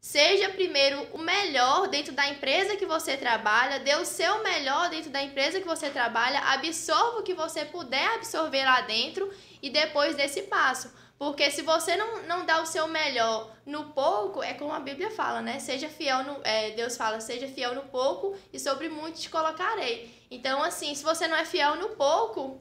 [0.00, 5.10] Seja primeiro o melhor dentro da empresa que você trabalha, dê o seu melhor dentro
[5.10, 9.32] da empresa que você trabalha, absorva o que você puder absorver lá dentro
[9.62, 10.92] e depois desse passo.
[11.24, 15.10] Porque se você não, não dá o seu melhor no pouco, é como a Bíblia
[15.10, 15.58] fala, né?
[15.58, 16.38] Seja fiel no.
[16.44, 20.14] É, Deus fala, seja fiel no pouco e sobre muito te colocarei.
[20.30, 22.60] Então, assim, se você não é fiel no pouco,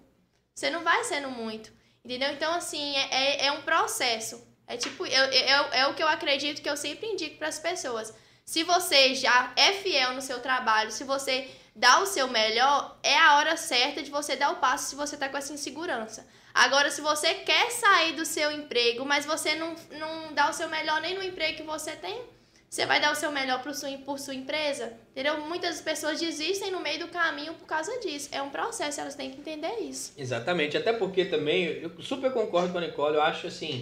[0.56, 1.74] você não vai ser no muito.
[2.06, 2.32] Entendeu?
[2.32, 4.42] Então, assim, é, é, é um processo.
[4.66, 7.60] É tipo, eu, eu, é o que eu acredito que eu sempre indico para as
[7.60, 8.14] pessoas.
[8.46, 13.18] Se você já é fiel no seu trabalho, se você dá o seu melhor, é
[13.18, 16.26] a hora certa de você dar o passo se você está com essa insegurança.
[16.54, 20.70] Agora, se você quer sair do seu emprego, mas você não, não dá o seu
[20.70, 22.22] melhor nem no emprego que você tem,
[22.70, 24.94] você vai dar o seu melhor por sua, por sua empresa?
[25.12, 25.42] Entendeu?
[25.42, 28.30] Muitas pessoas desistem no meio do caminho por causa disso.
[28.32, 30.14] É um processo, elas têm que entender isso.
[30.18, 30.78] Exatamente.
[30.78, 33.80] Até porque também, eu super concordo com a Nicole, eu acho assim,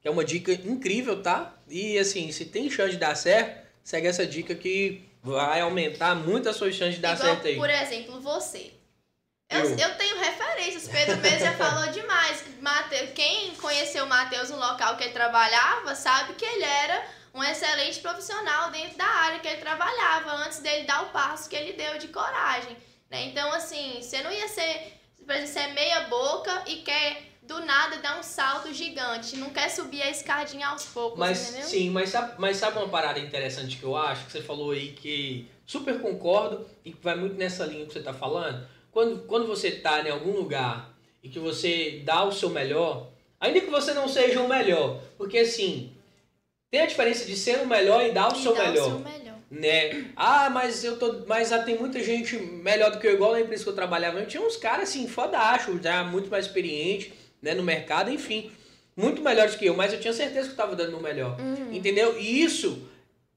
[0.00, 1.54] que é uma dica incrível, tá?
[1.68, 6.48] E assim, se tem chance de dar certo, segue essa dica que vai aumentar muito
[6.48, 7.56] as suas chances de dar Igual, certo aí.
[7.56, 8.72] Por exemplo, você.
[9.50, 10.88] Eu, eu tenho referências.
[10.88, 12.44] Pedro mesmo já falou demais.
[13.14, 18.00] Quem conheceu o Matheus no local que ele trabalhava sabe que ele era um excelente
[18.00, 21.98] profissional dentro da área que ele trabalhava antes dele dar o passo que ele deu
[21.98, 22.76] de coragem.
[23.10, 23.26] Né?
[23.26, 27.96] Então, assim, você não ia ser, por exemplo, ser meia boca e quer do nada
[27.98, 29.36] dar um salto gigante.
[29.36, 31.68] Não quer subir a escadinha aos poucos, mas, entendeu?
[31.68, 34.26] Sim, mas sabe, mas sabe uma parada interessante que eu acho?
[34.26, 37.98] Que você falou aí que super concordo e que vai muito nessa linha que você
[37.98, 40.90] está falando quando, quando você está em algum lugar
[41.22, 45.38] e que você dá o seu melhor, ainda que você não seja o melhor, porque
[45.38, 45.92] assim,
[46.70, 48.90] tem a diferença de ser o melhor e dar o, E seu, dá melhor, o
[48.90, 49.34] seu melhor.
[49.50, 50.06] né?
[50.16, 53.40] Ah, mas eu tô, mas já tem muita gente melhor do que eu, igual na
[53.40, 57.12] empresa que eu trabalhava, eu tinha uns caras assim, fodachos, já muito mais experientes,
[57.42, 58.50] né, no mercado, enfim,
[58.96, 61.38] muito melhores que eu, mas eu tinha certeza que eu tava dando o melhor.
[61.40, 61.72] Uhum.
[61.72, 62.18] Entendeu?
[62.18, 62.86] E isso,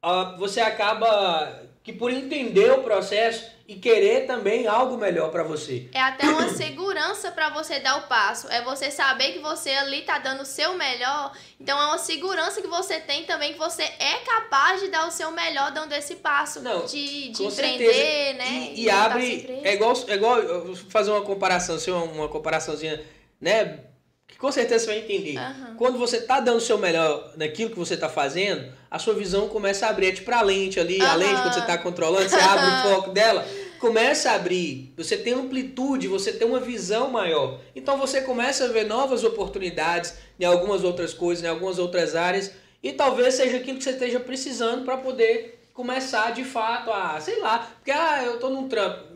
[0.01, 5.87] ah, você acaba que por entender o processo e querer também algo melhor para você.
[5.93, 8.47] É até uma segurança pra você dar o passo.
[8.49, 11.31] É você saber que você ali tá dando o seu melhor.
[11.59, 15.11] Então é uma segurança que você tem também que você é capaz de dar o
[15.11, 18.37] seu melhor dando esse passo Não, de, de empreender, certeza.
[18.37, 18.71] né?
[18.73, 19.61] E, e abre.
[19.63, 23.01] É igual, é igual fazer uma comparação, assim, uma, uma comparaçãozinha,
[23.39, 23.79] né?
[24.33, 25.37] Que com certeza você vai entender.
[25.37, 25.75] Aham.
[25.77, 29.47] Quando você tá dando o seu melhor naquilo que você tá fazendo, a sua visão
[29.47, 30.07] começa a abrir.
[30.07, 31.15] É tipo a lente ali, a Aham.
[31.17, 33.45] lente quando você tá controlando, você abre o foco dela,
[33.79, 34.91] começa a abrir.
[34.97, 37.59] Você tem amplitude, você tem uma visão maior.
[37.75, 42.51] Então você começa a ver novas oportunidades em algumas outras coisas, em algumas outras áreas.
[42.81, 47.39] E talvez seja aquilo que você esteja precisando para poder começar de fato a, sei
[47.39, 49.12] lá, porque ah, eu tô num trampo.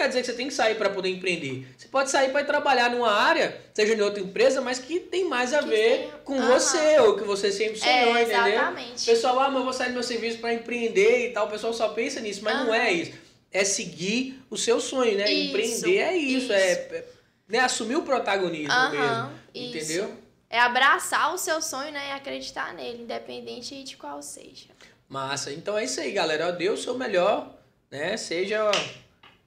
[0.00, 1.66] Quer dizer que você tem que sair para poder empreender.
[1.76, 5.52] Você pode sair para trabalhar numa área, seja em outra empresa, mas que tem mais
[5.52, 8.46] a Que ver tenha- com você, ou que você sempre sonhou, É, entendeu?
[8.46, 9.04] exatamente.
[9.04, 11.48] Pessoal, ah, mas eu vou sair do meu serviço para empreender e tal.
[11.48, 13.12] O pessoal só pensa nisso, mas não é isso.
[13.52, 15.30] É seguir o seu sonho, né?
[15.30, 16.52] Isso, empreender é isso, isso.
[16.54, 17.04] é, é,
[17.46, 17.58] né?
[17.58, 19.30] assumir o protagonismo Aham, mesmo.
[19.54, 19.76] isso.
[19.98, 20.14] Entendeu?
[20.48, 22.08] É abraçar o seu sonho, né?
[22.08, 24.68] E acreditar nele, independente de qual seja.
[25.06, 25.52] Massa.
[25.52, 26.50] Então é isso aí, galera.
[26.52, 27.54] Dê o seu melhor,
[27.90, 28.16] né?
[28.16, 28.70] Seja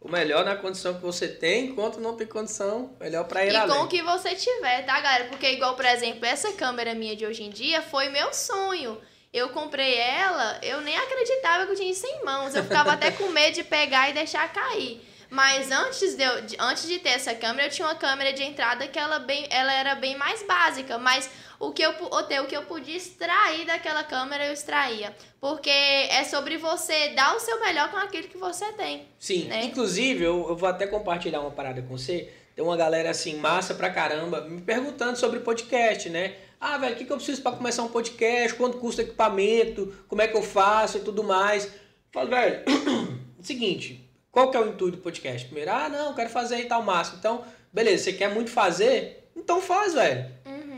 [0.04, 3.56] o melhor na condição que você tem, enquanto não tem condição, melhor para ir E
[3.56, 3.76] além.
[3.76, 5.26] com o que você tiver, tá, galera?
[5.26, 9.00] Porque, igual, por exemplo, essa câmera minha de hoje em dia foi meu sonho.
[9.34, 12.54] Eu comprei ela, eu nem acreditava que eu tinha isso em mãos.
[12.54, 15.02] Eu ficava até com medo de pegar e deixar cair.
[15.34, 18.88] Mas antes de, eu- antes de ter essa câmera, eu tinha uma câmera de entrada
[18.88, 21.00] que ela, bem, ela era bem mais básica.
[21.00, 21.28] Mas
[21.60, 25.12] o que, eu, o que eu podia extrair daquela câmera, eu extraía.
[25.42, 29.08] Porque é sobre você dar o seu melhor com aquilo que você tem.
[29.18, 29.64] Sim, né?
[29.64, 32.32] inclusive eu, eu vou até compartilhar uma parada com você.
[32.56, 36.36] Tem uma galera assim, massa pra caramba, me perguntando sobre podcast, né?
[36.62, 38.56] Ah, velho, o que, que eu preciso pra começar um podcast?
[38.56, 39.92] Quanto custa o equipamento?
[40.08, 41.66] Como é que eu faço e tudo mais?
[41.66, 41.72] Eu
[42.12, 42.64] Falo, velho,
[43.42, 45.46] seguinte, qual que é o intuito do podcast?
[45.46, 47.16] Primeiro, ah, não, quero fazer e tal, massa.
[47.20, 49.30] Então, beleza, você quer muito fazer?
[49.36, 50.26] Então faz, velho.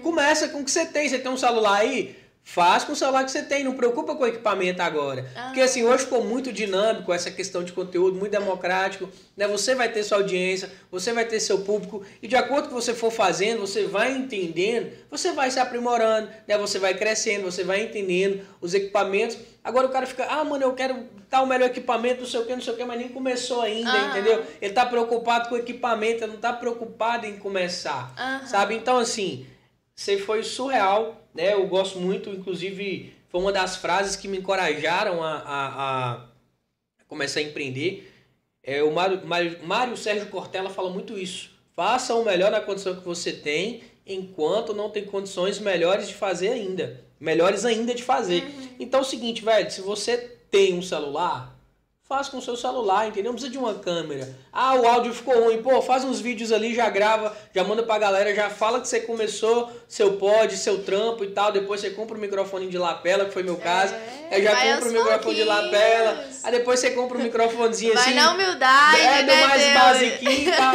[0.04, 1.08] Começa com o que você tem.
[1.08, 2.18] Você tem um celular aí?
[2.48, 5.26] Faz com o celular que você tem, não preocupa com o equipamento agora.
[5.46, 9.10] Porque assim, hoje ficou muito dinâmico essa questão de conteúdo, muito democrático.
[9.36, 9.48] Né?
[9.48, 12.78] Você vai ter sua audiência, você vai ter seu público, e de acordo com o
[12.78, 16.56] que você for fazendo, você vai entendendo, você vai se aprimorando, né?
[16.56, 19.40] você vai crescendo, você vai entendendo os equipamentos.
[19.64, 22.54] Agora o cara fica, ah, mano, eu quero tal melhor equipamento, não sei o que,
[22.54, 24.10] não sei o que, mas nem começou ainda, Aham.
[24.12, 24.46] entendeu?
[24.62, 28.14] Ele tá preocupado com o equipamento, ele não tá preocupado em começar.
[28.16, 28.46] Aham.
[28.46, 28.76] Sabe?
[28.76, 29.48] Então, assim,
[29.96, 31.54] você foi surreal, né?
[31.54, 36.26] Eu gosto muito, inclusive, foi uma das frases que me encorajaram a, a, a
[37.08, 38.12] começar a empreender.
[38.62, 41.52] É, o Mário, Mário, Mário Sérgio Cortella fala muito isso.
[41.74, 46.50] Faça o melhor na condição que você tem, enquanto não tem condições melhores de fazer
[46.50, 47.04] ainda.
[47.20, 48.44] Melhores ainda de fazer.
[48.80, 50.18] Então é o seguinte, velho, se você
[50.52, 51.55] tem um celular,
[52.08, 53.32] faz com o seu celular, entendeu?
[53.32, 54.30] Não precisa de uma câmera.
[54.54, 55.62] Ah, o áudio ficou ruim.
[55.64, 59.00] Pô, faz uns vídeos ali, já grava, já manda pra galera, já fala que você
[59.00, 61.52] começou seu pod, seu trampo e tal.
[61.52, 63.96] Depois você compra o microfone de lapela, que foi meu caso.
[64.30, 66.26] É, aí já vai compra o microfone de lapela.
[66.44, 68.14] Aí depois você compra um microfonezinho Vai assim.
[68.14, 69.74] na humildade, É, do né, mais Deus?
[69.74, 70.74] basiquinho e tal.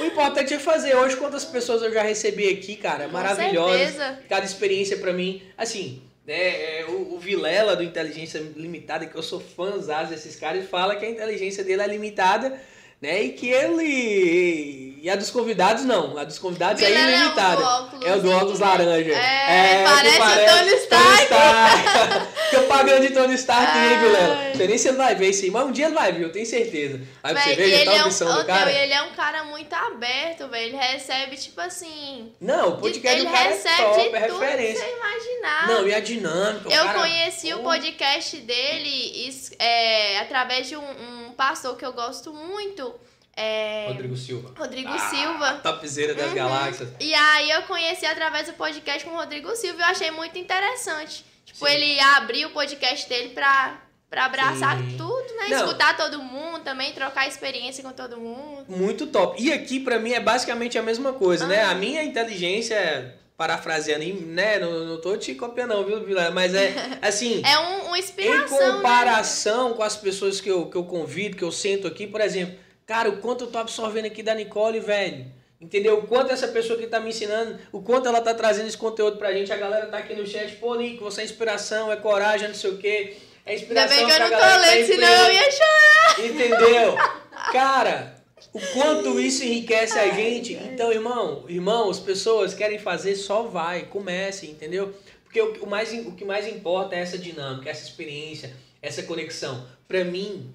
[0.00, 0.96] O importante é fazer.
[0.96, 3.76] Hoje, quantas pessoas eu já recebi aqui, cara, Com maravilhosas.
[3.78, 4.18] certeza.
[4.30, 9.40] Cada experiência pra mim, assim, né, o, o Vilela do Inteligência Limitada, que eu sou
[9.40, 12.56] fãzão desses caras, fala que a inteligência dele é limitada,
[13.02, 14.89] né, e que ele...
[15.02, 16.18] E a dos convidados, não.
[16.18, 17.64] A dos convidados Vilela é é o do ilimitada.
[17.66, 19.12] óculos, É o do óculos laranja.
[19.14, 21.22] É, que parece o Tony Stark.
[21.22, 22.26] Stark.
[22.50, 24.54] Fica pagando de Tony Stark, hein, Vilela?
[24.56, 26.32] Sei nem se ele vai ver isso aí, mas um dia ele vai ver, eu
[26.32, 27.00] tenho certeza.
[27.22, 28.70] Aí você e já tá a é um, do cara.
[28.72, 30.66] ele é um cara muito aberto, velho.
[30.66, 32.32] Ele recebe, tipo assim.
[32.40, 34.84] Não, o de- podcast ele do cara é recebe top, de é tudo referência.
[34.84, 35.66] que você imaginar.
[35.68, 36.68] Não, e a dinâmica.
[36.68, 40.82] o Eu cara- conheci o podcast dele é, através de um,
[41.28, 42.92] um pastor que eu gosto muito.
[43.36, 44.52] É, Rodrigo Silva.
[44.56, 45.52] Rodrigo Ah, Silva.
[45.62, 46.34] Topzera das Uhum.
[46.34, 46.88] galáxias.
[47.00, 50.36] E aí eu conheci através do podcast com o Rodrigo Silva e eu achei muito
[50.38, 51.24] interessante.
[51.44, 51.72] Tipo, Sim.
[51.72, 54.94] ele abriu o podcast dele pra, pra abraçar Sim.
[54.98, 55.48] tudo, né?
[55.48, 55.64] Não.
[55.64, 58.66] Escutar todo mundo também, trocar experiência com todo mundo.
[58.68, 59.42] Muito top.
[59.42, 61.62] E aqui, pra mim, é basicamente a mesma coisa, né?
[61.62, 61.70] Ah.
[61.70, 64.58] A minha inteligência, parafraseando, em- né?
[64.58, 66.30] Não, não tô te copiando, não, viu, Vila?
[66.30, 67.42] Mas é assim.
[67.44, 68.72] É um, uma Em inspiração, né?
[68.74, 72.54] comparação com as pessoas que eu, que eu convido, que eu sento aqui, por exemplo,
[72.90, 75.24] cara, o quanto eu tô absorvendo aqui da Nicole, velho.
[75.60, 75.98] Entendeu?
[75.98, 79.16] O quanto essa pessoa que está me ensinando, o quanto ela está trazendo esse conteúdo
[79.16, 79.52] pra gente.
[79.52, 82.78] A galera tá aqui no chat, pô, você é inspiração, é coragem, não sei o
[82.78, 83.16] quê.
[83.46, 86.26] É inspiração Ainda bem que eu não tô lendo, senão eu ia chorar.
[86.26, 86.96] Entendeu?
[87.52, 88.16] Cara,
[88.52, 90.54] o quanto isso enriquece a gente.
[90.54, 94.92] Então, irmão, irmãos, pessoas querem fazer, só vai, comece, entendeu?
[95.22, 99.64] Porque o, o, mais, o que mais importa é essa dinâmica, essa experiência, essa conexão.
[99.86, 100.52] Pra mim,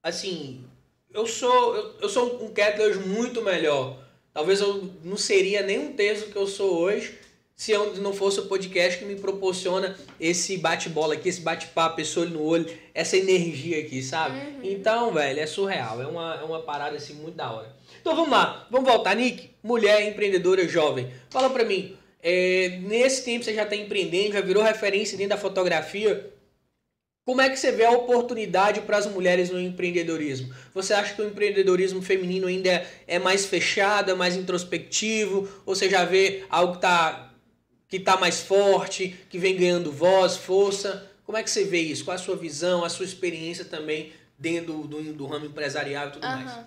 [0.00, 0.64] assim,
[1.14, 4.04] eu sou, eu, eu sou um Catlers muito melhor
[4.34, 7.14] Talvez eu não seria nem um terço que eu sou hoje
[7.54, 12.18] se eu não fosse o podcast que me proporciona esse bate-bola aqui, esse bate-papo, esse
[12.18, 14.36] olho no olho, essa energia aqui, sabe?
[14.36, 14.60] Uhum.
[14.64, 16.02] Então, velho, é surreal.
[16.02, 17.76] É uma, é uma parada assim muito da hora.
[18.00, 19.50] Então vamos lá, vamos voltar, Nick.
[19.62, 21.08] Mulher empreendedora jovem.
[21.30, 25.40] Fala pra mim, é, nesse tempo você já está empreendendo, já virou referência dentro da
[25.40, 26.33] fotografia.
[27.24, 30.54] Como é que você vê a oportunidade para as mulheres no empreendedorismo?
[30.74, 35.48] Você acha que o empreendedorismo feminino ainda é mais fechado, é mais introspectivo?
[35.64, 37.30] Ou você já vê algo que está
[37.88, 41.10] que tá mais forte, que vem ganhando voz, força?
[41.24, 42.04] Como é que você vê isso?
[42.04, 46.10] Qual a sua visão, a sua experiência também dentro do, do, do ramo empresarial e
[46.10, 46.36] tudo uhum.
[46.36, 46.58] mais?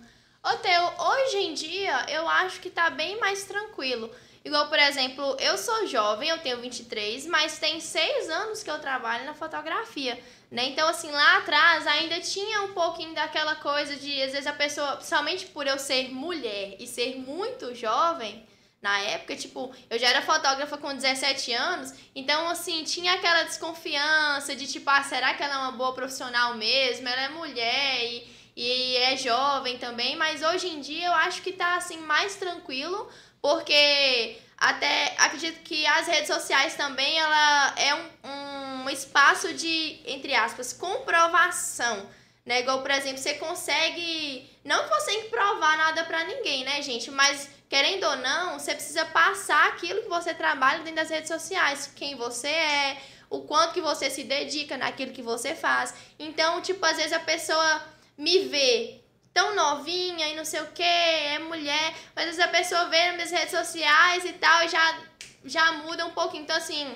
[0.43, 4.10] Ô, Teu, hoje em dia eu acho que está bem mais tranquilo.
[4.47, 8.80] Igual, por exemplo, eu sou jovem, eu tenho 23, mas tem seis anos que eu
[8.80, 10.18] trabalho na fotografia.
[10.50, 10.68] Né?
[10.68, 14.95] Então, assim, lá atrás ainda tinha um pouquinho daquela coisa de, às vezes, a pessoa,
[14.95, 18.48] principalmente por eu ser mulher e ser muito jovem,
[18.82, 24.56] na época, tipo, eu já era fotógrafa com 17 anos, então, assim, tinha aquela desconfiança
[24.56, 27.08] de, tipo, ah, será que ela é uma boa profissional mesmo?
[27.08, 31.52] Ela é mulher e, e é jovem também, mas hoje em dia eu acho que
[31.52, 33.10] tá, assim, mais tranquilo,
[33.41, 40.34] porque até acredito que as redes sociais também ela é um, um espaço de, entre
[40.36, 42.08] aspas, comprovação.
[42.46, 42.62] Né?
[42.62, 44.50] Igual, por exemplo, você consegue.
[44.64, 47.12] Não que você tem que provar nada para ninguém, né, gente?
[47.12, 51.92] Mas, querendo ou não, você precisa passar aquilo que você trabalha dentro das redes sociais.
[51.94, 55.94] Quem você é, o quanto que você se dedica naquilo que você faz.
[56.18, 57.82] Então, tipo, às vezes a pessoa
[58.18, 59.02] me vê
[59.34, 63.06] tão novinha e não sei o que, é mulher, mas às vezes a pessoa vê
[63.08, 65.00] nas minhas redes sociais e tal e já,
[65.46, 66.44] já muda um pouquinho.
[66.44, 66.96] Então, assim,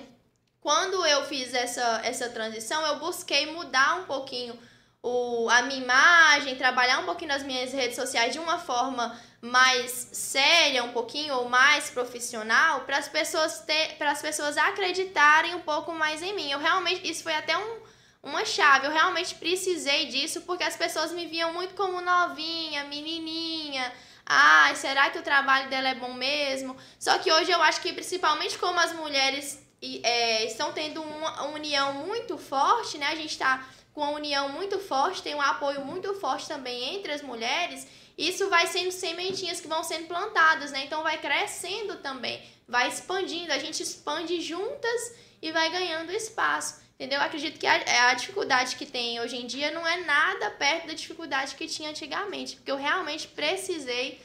[0.61, 4.57] quando eu fiz essa, essa transição, eu busquei mudar um pouquinho
[5.03, 10.09] o, a minha imagem, trabalhar um pouquinho nas minhas redes sociais de uma forma mais
[10.11, 15.61] séria, um pouquinho ou mais profissional, para as pessoas ter, para as pessoas acreditarem um
[15.61, 16.51] pouco mais em mim.
[16.51, 17.81] Eu realmente, isso foi até um
[18.23, 18.87] uma chave.
[18.87, 23.91] Eu realmente precisei disso porque as pessoas me viam muito como novinha, menininha.
[24.25, 26.77] Ai, será que o trabalho dela é bom mesmo?
[26.99, 31.93] Só que hoje eu acho que principalmente como as mulheres é, estão tendo uma união
[32.05, 33.07] muito forte, né?
[33.07, 37.11] A gente está com uma união muito forte, tem um apoio muito forte também entre
[37.11, 37.87] as mulheres.
[38.17, 40.85] Isso vai sendo sementinhas que vão sendo plantadas, né?
[40.85, 43.51] Então vai crescendo também, vai expandindo.
[43.51, 46.81] A gente expande juntas e vai ganhando espaço.
[47.01, 47.19] Entendeu?
[47.19, 50.85] Acredito que a, é, a, dificuldade que tem hoje em dia não é nada perto
[50.85, 52.57] da dificuldade que tinha antigamente.
[52.57, 54.21] Porque eu realmente precisei.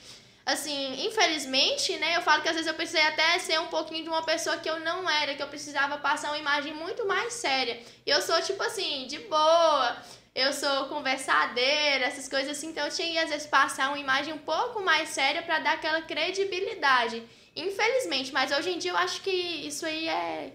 [0.47, 2.16] Assim, infelizmente, né?
[2.16, 4.70] Eu falo que às vezes eu precisei até ser um pouquinho de uma pessoa que
[4.70, 7.80] eu não era, que eu precisava passar uma imagem muito mais séria.
[8.07, 9.97] E eu sou, tipo assim, de boa,
[10.32, 12.68] eu sou conversadeira, essas coisas assim.
[12.68, 15.72] Então eu tinha que, às vezes, passar uma imagem um pouco mais séria para dar
[15.72, 17.24] aquela credibilidade.
[17.57, 20.53] Infelizmente, mas hoje em dia eu acho que isso aí é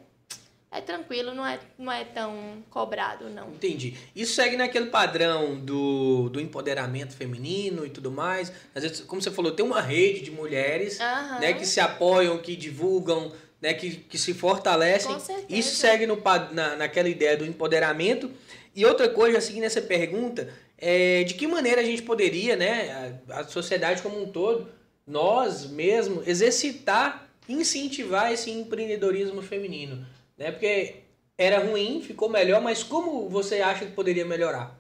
[0.74, 3.50] é tranquilo, não é, não é tão cobrado, não.
[3.50, 3.94] Entendi.
[4.16, 8.54] Isso segue naquele padrão do, do empoderamento feminino e tudo mais.
[8.74, 11.40] Às vezes, como você falou, tem uma rede de mulheres uhum.
[11.42, 15.14] né, que se apoiam, que divulgam, né, que, que se fortalecem.
[15.14, 15.48] Com certeza.
[15.50, 16.18] Isso segue no,
[16.54, 18.32] na, naquela ideia do empoderamento.
[18.74, 23.42] E outra coisa, seguindo essa pergunta, é de que maneira a gente poderia, né, a,
[23.42, 24.70] a sociedade como um todo,
[25.06, 30.06] nós mesmos, exercitar, incentivar esse empreendedorismo feminino?
[30.42, 30.52] Né?
[30.52, 31.04] Porque
[31.38, 34.76] era ruim, ficou melhor, mas como você acha que poderia melhorar?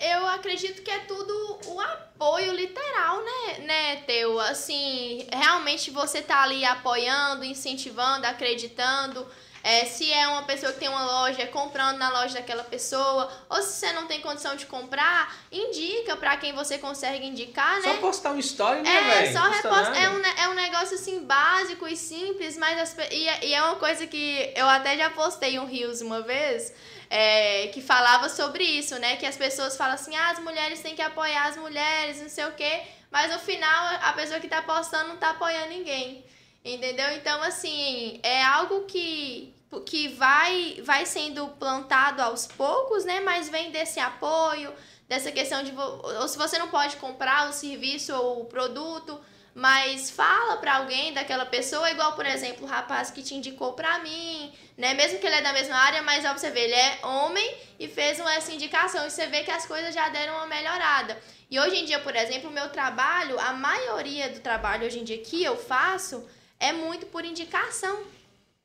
[0.00, 1.32] Eu acredito que é tudo
[1.66, 4.40] o apoio literal, né, né, Teu?
[4.40, 9.24] Assim, realmente você tá ali apoiando, incentivando, acreditando,
[9.62, 13.62] é, se é uma pessoa que tem uma loja, comprando na loja daquela pessoa, ou
[13.62, 17.94] se você não tem condição de comprar, indica para quem você consegue indicar, né?
[17.94, 19.32] Só postar um story, né, É, véio?
[19.32, 23.44] só reposta, é um, é um negócio assim básico e simples, mas as, e, é,
[23.44, 26.72] e é uma coisa que eu até já postei um Rios uma vez,
[27.08, 29.16] é, que falava sobre isso, né?
[29.16, 32.46] Que as pessoas falam assim, ah, as mulheres têm que apoiar as mulheres, não sei
[32.46, 36.24] o quê, mas no final a pessoa que tá postando não tá apoiando ninguém.
[36.64, 37.10] Entendeu?
[37.16, 43.20] Então, assim, é algo que, que vai, vai sendo plantado aos poucos, né?
[43.20, 44.72] Mas vem desse apoio,
[45.08, 45.72] dessa questão de.
[45.74, 49.18] Ou se você não pode comprar o serviço ou o produto,
[49.54, 53.98] mas fala pra alguém daquela pessoa, igual, por exemplo, o rapaz que te indicou pra
[53.98, 54.94] mim, né?
[54.94, 57.88] Mesmo que ele é da mesma área, mas ó, você vê, ele é homem e
[57.88, 59.06] fez essa indicação.
[59.06, 61.18] E você vê que as coisas já deram uma melhorada.
[61.50, 65.04] E hoje em dia, por exemplo, o meu trabalho, a maioria do trabalho hoje em
[65.04, 66.26] dia que eu faço
[66.58, 68.02] é muito por indicação.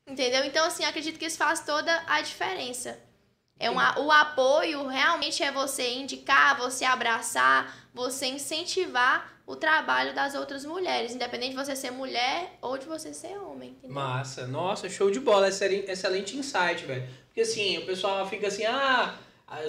[0.08, 0.44] Entendeu?
[0.44, 2.98] Então, assim, acredito que isso faz toda a diferença.
[3.58, 10.34] É uma, o apoio realmente é você indicar, você abraçar, você incentivar o trabalho das
[10.34, 13.70] outras mulheres, independente de você ser mulher ou de você ser homem.
[13.70, 13.90] Entendeu?
[13.94, 17.08] Massa, nossa, show de bola, excelente insight, velho.
[17.26, 19.14] Porque assim, o pessoal fica assim, ah,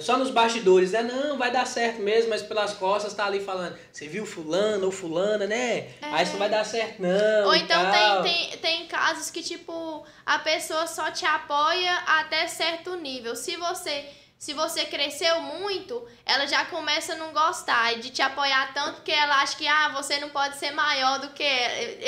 [0.02, 1.02] só nos bastidores, né?
[1.02, 4.92] Não, vai dar certo mesmo, mas pelas costas tá ali falando, você viu fulano ou
[4.92, 5.78] fulana, né?
[5.78, 5.94] É.
[6.02, 7.46] Aí isso não vai dar certo, não.
[7.46, 12.94] Ou então tem, tem, tem casos que, tipo, a pessoa só te apoia até certo
[12.96, 13.34] nível.
[13.34, 14.04] Se você.
[14.38, 19.12] Se você cresceu muito, ela já começa a não gostar de te apoiar tanto que
[19.12, 21.44] ela acha que ah, você não pode ser maior do que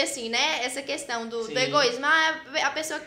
[0.03, 0.65] assim, né?
[0.65, 3.03] Essa questão do, do egoísmo, ah, a pessoa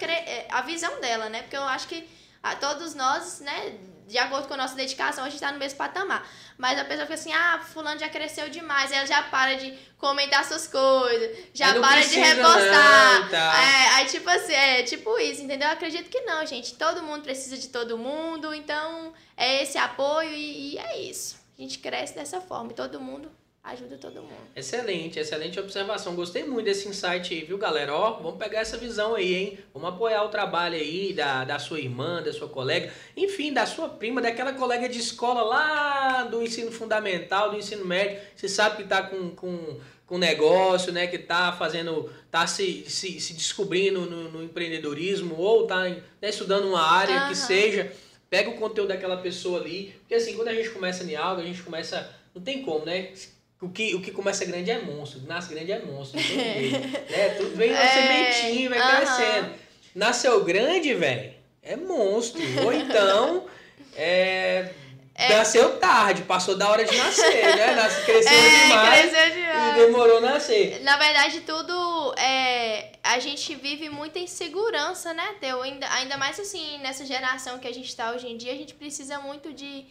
[0.47, 1.41] a visão dela, né?
[1.41, 2.07] Porque eu acho que
[2.43, 3.73] a ah, todos nós, né,
[4.07, 6.27] de acordo com a nossa dedicação, a gente está no mesmo patamar.
[6.57, 8.91] Mas a pessoa fica assim, ah, fulano já cresceu demais.
[8.91, 13.21] Aí ela já para de comentar suas coisas, já para de repostar.
[13.21, 13.61] Não, tá.
[13.61, 15.67] é, aí tipo assim, é tipo isso, entendeu?
[15.67, 16.75] Eu acredito que não, gente.
[16.75, 21.37] Todo mundo precisa de todo mundo, então é esse apoio e, e é isso.
[21.57, 23.31] A gente cresce dessa forma e todo mundo
[23.65, 24.47] ajuda todo mundo.
[24.55, 26.15] Excelente, excelente observação.
[26.15, 27.93] Gostei muito desse insight aí, viu, galera?
[27.95, 29.59] Ó, vamos pegar essa visão aí, hein?
[29.73, 33.89] Vamos apoiar o trabalho aí da, da sua irmã, da sua colega, enfim, da sua
[33.89, 38.19] prima, daquela colega de escola lá do ensino fundamental, do ensino médio.
[38.35, 41.07] Você sabe que tá com, com, com negócio, né?
[41.07, 46.67] Que tá fazendo, tá se, se, se descobrindo no, no empreendedorismo ou tá né, estudando
[46.67, 47.29] uma área uhum.
[47.29, 47.91] que seja.
[48.29, 49.95] Pega o conteúdo daquela pessoa ali.
[49.99, 52.13] Porque assim, quando a gente começa em algo, a gente começa.
[52.33, 53.11] Não tem como, né?
[53.61, 56.19] O que, o que começa grande é monstro, nasce grande é monstro.
[56.21, 56.35] Tudo
[57.09, 57.29] né?
[57.37, 58.97] Tudo vem uma é, sementinha, vai uh -huh.
[58.97, 59.55] crescendo.
[59.95, 61.33] Nasceu grande, velho,
[61.63, 62.41] é monstro.
[62.65, 63.45] Ou então,
[63.95, 64.69] é,
[65.17, 67.73] é, Nasceu tarde, passou da hora de nascer, né?
[67.73, 69.77] Nasce, cresceu é, demais cresceu demais.
[69.77, 70.83] e demorou a nascer.
[70.83, 72.91] Na verdade, tudo é.
[73.01, 75.61] A gente vive muita insegurança, né, Teu?
[75.61, 78.73] Ainda, ainda mais assim, nessa geração que a gente está hoje em dia, a gente
[78.73, 79.85] precisa muito de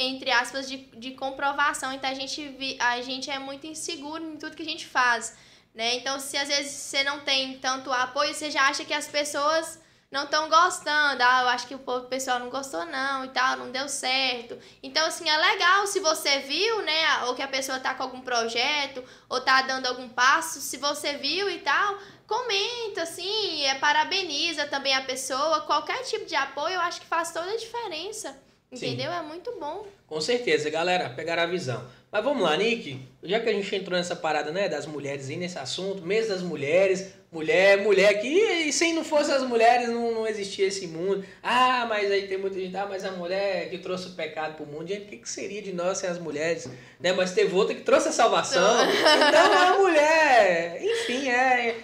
[0.00, 1.92] entre aspas, de, de comprovação.
[1.92, 5.36] Então a gente, vi, a gente é muito inseguro em tudo que a gente faz.
[5.74, 5.96] Né?
[5.96, 9.80] Então, se às vezes você não tem tanto apoio, você já acha que as pessoas
[10.10, 11.22] não estão gostando.
[11.22, 14.58] Ah, eu acho que o pessoal não gostou, não, e tal, não deu certo.
[14.82, 17.24] Então, assim, é legal se você viu, né?
[17.26, 20.60] Ou que a pessoa tá com algum projeto, ou tá dando algum passo.
[20.60, 25.60] Se você viu e tal, comenta, assim, é, parabeniza também a pessoa.
[25.60, 28.49] Qualquer tipo de apoio, eu acho que faz toda a diferença.
[28.72, 29.10] Entendeu?
[29.10, 29.18] Sim.
[29.18, 29.84] É muito bom.
[30.06, 31.84] Com certeza, galera, pegaram a visão.
[32.10, 33.00] Mas vamos lá, Nick.
[33.22, 36.42] Já que a gente entrou nessa parada, né, das mulheres aí nesse assunto, mês das
[36.42, 41.24] mulheres, mulher, mulher que e se não fosse as mulheres não, não existia esse mundo.
[41.42, 44.66] Ah, mas aí tem muita gente, ah, mas a mulher que trouxe o pecado pro
[44.66, 46.68] mundo, gente, o que, que seria de nós sem as mulheres?
[46.98, 47.12] Né?
[47.12, 48.88] Mas teve outra que trouxe a salvação.
[49.28, 51.76] Então a mulher, enfim, é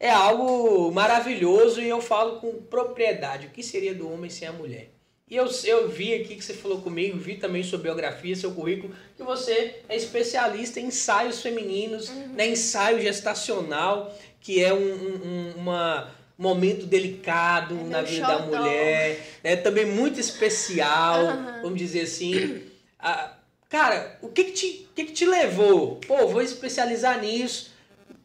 [0.00, 3.48] é algo maravilhoso e eu falo com propriedade.
[3.48, 4.90] O que seria do homem sem a mulher?
[5.30, 8.94] E eu, eu vi aqui que você falou comigo, vi também sua biografia, seu currículo,
[9.16, 12.28] que você é especialista em ensaios femininos, uhum.
[12.28, 19.20] né, ensaio gestacional, que é um, um uma momento delicado é na vida da mulher,
[19.42, 21.62] né, também muito especial, uhum.
[21.62, 22.62] vamos dizer assim.
[22.98, 23.34] Ah,
[23.68, 25.96] cara, o que que, te, que que te levou?
[26.06, 27.76] Pô, vou especializar nisso.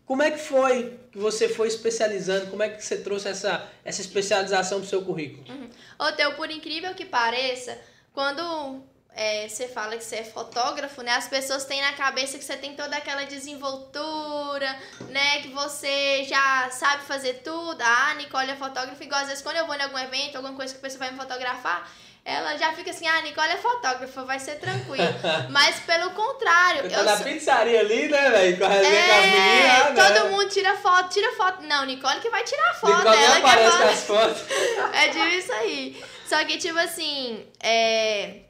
[0.05, 2.47] Como é que foi que você foi especializando?
[2.47, 5.45] Como é que você trouxe essa, essa especialização para o seu currículo?
[5.49, 5.69] Uhum.
[5.99, 7.79] Ô, Teu, por incrível que pareça,
[8.13, 8.83] quando
[9.15, 11.11] é, você fala que você é fotógrafo, né?
[11.11, 14.75] As pessoas têm na cabeça que você tem toda aquela desenvoltura,
[15.09, 15.41] né?
[15.41, 17.79] Que você já sabe fazer tudo.
[17.79, 20.73] Ah, Nicole é fotógrafa, igual às vezes quando eu vou em algum evento, alguma coisa
[20.73, 21.89] que a pessoa vai me fotografar,
[22.25, 25.03] ela já fica assim, ah, Nicole é fotógrafa, vai ser tranquilo.
[25.51, 26.83] Mas pelo contrário.
[26.83, 28.57] Você tá na pizzaria ali, né, velho?
[28.57, 29.93] Com a resenha é, com as meninas.
[29.93, 30.19] Né?
[30.19, 31.63] Todo mundo tira foto, tira foto.
[31.63, 32.95] Não, Nicole que vai tirar foto.
[32.95, 34.41] Nicole ela que aparece com as fotos.
[34.93, 36.03] É tipo isso aí.
[36.25, 38.43] Só que, tipo assim, é.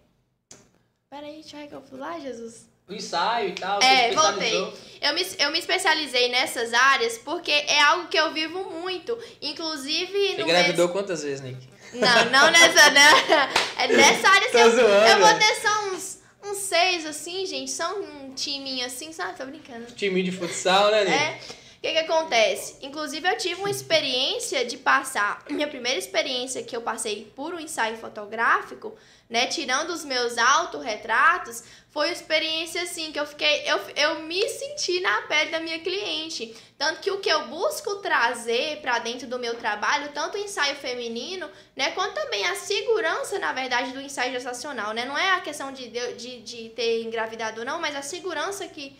[1.09, 2.69] Peraí, deixa eu lá, Jesus.
[2.88, 3.82] O ensaio e tal.
[3.82, 4.74] É, voltei.
[5.01, 9.17] Eu me, eu me especializei nessas áreas porque é algo que eu vivo muito.
[9.41, 10.36] Inclusive.
[10.36, 10.91] Você engravidou mês...
[10.91, 11.72] quantas vezes, Nick?
[11.94, 13.50] Não, não nessa, né?
[13.78, 17.72] É nessa área assim, eu, eu vou ter só uns, uns seis, assim, gente.
[17.72, 19.38] Só um timinho assim, sabe?
[19.38, 19.86] Tô brincando.
[19.96, 21.16] Timinho de futsal, né, Nick?
[21.16, 21.39] É.
[21.84, 22.77] que, que acontece?
[22.81, 25.43] Inclusive, eu tive uma experiência de passar.
[25.49, 28.95] Minha primeira experiência que eu passei por um ensaio fotográfico,
[29.29, 29.47] né?
[29.47, 33.69] Tirando os meus autorretratos, foi uma experiência assim que eu fiquei.
[33.69, 36.55] Eu, eu me senti na pele da minha cliente.
[36.77, 40.77] Tanto que o que eu busco trazer para dentro do meu trabalho, tanto o ensaio
[40.77, 41.91] feminino, né?
[41.91, 45.03] Quanto também a segurança, na verdade, do ensaio gestacional, né?
[45.03, 48.97] Não é a questão de, de, de ter engravidado, não, mas a segurança que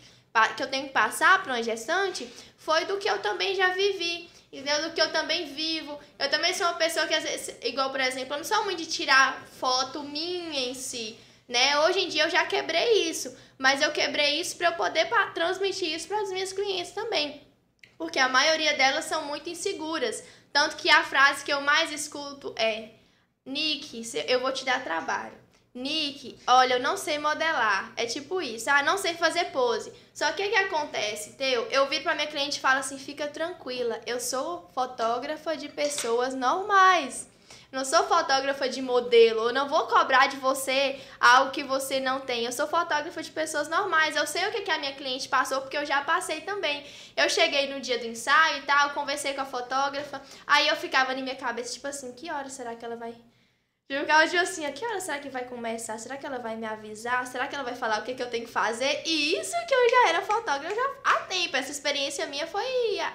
[0.56, 2.28] que eu tenho que passar para uma gestante
[2.58, 4.82] foi do que eu também já vivi, entendeu?
[4.82, 5.96] Do que eu também vivo.
[6.18, 8.78] Eu também sou uma pessoa que, às vezes, igual, por exemplo, eu não sou muito
[8.78, 11.16] de tirar foto minha em si,
[11.48, 11.78] né?
[11.80, 15.94] Hoje em dia eu já quebrei isso, mas eu quebrei isso para eu poder transmitir
[15.94, 17.40] isso para as minhas clientes também.
[17.96, 20.24] Porque a maioria delas são muito inseguras.
[20.52, 22.88] Tanto que a frase que eu mais escuto é:
[23.46, 25.43] Nick, eu vou te dar trabalho.
[25.74, 27.92] Nick, olha, eu não sei modelar.
[27.96, 28.70] É tipo isso.
[28.70, 29.92] Ah, não sei fazer pose.
[30.14, 31.66] Só que o que acontece, Teu?
[31.66, 36.32] Eu viro pra minha cliente e falo assim: fica tranquila, eu sou fotógrafa de pessoas
[36.32, 37.28] normais.
[37.72, 42.20] Não sou fotógrafa de modelo, eu não vou cobrar de você algo que você não
[42.20, 42.44] tem.
[42.44, 44.14] Eu sou fotógrafa de pessoas normais.
[44.14, 46.86] Eu sei o que, que a minha cliente passou, porque eu já passei também.
[47.16, 51.12] Eu cheguei no dia do ensaio e tal, conversei com a fotógrafa, aí eu ficava
[51.14, 53.12] na minha cabeça, tipo assim, que hora será que ela vai
[53.86, 55.98] eu ficava tipo assim, a que hora será que vai começar?
[55.98, 57.26] Será que ela vai me avisar?
[57.26, 59.02] Será que ela vai falar o que, que eu tenho que fazer?
[59.04, 61.54] E isso que eu já era fotógrafa já há tempo.
[61.54, 62.64] Essa experiência minha foi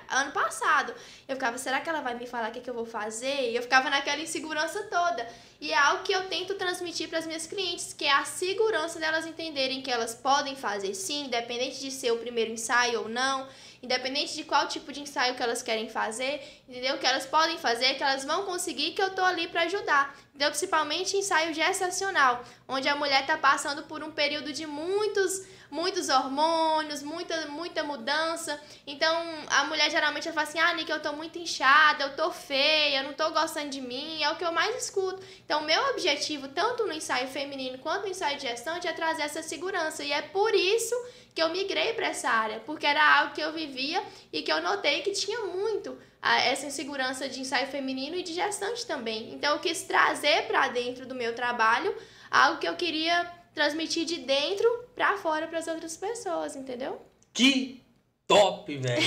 [0.10, 0.94] ano passado.
[1.28, 3.50] Eu ficava, será que ela vai me falar o que, que eu vou fazer?
[3.50, 5.28] E eu ficava naquela insegurança toda.
[5.60, 9.00] E é algo que eu tento transmitir para as minhas clientes, que é a segurança
[9.00, 13.48] delas entenderem que elas podem fazer sim, independente de ser o primeiro ensaio ou não
[13.82, 16.98] independente de qual tipo de ensaio que elas querem fazer, entendeu?
[16.98, 20.16] Que elas podem fazer, que elas vão conseguir, que eu tô ali para ajudar.
[20.30, 20.50] Entendeu?
[20.50, 27.04] Principalmente ensaio gestacional, onde a mulher tá passando por um período de muitos muitos hormônios,
[27.04, 28.60] muita, muita mudança.
[28.86, 29.16] Então,
[29.48, 33.04] a mulher geralmente fala assim: ah, Nick, eu tô muito inchada, eu tô feia, eu
[33.04, 34.22] não tô gostando de mim.
[34.24, 35.22] É o que eu mais escuto.
[35.46, 39.44] Então, meu objetivo, tanto no ensaio feminino quanto no ensaio de gestante, é trazer essa
[39.44, 40.04] segurança.
[40.04, 40.96] E é por isso
[41.34, 44.04] que eu migrei para essa área, porque era algo que eu vivia
[44.34, 48.86] e que eu notei que tinha muito essa insegurança de ensaio feminino e de gestante
[48.86, 49.34] também.
[49.34, 51.96] Então, eu quis trazer para dentro do meu trabalho
[52.30, 57.02] algo que eu queria transmitir de dentro para fora para as outras pessoas, entendeu?
[57.34, 57.84] Que
[58.26, 59.02] top, velho.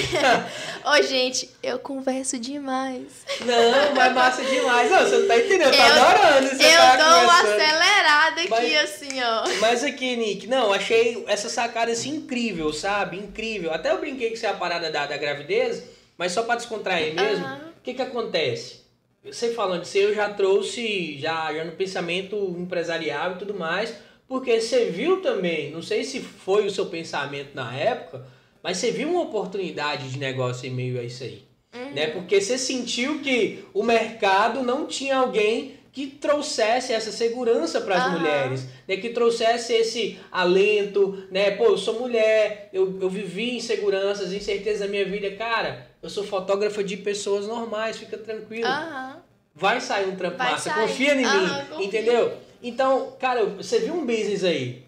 [0.85, 3.25] Ô, gente, eu converso demais.
[3.41, 4.91] Não, mas massa demais.
[4.91, 6.49] Não, você não tá entendendo, tá eu, adorando.
[6.51, 9.49] Você eu tá dou uma acelerada aqui, mas, assim, ó.
[9.59, 13.17] Mas aqui, Nick, não, achei essa sacada assim incrível, sabe?
[13.17, 13.73] Incrível.
[13.73, 15.83] Até eu brinquei que você é a parada da, da gravidez,
[16.19, 17.47] mas só pra descontrair mesmo.
[17.47, 17.73] O uhum.
[17.83, 18.83] que que acontece?
[19.25, 23.95] Você falando isso, eu já trouxe, já, já no pensamento empresarial e tudo mais,
[24.33, 28.25] porque você viu também, não sei se foi o seu pensamento na época,
[28.63, 31.43] mas você viu uma oportunidade de negócio em meio a isso aí.
[31.75, 31.91] Uhum.
[31.91, 32.07] Né?
[32.07, 38.07] Porque você sentiu que o mercado não tinha alguém que trouxesse essa segurança para as
[38.07, 38.21] uhum.
[38.21, 38.97] mulheres, né?
[38.97, 41.51] que trouxesse esse alento, né?
[41.51, 45.31] Pô, eu sou mulher, eu, eu vivi inseguranças, incertezas na minha vida.
[45.33, 48.67] Cara, eu sou fotógrafa de pessoas normais, fica tranquilo.
[48.67, 49.17] Uhum.
[49.55, 52.39] Vai sair um trampo massa, confia em mim, entendeu?
[52.63, 54.85] Então, cara, você viu um business aí.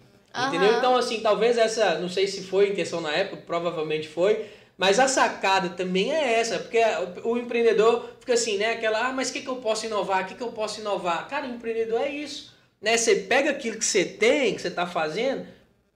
[0.47, 0.77] Entendeu?
[0.77, 4.45] Então, assim, talvez essa, não sei se foi a intenção na época, provavelmente foi,
[4.77, 6.81] mas a sacada também é essa, porque
[7.23, 8.71] o empreendedor fica assim, né?
[8.71, 10.23] Aquela, ah, mas o que, que eu posso inovar?
[10.23, 11.27] O que, que eu posso inovar?
[11.29, 12.53] Cara, o empreendedor é isso.
[12.81, 12.97] Né?
[12.97, 15.47] Você pega aquilo que você tem, que você está fazendo,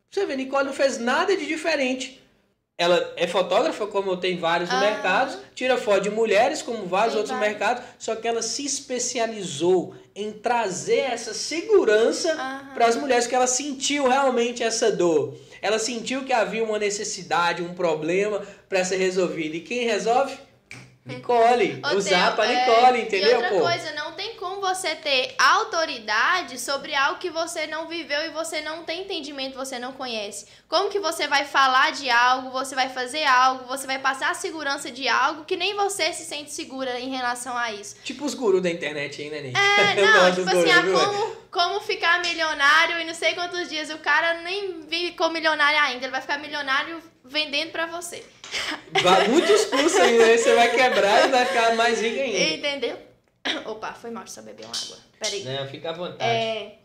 [0.10, 2.19] você vê, Nicole não fez nada de diferente.
[2.80, 7.12] Ela é fotógrafa, como eu tenho vários no mercado, tira foto de mulheres, como vários
[7.12, 7.60] Sim, outros vários.
[7.60, 12.34] mercados, só que ela se especializou em trazer essa segurança
[12.74, 15.36] para as mulheres, que ela sentiu realmente essa dor.
[15.62, 19.56] Ela sentiu que havia uma necessidade, um problema para ser resolvido.
[19.56, 20.38] E quem resolve?
[21.10, 21.82] Nicole.
[21.96, 23.32] Usar para Nicole, é, entendeu?
[23.32, 23.60] E outra pô?
[23.62, 28.62] coisa, não tem como você ter autoridade sobre algo que você não viveu e você
[28.62, 30.46] não tem entendimento, você não conhece.
[30.68, 34.34] Como que você vai falar de algo, você vai fazer algo, você vai passar a
[34.34, 37.96] segurança de algo que nem você se sente segura em relação a isso.
[38.04, 39.58] Tipo os gurus da internet aí, né, Nick?
[39.58, 43.90] É, não, tipo assim, ah, como, como ficar milionário e não sei quantos dias.
[43.90, 48.26] O cara nem ficou milionário ainda, ele vai ficar milionário vendendo para você.
[49.30, 52.40] Muitos cursos ainda, aí você vai quebrar e vai ficar mais rico ainda.
[52.40, 53.00] Entendeu?
[53.66, 54.98] Opa, foi mal, só beber uma água.
[55.20, 55.44] Peraí.
[55.44, 56.24] Não, fica à vontade.
[56.24, 56.80] É...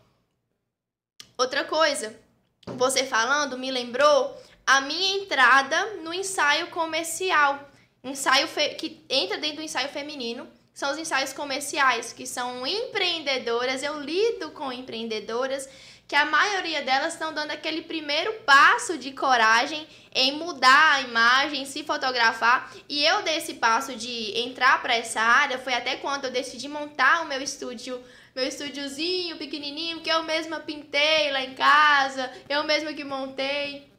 [1.37, 2.17] Outra coisa,
[2.65, 7.69] você falando me lembrou a minha entrada no ensaio comercial.
[8.03, 8.69] Ensaio fe...
[8.75, 10.47] que entra dentro do ensaio feminino.
[10.73, 13.81] São os ensaios comerciais, que são empreendedoras.
[13.81, 15.69] Eu lido com empreendedoras
[16.07, 21.65] que a maioria delas estão dando aquele primeiro passo de coragem em mudar a imagem,
[21.65, 22.71] se fotografar.
[22.87, 26.67] E eu dei esse passo de entrar para essa área foi até quando eu decidi
[26.67, 28.03] montar o meu estúdio
[28.35, 33.89] meu estúdiozinho pequenininho que eu mesma pintei lá em casa, eu mesma que montei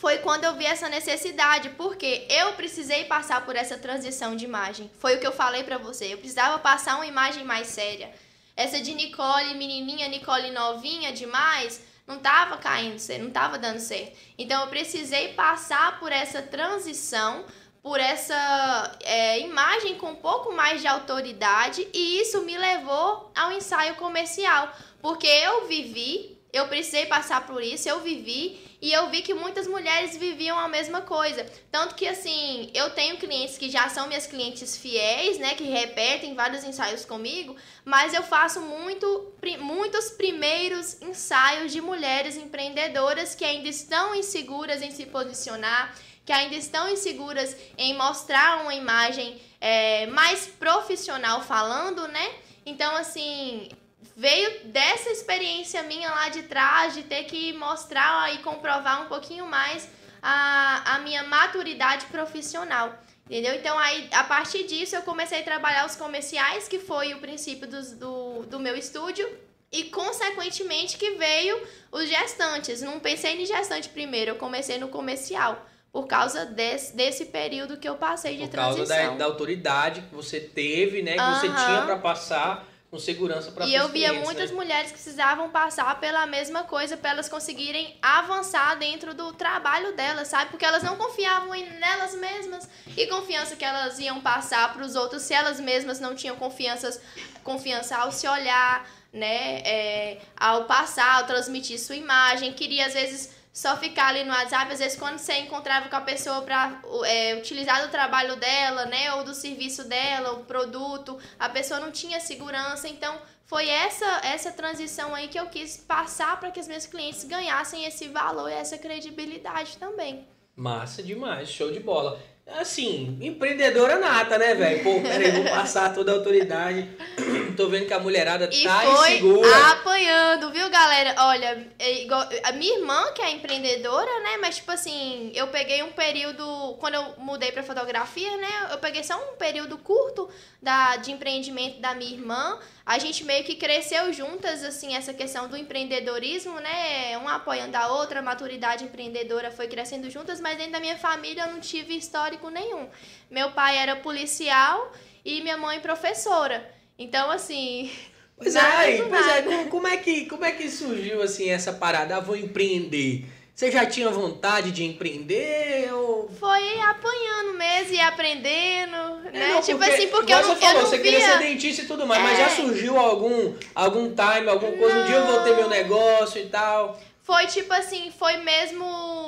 [0.00, 4.90] foi quando eu vi essa necessidade, porque eu precisei passar por essa transição de imagem.
[4.98, 6.06] Foi o que eu falei para você.
[6.06, 8.10] Eu precisava passar uma imagem mais séria.
[8.56, 14.18] Essa de Nicole menininha, Nicole novinha demais, não tava caindo, não tava dando certo.
[14.36, 17.44] Então eu precisei passar por essa transição,
[17.82, 23.52] por essa é, imagem com um pouco mais de autoridade e isso me levou ao
[23.52, 24.70] ensaio comercial,
[25.00, 29.66] porque eu vivi, eu precisei passar por isso, eu vivi e eu vi que muitas
[29.66, 31.46] mulheres viviam a mesma coisa.
[31.70, 35.54] Tanto que, assim, eu tenho clientes que já são minhas clientes fiéis, né?
[35.54, 43.34] Que repetem vários ensaios comigo, mas eu faço muito, muitos primeiros ensaios de mulheres empreendedoras
[43.34, 45.94] que ainda estão inseguras em se posicionar,
[46.24, 52.32] que ainda estão inseguras em mostrar uma imagem é, mais profissional falando, né?
[52.64, 53.68] Então, assim,
[54.16, 59.46] veio dessa experiência minha lá de trás, de ter que mostrar e comprovar um pouquinho
[59.46, 59.88] mais
[60.22, 62.98] a, a minha maturidade profissional.
[63.30, 63.54] Entendeu?
[63.54, 67.68] Então, aí, a partir disso, eu comecei a trabalhar os comerciais, que foi o princípio
[67.68, 69.28] do, do, do meu estúdio.
[69.70, 72.82] E, consequentemente, que veio os gestantes.
[72.82, 75.64] Não pensei em gestante primeiro, eu comecei no comercial.
[75.92, 78.84] Por causa desse, desse período que eu passei de transição.
[78.84, 81.14] Por causa da, da autoridade que você teve, né?
[81.14, 81.34] Que uhum.
[81.34, 84.56] você tinha para passar com segurança para E eu via muitas né?
[84.56, 90.26] mulheres que precisavam passar pela mesma coisa para elas conseguirem avançar dentro do trabalho delas,
[90.26, 90.50] sabe?
[90.50, 94.96] Porque elas não confiavam em nelas mesmas e confiança que elas iam passar para os
[94.96, 97.00] outros se elas mesmas não tinham confiança,
[97.44, 99.60] confiança ao se olhar, né?
[99.60, 104.72] É, ao passar, ao transmitir sua imagem, queria às vezes só ficar ali no WhatsApp,
[104.72, 109.12] às vezes quando você encontrava com a pessoa para é, utilizar do trabalho dela, né,
[109.12, 114.50] ou do serviço dela, o produto, a pessoa não tinha segurança, então foi essa essa
[114.50, 118.54] transição aí que eu quis passar para que os meus clientes ganhassem esse valor e
[118.54, 120.26] essa credibilidade também.
[120.56, 122.18] Massa demais, show de bola.
[122.58, 124.82] Assim, empreendedora nata, né, velho?
[124.82, 126.88] Pô, peraí, vou passar toda a autoridade.
[127.56, 129.70] Tô vendo que a mulherada e tá foi insegura.
[129.72, 131.14] apanhando, viu, galera?
[131.18, 134.38] Olha, é igual, a minha irmã, que é empreendedora, né?
[134.40, 136.76] Mas, tipo assim, eu peguei um período...
[136.78, 138.68] Quando eu mudei pra fotografia, né?
[138.70, 140.28] Eu peguei só um período curto
[140.62, 142.58] da, de empreendimento da minha irmã.
[142.84, 147.16] A gente meio que cresceu juntas, assim, essa questão do empreendedorismo, né?
[147.18, 151.42] Uma apoiando a outra, a maturidade empreendedora foi crescendo juntas, mas dentro da minha família
[151.42, 151.94] eu não tive
[152.40, 152.88] histórico nenhum.
[153.30, 154.90] Meu pai era policial
[155.24, 156.68] e minha mãe professora.
[156.98, 157.90] Então, assim.
[158.42, 162.16] Pois é, pois é, como é, que, como é que surgiu assim essa parada?
[162.16, 163.26] Ah, vou empreender.
[163.54, 166.30] Você já tinha vontade de empreender ou...
[166.40, 169.48] Foi apanhando mesmo e aprendendo, é, né?
[169.48, 171.12] Não, tipo porque, assim, porque eu não, você falou, eu não você via...
[171.12, 172.24] queria ser dentista e tudo mais, é.
[172.24, 172.48] mas já é.
[172.48, 175.02] surgiu algum, algum time, alguma coisa, não.
[175.02, 176.98] um dia eu vou ter meu negócio e tal?
[177.22, 178.86] Foi tipo assim, foi mesmo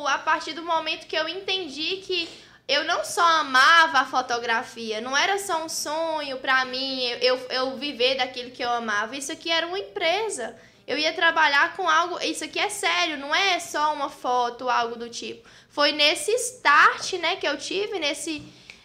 [0.09, 2.29] a partir do momento que eu entendi que
[2.73, 7.77] eu não só amava a fotografia, não era só um sonho para mim eu, eu
[7.77, 9.17] viver daquilo que eu amava.
[9.17, 10.57] Isso aqui era uma empresa.
[10.87, 12.19] Eu ia trabalhar com algo.
[12.21, 15.49] Isso aqui é sério, não é só uma foto, algo do tipo.
[15.69, 18.43] Foi nesse start, né, que eu tive, nesse,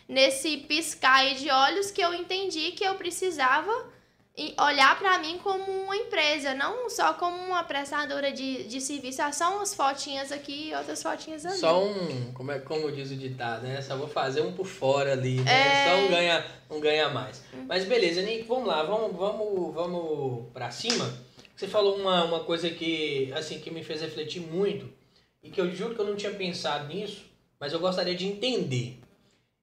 [0.08, 3.72] nesse piscar de olhos, que eu entendi que eu precisava
[4.60, 9.22] olhar para mim como uma empresa, não só como uma prestadora de, de serviço.
[9.22, 11.58] Ah, só umas fotinhas aqui e outras fotinhas ali.
[11.58, 13.82] Só um, como, é, como diz o ditado, né?
[13.82, 15.52] Só vou fazer um por fora ali, né?
[15.52, 15.90] É...
[15.90, 17.42] Só um ganha, um ganha mais.
[17.52, 17.66] Hum.
[17.68, 21.12] Mas beleza, Nick, vamos lá, vamos, vamos, vamos pra cima.
[21.56, 24.88] Você falou uma, uma coisa que, assim, que me fez refletir muito
[25.42, 27.26] e que eu juro que eu não tinha pensado nisso,
[27.60, 29.00] mas eu gostaria de entender.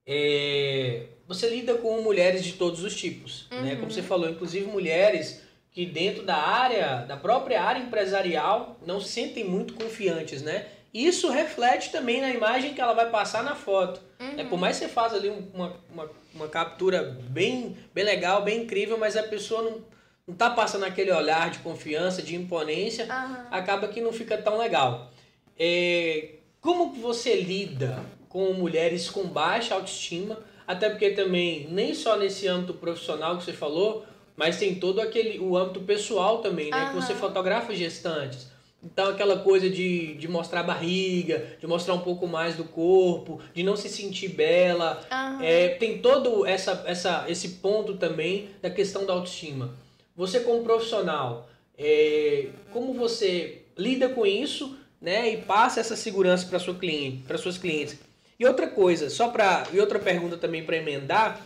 [0.05, 3.63] É, você lida com mulheres de todos os tipos, uhum.
[3.63, 3.77] né?
[3.77, 5.43] Como você falou, inclusive mulheres
[5.73, 10.67] que dentro da área, da própria área empresarial, não se sentem muito confiantes, né?
[10.95, 14.01] Isso reflete também na imagem que ela vai passar na foto.
[14.21, 14.39] Uhum.
[14.39, 18.63] É, por mais que você faça ali uma, uma, uma captura bem, bem legal, bem
[18.63, 19.83] incrível, mas a pessoa não,
[20.29, 23.37] não tá passando aquele olhar de confiança, de imponência, uhum.
[23.51, 25.11] acaba que não fica tão legal.
[25.59, 32.47] É, como você lida com mulheres com baixa autoestima até porque também, nem só nesse
[32.49, 34.05] âmbito profissional que você falou,
[34.37, 36.85] mas tem todo aquele o âmbito pessoal também, né?
[36.85, 36.89] Uhum.
[36.89, 38.53] Que você fotografa gestantes.
[38.83, 43.41] Então aquela coisa de, de mostrar a barriga, de mostrar um pouco mais do corpo,
[43.55, 45.01] de não se sentir bela.
[45.11, 45.43] Uhum.
[45.43, 49.75] É, tem todo essa, essa, esse ponto também da questão da autoestima.
[50.15, 55.33] Você como profissional, é, como você lida com isso, né?
[55.33, 57.99] E passa essa segurança para sua cliente, para suas clientes.
[58.39, 61.41] E outra coisa, só para e outra pergunta também para emendar,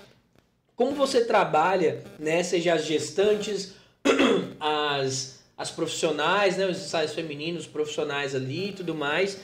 [0.74, 2.42] como você trabalha, né?
[2.42, 3.74] Seja as gestantes,
[4.58, 6.66] as as profissionais, né?
[6.66, 9.40] Os ensaios femininos, os profissionais ali e tudo mais.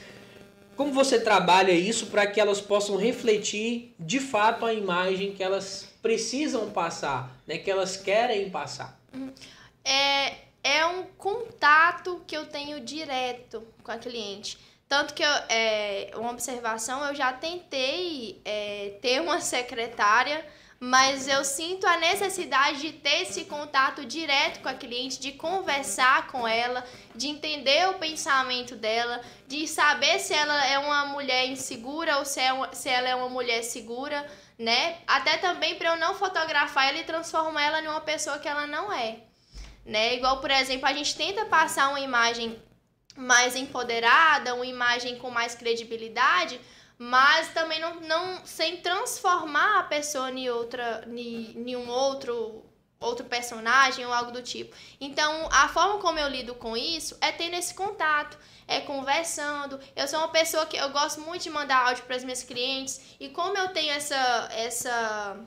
[0.77, 5.93] Como você trabalha isso para que elas possam refletir de fato a imagem que elas
[6.01, 7.57] precisam passar, né?
[7.57, 8.97] Que elas querem passar?
[9.83, 14.57] É, é um contato que eu tenho direto com a cliente.
[14.87, 20.45] Tanto que eu, é, uma observação, eu já tentei é, ter uma secretária
[20.79, 26.27] mas eu sinto a necessidade de ter esse contato direto com a cliente, de conversar
[26.27, 26.85] com ela,
[27.15, 32.41] de entender o pensamento dela, de saber se ela é uma mulher insegura ou se,
[32.41, 34.29] é uma, se ela é uma mulher segura,
[34.59, 34.97] né?
[35.07, 38.67] Até também para eu não fotografar ela e transformar ela em uma pessoa que ela
[38.67, 39.19] não é,
[39.85, 40.15] né?
[40.15, 42.61] Igual, por exemplo, a gente tenta passar uma imagem
[43.15, 46.59] mais empoderada, uma imagem com mais credibilidade,
[46.97, 52.63] mas também não, não sem transformar a pessoa em outra em, um outro
[52.99, 54.75] outro personagem ou algo do tipo.
[54.99, 58.37] Então, a forma como eu lido com isso é tendo esse contato,
[58.67, 59.79] é conversando.
[59.95, 63.01] Eu sou uma pessoa que eu gosto muito de mandar áudio para as minhas clientes
[63.19, 65.37] e como eu tenho essa essa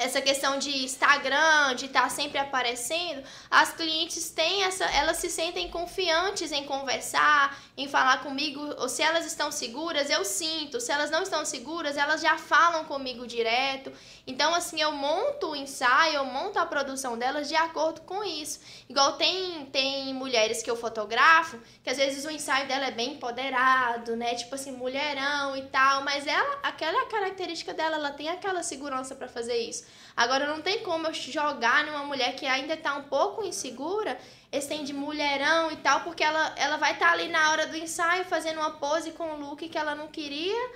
[0.00, 5.30] essa questão de Instagram, de estar tá sempre aparecendo, as clientes têm essa, elas se
[5.30, 10.80] sentem confiantes em conversar, em falar comigo, ou se elas estão seguras, eu sinto.
[10.80, 13.92] Se elas não estão seguras, elas já falam comigo direto.
[14.26, 18.60] Então, assim, eu monto o ensaio, eu monto a produção delas de acordo com isso.
[18.88, 23.14] Igual tem, tem mulheres que eu fotografo, que às vezes o ensaio dela é bem
[23.14, 24.34] empoderado, né?
[24.34, 29.14] Tipo assim, mulherão e tal, mas ela, aquela é característica dela, ela tem aquela segurança
[29.14, 29.84] para fazer isso.
[30.16, 34.18] Agora, não tem como eu jogar numa mulher que ainda tá um pouco insegura
[34.52, 37.66] esse tem de mulherão e tal, porque ela, ela vai estar tá ali na hora
[37.68, 40.70] do ensaio fazendo uma pose com o look que ela não queria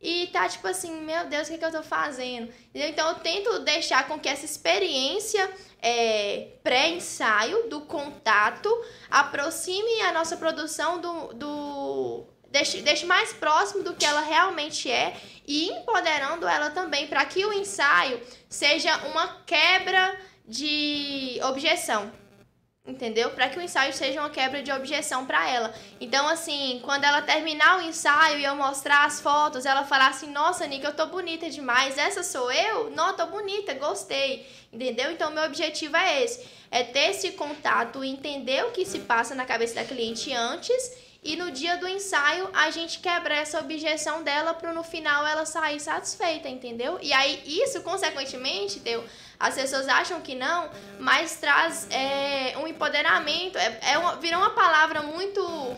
[0.00, 2.52] e tá tipo assim, meu Deus, o que, que eu tô fazendo?
[2.74, 5.50] Então eu tento deixar com que essa experiência
[5.82, 8.68] é, pré-ensaio do contato
[9.10, 11.34] aproxime a nossa produção do.
[11.34, 12.26] do
[12.56, 15.14] deixe, deixe mais próximo do que ela realmente é
[15.46, 22.10] e empoderando ela também para que o ensaio seja uma quebra de objeção
[22.86, 23.30] entendeu?
[23.30, 25.74] Para que o ensaio seja uma quebra de objeção para ela.
[26.00, 30.30] Então, assim, quando ela terminar o ensaio e eu mostrar as fotos, ela falar assim:
[30.30, 31.98] Nossa, Nick, eu tô bonita demais.
[31.98, 32.90] Essa sou eu?
[32.90, 34.46] Não, tô bonita, gostei.
[34.72, 35.10] Entendeu?
[35.10, 39.44] Então, meu objetivo é esse: é ter esse contato, entender o que se passa na
[39.44, 41.05] cabeça da cliente antes.
[41.26, 45.44] E no dia do ensaio, a gente quebra essa objeção dela para no final ela
[45.44, 46.98] sair satisfeita, entendeu?
[47.02, 49.04] E aí, isso, consequentemente, deu
[49.38, 53.58] as pessoas acham que não, mas traz é, um empoderamento.
[53.58, 55.76] É, é uma, virou uma palavra muito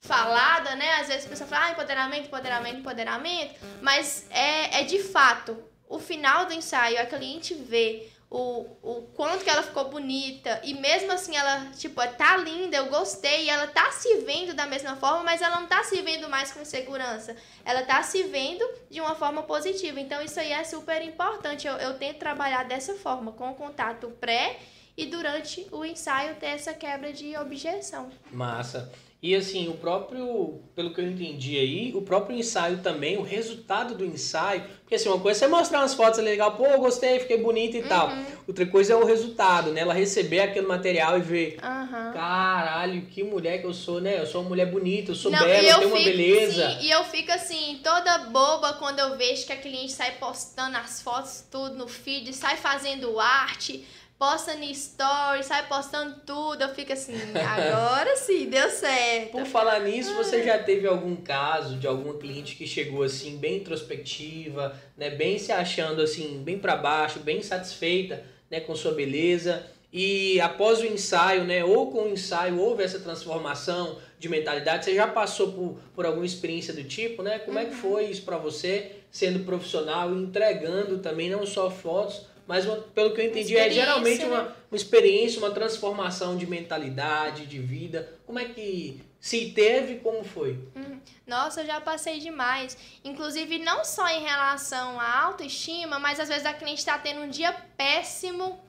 [0.00, 0.96] falada, né?
[0.96, 3.60] Às vezes a pessoa fala, ah, empoderamento, empoderamento, empoderamento.
[3.80, 5.56] Mas é, é de fato,
[5.88, 10.60] o final do ensaio, a cliente vê o, o quanto que ela ficou bonita.
[10.64, 13.48] E mesmo assim, ela, tipo, tá linda, eu gostei.
[13.48, 16.64] Ela tá se vendo da mesma forma, mas ela não tá se vendo mais com
[16.64, 17.36] segurança.
[17.64, 20.00] Ela tá se vendo de uma forma positiva.
[20.00, 21.66] Então, isso aí é super importante.
[21.66, 24.58] Eu, eu tento trabalhar dessa forma, com o contato pré
[24.96, 28.10] e durante o ensaio ter essa quebra de objeção.
[28.30, 28.92] Massa.
[29.24, 33.94] E assim, o próprio, pelo que eu entendi aí, o próprio ensaio também, o resultado
[33.94, 37.38] do ensaio, porque assim, uma coisa é você mostrar umas fotos legal, pô, gostei, fiquei
[37.38, 37.88] bonita e uhum.
[37.88, 38.12] tal.
[38.46, 39.80] Outra coisa é o resultado, né?
[39.80, 42.12] Ela receber aquele material e ver, uhum.
[42.12, 44.20] caralho, que mulher que eu sou, né?
[44.20, 46.70] Eu sou uma mulher bonita, eu sou Não, bela, eu, eu tenho fico, uma beleza.
[46.72, 50.76] Sim, e eu fico assim, toda boba quando eu vejo que a cliente sai postando
[50.76, 53.86] as fotos tudo no feed, sai fazendo arte
[54.18, 56.62] posta no story, sai postando tudo.
[56.62, 59.32] Eu fico assim, agora sim, deu certo.
[59.32, 63.56] Por falar nisso, você já teve algum caso de alguma cliente que chegou assim, bem
[63.58, 69.66] introspectiva, né, bem se achando assim, bem para baixo, bem satisfeita, né, com sua beleza?
[69.92, 74.94] E após o ensaio, né, ou com o ensaio houve essa transformação de mentalidade, você
[74.94, 77.38] já passou por, por alguma experiência do tipo, né?
[77.38, 77.80] Como é que uhum.
[77.80, 83.14] foi isso para você, sendo profissional e entregando também não só fotos, mas uma, pelo
[83.14, 84.52] que eu entendi, é geralmente uma, né?
[84.70, 88.18] uma experiência, uma transformação de mentalidade, de vida.
[88.26, 90.58] Como é que se teve, como foi?
[90.76, 92.76] Hum, nossa, eu já passei demais.
[93.02, 97.30] Inclusive, não só em relação à autoestima, mas às vezes a cliente está tendo um
[97.30, 98.62] dia péssimo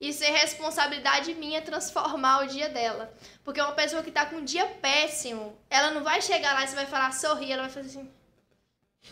[0.00, 3.12] e ser responsabilidade minha transformar o dia dela.
[3.44, 6.68] Porque uma pessoa que está com um dia péssimo, ela não vai chegar lá e
[6.68, 8.10] você vai falar sorrir, ela vai fazer assim.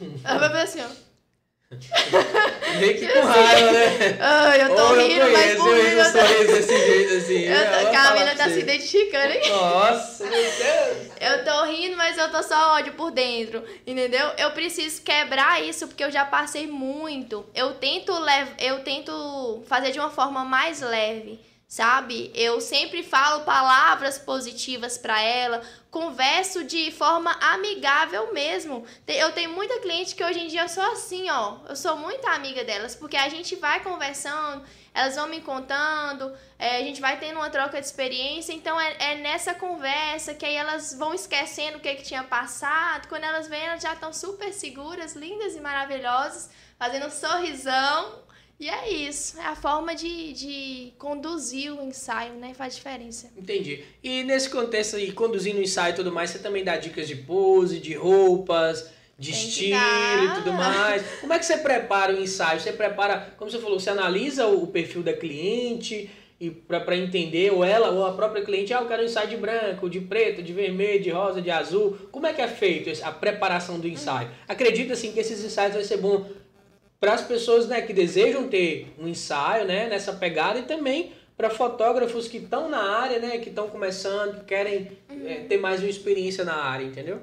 [0.24, 1.07] ela vai fazer assim, ó.
[2.80, 4.16] Meio que com raiva, né?
[4.20, 6.18] Ai, eu tô Ou rindo, eu mas conheço, por eu eu tô...
[6.18, 7.42] sorriso desse jeito assim.
[7.44, 9.50] Eu tô- Camila tá se identificando, hein?
[9.50, 11.08] Nossa, meu Deus.
[11.20, 14.30] Eu tô rindo, mas eu tô só ódio por dentro, entendeu?
[14.38, 17.44] Eu preciso quebrar isso porque eu já passei muito.
[17.54, 21.38] Eu tento lev eu tento fazer de uma forma mais leve,
[21.68, 22.32] sabe?
[22.34, 28.86] Eu sempre falo palavras positivas pra ela, converso de forma amigável mesmo.
[29.06, 31.58] Eu tenho muita cliente que hoje em dia eu sou assim, ó.
[31.68, 34.64] Eu sou muito amiga delas, porque a gente vai conversando,
[34.94, 38.96] elas vão me contando, é, a gente vai tendo uma troca de experiência, então é,
[38.98, 43.08] é nessa conversa que aí elas vão esquecendo o que, que tinha passado.
[43.08, 48.26] Quando elas vêm, elas já estão super seguras, lindas e maravilhosas, fazendo um sorrisão.
[48.60, 52.52] E é isso, é a forma de, de conduzir o ensaio, né?
[52.54, 53.30] Faz diferença.
[53.36, 53.84] Entendi.
[54.02, 57.14] E nesse contexto aí, conduzindo o ensaio e tudo mais, você também dá dicas de
[57.14, 59.76] pose, de roupas, de Tem estilo
[60.24, 61.02] e tudo mais.
[61.20, 62.58] Como é que você prepara o ensaio?
[62.58, 66.10] Você prepara, como você falou, você analisa o perfil da cliente
[66.40, 69.36] e para entender, ou ela, ou a própria cliente, ah, eu quero um ensaio de
[69.36, 71.98] branco, de preto, de vermelho, de rosa, de azul.
[72.12, 74.30] Como é que é feito a preparação do ensaio?
[74.46, 76.28] Acredita assim que esses ensaios vai ser bom
[77.00, 81.48] para as pessoas né, que desejam ter um ensaio né, nessa pegada e também para
[81.48, 85.88] fotógrafos que estão na área, né, que estão começando, que querem é, ter mais uma
[85.88, 87.22] experiência na área, entendeu?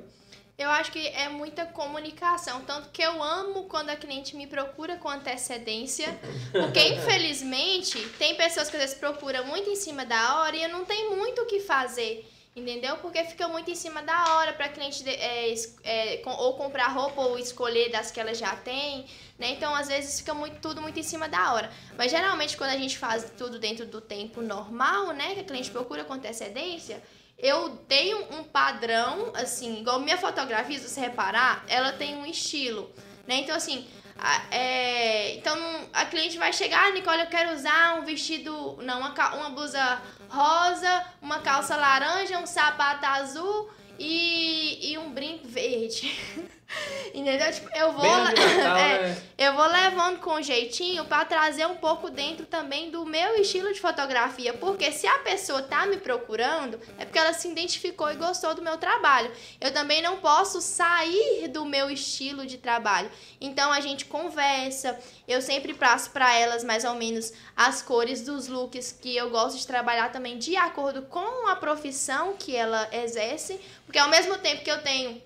[0.57, 4.95] Eu acho que é muita comunicação, tanto que eu amo quando a cliente me procura
[4.95, 6.17] com antecedência,
[6.53, 10.69] porque infelizmente tem pessoas que às vezes procuram muito em cima da hora e eu
[10.69, 12.97] não tenho muito o que fazer, entendeu?
[12.97, 15.53] Porque fica muito em cima da hora para cliente é,
[15.83, 19.05] é, com- ou comprar roupa ou escolher das que ela já tem,
[19.37, 19.49] né?
[19.49, 21.69] Então às vezes fica muito, tudo muito em cima da hora.
[21.97, 25.69] Mas geralmente quando a gente faz tudo dentro do tempo normal, né, que a cliente
[25.69, 27.03] procura com antecedência,
[27.37, 32.89] eu tenho um padrão, assim, igual minha fotografia, se você reparar, ela tem um estilo,
[33.27, 33.35] né?
[33.35, 33.85] Então, assim,
[34.17, 35.57] a, é, então
[35.91, 40.01] a cliente vai chegar, ah, Nicole, eu quero usar um vestido, não, uma, uma blusa
[40.29, 43.69] rosa, uma calça laranja, um sapato azul
[43.99, 46.13] e, e um brinco verde.
[47.13, 47.51] Entendeu?
[47.51, 48.03] Tipo, eu vou.
[48.03, 48.35] Natal,
[48.77, 49.17] é, né?
[49.37, 53.79] eu vou levando com jeitinho pra trazer um pouco dentro também do meu estilo de
[53.79, 58.53] fotografia, porque se a pessoa tá me procurando, é porque ela se identificou e gostou
[58.53, 59.31] do meu trabalho.
[59.61, 63.09] Eu também não posso sair do meu estilo de trabalho.
[63.39, 68.47] Então a gente conversa, eu sempre passo pra elas mais ou menos as cores dos
[68.47, 73.59] looks que eu gosto de trabalhar também de acordo com a profissão que ela exerce,
[73.85, 75.21] porque ao mesmo tempo que eu tenho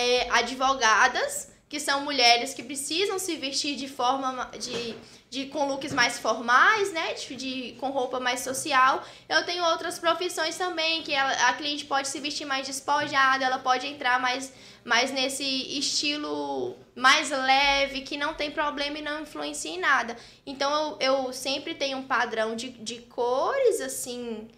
[0.00, 4.96] é, advogadas, que são mulheres que precisam se vestir de forma ma- de,
[5.34, 7.14] de com looks mais formais, né?
[7.14, 9.04] De, de- com roupa mais social.
[9.28, 13.60] Eu tenho outras profissões também, que ela- a cliente pode se vestir mais despojada, ela
[13.60, 14.52] pode entrar mais,
[14.84, 15.44] mais nesse
[15.78, 20.16] estilo mais leve, que não tem problema e não influencia em nada.
[20.44, 20.68] Então
[20.98, 24.48] eu, eu sempre tenho um padrão de, de cores, assim.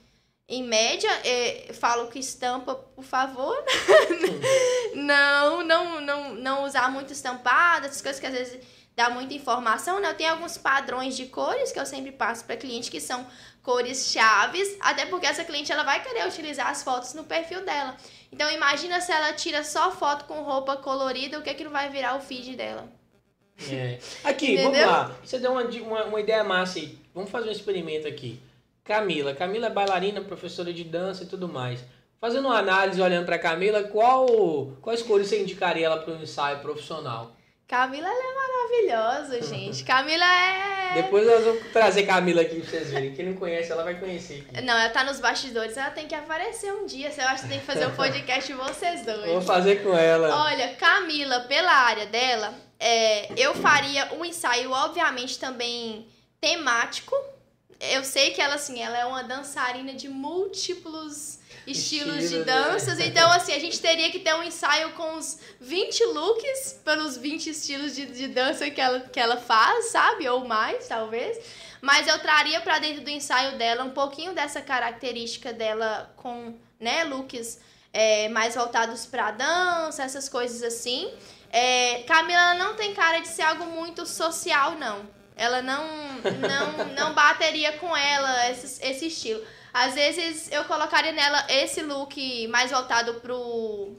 [0.48, 3.56] Em média, é, falo que estampa, por favor.
[4.94, 8.60] não, não, não, não usar muito estampado, essas coisas que às vezes
[8.94, 10.10] dá muita informação, né?
[10.10, 13.26] Eu tenho alguns padrões de cores que eu sempre passo para cliente que são
[13.62, 17.96] cores chaves, até porque essa cliente ela vai querer utilizar as fotos no perfil dela.
[18.30, 21.70] Então imagina se ela tira só foto com roupa colorida, o que é que não
[21.70, 22.88] vai virar o feed dela?
[23.70, 23.98] É.
[24.24, 25.14] Aqui, vamos lá.
[25.24, 26.98] Você deu uma, uma, uma ideia massa aí.
[27.14, 28.40] Vamos fazer um experimento aqui.
[28.84, 29.34] Camila.
[29.34, 31.84] Camila é bailarina, professora de dança e tudo mais.
[32.20, 34.26] Fazendo uma análise, olhando pra Camila, qual,
[34.80, 37.32] quais cores você indicaria ela para um ensaio profissional?
[37.66, 39.82] Camila ela é maravilhosa, gente.
[39.82, 43.14] Camila é Depois nós vamos trazer Camila aqui pra vocês verem.
[43.14, 44.46] Quem não conhece, ela vai conhecer.
[44.48, 44.60] aqui.
[44.62, 47.10] Não, ela tá nos bastidores, ela tem que aparecer um dia.
[47.16, 49.26] Eu acho que tem que fazer um podcast vocês dois.
[49.26, 50.44] Vou fazer com ela.
[50.44, 56.06] Olha, Camila, pela área dela, é, eu faria um ensaio, obviamente, também
[56.40, 57.16] temático.
[57.82, 62.98] Eu sei que ela, assim, ela é uma dançarina de múltiplos estilos de Estilos, danças.
[62.98, 63.06] né?
[63.06, 67.50] Então, assim, a gente teria que ter um ensaio com uns 20 looks pelos 20
[67.50, 70.28] estilos de, de dança que ela, que ela faz, sabe?
[70.28, 71.38] Ou mais, talvez.
[71.80, 77.02] Mas eu traria pra dentro do ensaio dela um pouquinho dessa característica dela com, né,
[77.02, 77.60] looks
[77.92, 81.12] é, mais voltados pra dança, essas coisas assim.
[81.50, 85.21] É, Camila não tem cara de ser algo muito social, não.
[85.36, 85.84] Ela não
[86.22, 89.42] não, não bateria com ela esse, esse estilo.
[89.72, 93.96] Às vezes eu colocaria nela esse look mais voltado pro,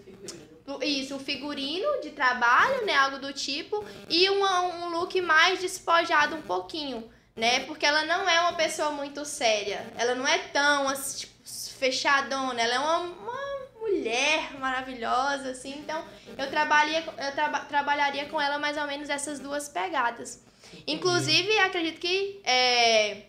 [0.82, 6.36] isso, o figurino de trabalho, né, algo do tipo, e uma- um look mais despojado
[6.36, 7.62] um pouquinho, né?
[7.62, 9.86] Porque ela não é uma pessoa muito séria.
[9.98, 11.34] Ela não é tão assim, tipo,
[11.80, 13.44] fechadona, ela é uma, uma
[13.82, 15.72] mulher maravilhosa, assim.
[15.80, 16.06] Então,
[16.38, 20.42] eu, trabalharia, eu traba, trabalharia com ela mais ou menos essas duas pegadas.
[20.88, 22.42] Inclusive, acredito que.
[22.44, 23.24] É,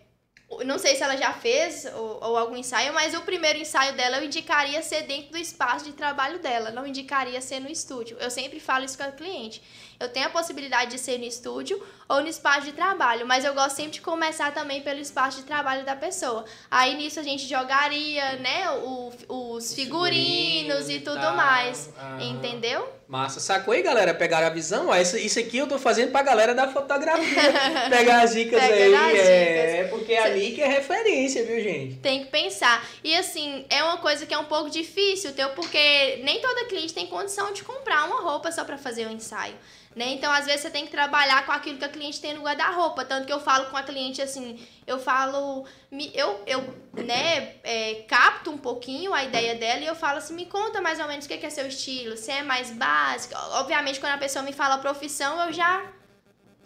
[0.65, 4.19] não sei se ela já fez ou, ou, algum ensaio, mas o primeiro ensaio dela
[4.19, 8.17] eu indicaria ser dentro do espaço de trabalho dela, não indicaria ser no estúdio.
[8.21, 9.63] Eu sempre falo isso com a cliente.
[9.99, 13.55] Eu tenho a possibilidade de ser no estúdio ou no espaço de trabalho, mas eu
[13.55, 16.45] gosto sempre de começar também pelo espaço de trabalho da pessoa.
[16.71, 21.91] Aí nisso a gente jogaria, né, o, os figurinos, e tudo mais.
[22.21, 22.89] Entendeu?
[23.07, 23.39] Massa.
[23.39, 24.15] Sacou aí, galera?
[24.15, 24.89] Pegaram a visão?
[24.89, 27.53] Ó, isso, isso aqui eu tô fazendo pra galera da fotografia.
[27.91, 28.95] Pegar as dicas aí.
[28.95, 29.91] As é, dicas.
[29.91, 31.97] porque a Nick é referência, viu, gente?
[31.97, 32.85] Tem que pensar.
[33.03, 36.95] E assim, é uma coisa que é um pouco difícil, teu, porque nem toda cliente
[36.95, 39.55] tem condição de comprar uma roupa só para fazer o um ensaio.
[39.95, 40.07] Né?
[40.09, 43.05] Então, às vezes, você tem que trabalhar com aquilo que a cliente tem no guarda-roupa.
[43.05, 45.65] Tanto que eu falo com a cliente assim, eu falo,
[46.13, 46.61] eu, eu
[46.93, 51.01] né, é, capto um pouquinho a ideia dela e eu falo assim, me conta mais
[51.01, 53.35] ou menos o que é seu estilo, se é mais básico.
[53.53, 55.83] Obviamente, quando a pessoa me fala a profissão, eu já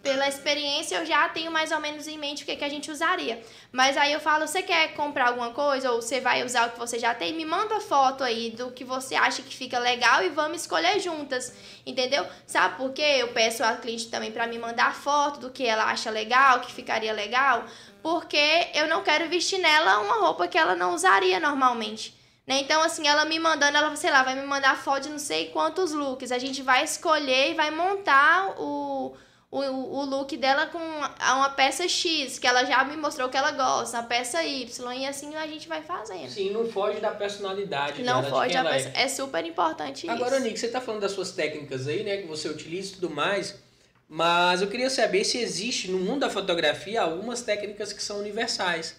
[0.02, 2.90] pela experiência, eu já tenho mais ou menos em mente o que, que a gente
[2.90, 3.42] usaria.
[3.72, 6.78] Mas aí eu falo, você quer comprar alguma coisa ou você vai usar o que
[6.78, 7.34] você já tem?
[7.34, 11.52] Me manda foto aí do que você acha que fica legal e vamos escolher juntas,
[11.84, 12.26] entendeu?
[12.46, 13.16] Sabe por quê?
[13.18, 16.72] Eu peço a cliente também para me mandar foto do que ela acha legal, que
[16.72, 17.64] ficaria legal,
[18.02, 22.16] porque eu não quero vestir nela uma roupa que ela não usaria normalmente.
[22.46, 22.60] Né?
[22.60, 25.50] Então, assim, ela me mandando, ela, sei lá, vai me mandar foto de não sei
[25.50, 26.32] quantos looks.
[26.32, 29.14] A gente vai escolher e vai montar o
[29.50, 33.50] o, o look dela com uma peça X, que ela já me mostrou que ela
[33.52, 36.28] gosta, a peça Y, e assim a gente vai fazendo.
[36.28, 38.98] Sim, não foge da personalidade Não dela, foge da personalidade.
[38.98, 39.04] É.
[39.04, 40.44] é super importante Agora, isso.
[40.44, 43.56] Nick, você tá falando das suas técnicas aí, né, que você utiliza e tudo mais,
[44.06, 48.96] mas eu queria saber se existe no mundo da fotografia algumas técnicas que são universais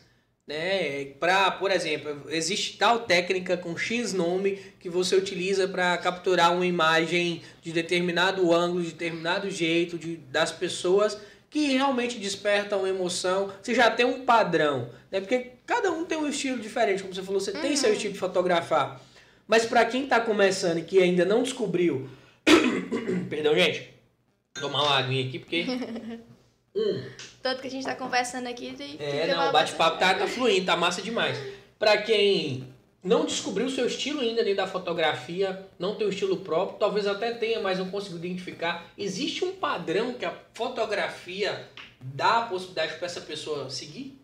[0.49, 1.05] né?
[1.19, 6.65] Para, por exemplo, existe tal técnica com X nome que você utiliza para capturar uma
[6.65, 11.21] imagem de determinado ângulo, de determinado jeito de, das pessoas
[11.51, 13.53] que realmente despertam emoção.
[13.61, 15.19] Você já tem um padrão, né?
[15.21, 17.61] Porque cada um tem um estilo diferente, como você falou, você uhum.
[17.61, 17.95] tem seu uhum.
[17.95, 18.99] estilo de fotografar.
[19.47, 22.09] Mas para quem está começando e que ainda não descobriu,
[23.29, 23.99] perdão, gente,
[24.59, 25.65] Vou tomar uma aguinha aqui porque
[26.79, 27.03] Hum.
[27.41, 28.73] Tanto que a gente tá conversando aqui.
[28.99, 31.37] é, não, o bate-papo tá, tá fluindo, tá massa demais.
[31.77, 32.73] Pra quem
[33.03, 36.79] não descobriu o seu estilo ainda dentro da fotografia, não tem o um estilo próprio,
[36.79, 38.85] talvez até tenha, mas não consigo identificar.
[38.97, 41.69] Existe um padrão que a fotografia
[41.99, 44.17] dá a possibilidade para essa pessoa seguir?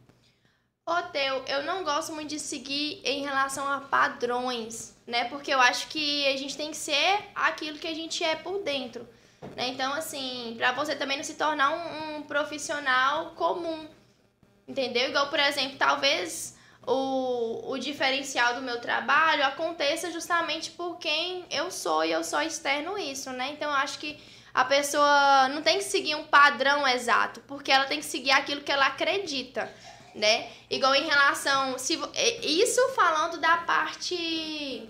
[0.85, 5.25] Ô, Teu, eu não gosto muito de seguir em relação a padrões, né?
[5.25, 8.61] Porque eu acho que a gente tem que ser aquilo que a gente é por
[8.61, 9.07] dentro.
[9.55, 9.69] Né?
[9.69, 13.87] Então, assim, para você também não se tornar um, um, profissional comum,
[14.67, 15.09] entendeu?
[15.09, 21.71] Igual, por exemplo, talvez o, o diferencial do meu trabalho aconteça justamente por quem eu
[21.71, 23.49] sou e eu sou externo isso, né?
[23.51, 24.19] Então, eu acho que
[24.53, 28.61] a pessoa não tem que seguir um padrão exato, porque ela tem que seguir aquilo
[28.61, 29.69] que ela acredita,
[30.15, 30.49] né?
[30.69, 31.77] Igual em relação.
[31.77, 31.99] Se,
[32.41, 34.89] isso falando da parte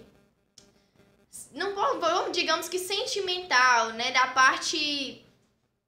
[1.55, 5.25] não vamos, digamos que sentimental, né, da parte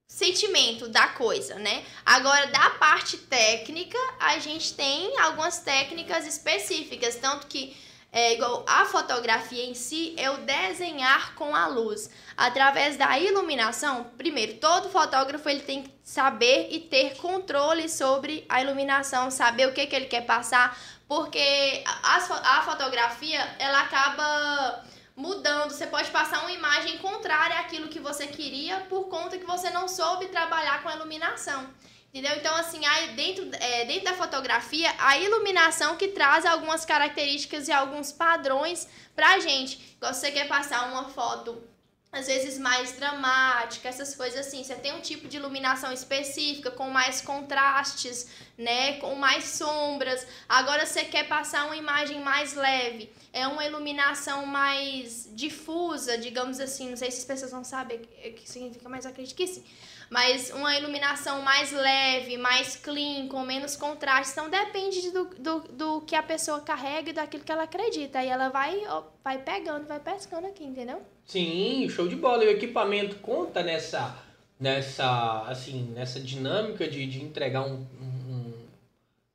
[0.07, 1.84] sentimento da coisa, né?
[2.06, 7.76] Agora da parte técnica, a gente tem algumas técnicas específicas, tanto que
[8.10, 12.10] é igual a fotografia em si é o desenhar com a luz.
[12.38, 18.61] Através da iluminação, primeiro, todo fotógrafo ele tem que saber e ter controle sobre a
[18.61, 22.15] iluminação, saber o que, que ele quer passar, porque a,
[22.57, 24.85] a fotografia ela acaba
[25.18, 25.72] mudando.
[25.72, 29.88] Você pode passar uma imagem contrária àquilo que você queria por conta que você não
[29.88, 31.68] soube trabalhar com a iluminação.
[32.14, 32.38] Entendeu?
[32.38, 37.72] Então, assim, aí dentro, é, dentro da fotografia, a iluminação que traz algumas características e
[37.72, 39.95] alguns padrões pra gente.
[39.98, 41.61] Igual você quer passar uma foto
[42.12, 44.64] às vezes mais dramática, essas coisas assim.
[44.64, 48.28] Você tem um tipo de iluminação específica, com mais contrastes,
[48.58, 48.94] né?
[49.00, 50.26] Com mais sombras.
[50.48, 53.12] Agora você quer passar uma imagem mais leve.
[53.34, 56.90] É uma iluminação mais difusa, digamos assim.
[56.90, 59.64] Não sei se as pessoas não sabem o que significa, mas acredito que sim
[60.10, 64.32] mas uma iluminação mais leve, mais clean, com menos contraste.
[64.32, 68.20] Então depende do, do, do que a pessoa carrega e daquilo que ela acredita.
[68.20, 68.82] Aí ela vai,
[69.24, 71.06] vai pegando, vai pescando aqui, entendeu?
[71.28, 72.44] Sim, show de bola.
[72.45, 74.16] E o equipamento conta nessa,
[74.58, 78.54] nessa, assim, nessa dinâmica de, de entregar um, um,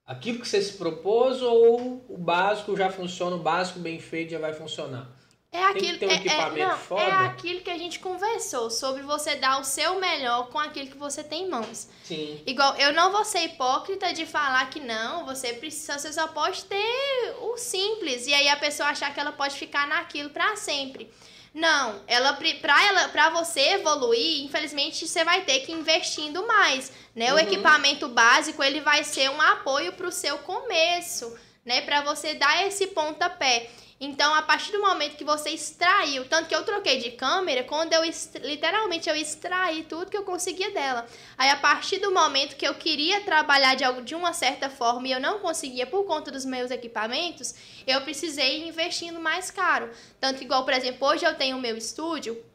[0.06, 4.38] aquilo que você se propôs ou o básico já funciona, o básico bem feito já
[4.38, 5.06] vai funcionar?
[5.54, 7.02] É aquilo, ter um é- é, equipamento não, foda.
[7.02, 10.96] é aquilo que a gente conversou sobre você dar o seu melhor com aquilo que
[10.96, 11.90] você tem em mãos.
[12.04, 12.40] Sim.
[12.46, 16.64] Igual, eu não vou ser hipócrita de falar que não, você precisa, você só pode
[16.64, 21.10] ter o simples e aí a pessoa achar que ela pode ficar naquilo pra sempre.
[21.54, 26.90] Não, ela pra ela para você evoluir, infelizmente você vai ter que ir investindo mais,
[27.14, 27.30] né?
[27.32, 27.42] O Uhum.
[27.42, 32.88] equipamento básico, ele vai ser um apoio pro seu começo, né, Pra você dar esse
[32.88, 33.68] pontapé.
[34.04, 37.92] Então, a partir do momento que você extraiu, tanto que eu troquei de câmera, quando
[37.92, 38.02] eu
[38.42, 41.06] literalmente eu extraí tudo que eu conseguia dela.
[41.38, 45.06] Aí a partir do momento que eu queria trabalhar de, algo, de uma certa forma
[45.06, 47.54] e eu não conseguia por conta dos meus equipamentos,
[47.86, 49.88] eu precisei ir investindo mais caro.
[50.18, 52.51] Tanto que, igual, por exemplo, hoje eu tenho o meu estúdio.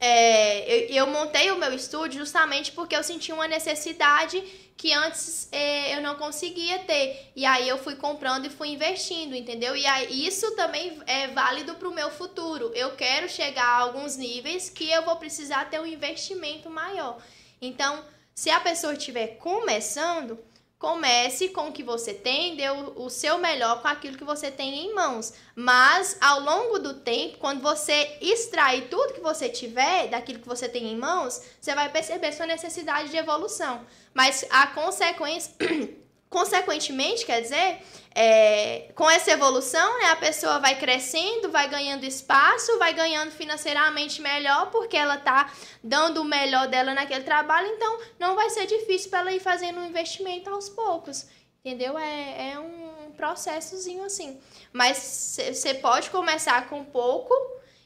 [0.00, 4.42] É, eu, eu montei o meu estúdio justamente porque eu senti uma necessidade
[4.76, 7.30] que antes é, eu não conseguia ter.
[7.34, 9.76] E aí eu fui comprando e fui investindo, entendeu?
[9.76, 12.72] E aí isso também é válido para o meu futuro.
[12.74, 17.18] Eu quero chegar a alguns níveis que eu vou precisar ter um investimento maior.
[17.62, 18.04] Então,
[18.34, 20.38] se a pessoa estiver começando,
[20.78, 24.50] comece com o que você tem, dê o, o seu melhor com aquilo que você
[24.50, 25.32] tem em mãos.
[25.54, 30.68] Mas ao longo do tempo, quando você extrair tudo que você tiver daquilo que você
[30.68, 33.86] tem em mãos, você vai perceber sua necessidade de evolução.
[34.12, 35.54] Mas a consequência,
[36.34, 37.78] consequentemente, quer dizer,
[38.12, 44.20] é, com essa evolução, né, a pessoa vai crescendo, vai ganhando espaço, vai ganhando financeiramente
[44.20, 49.10] melhor, porque ela tá dando o melhor dela naquele trabalho, então não vai ser difícil
[49.10, 51.28] para ela ir fazendo um investimento aos poucos.
[51.64, 51.96] Entendeu?
[51.96, 54.40] É, é um processozinho assim.
[54.72, 57.32] Mas você pode começar com pouco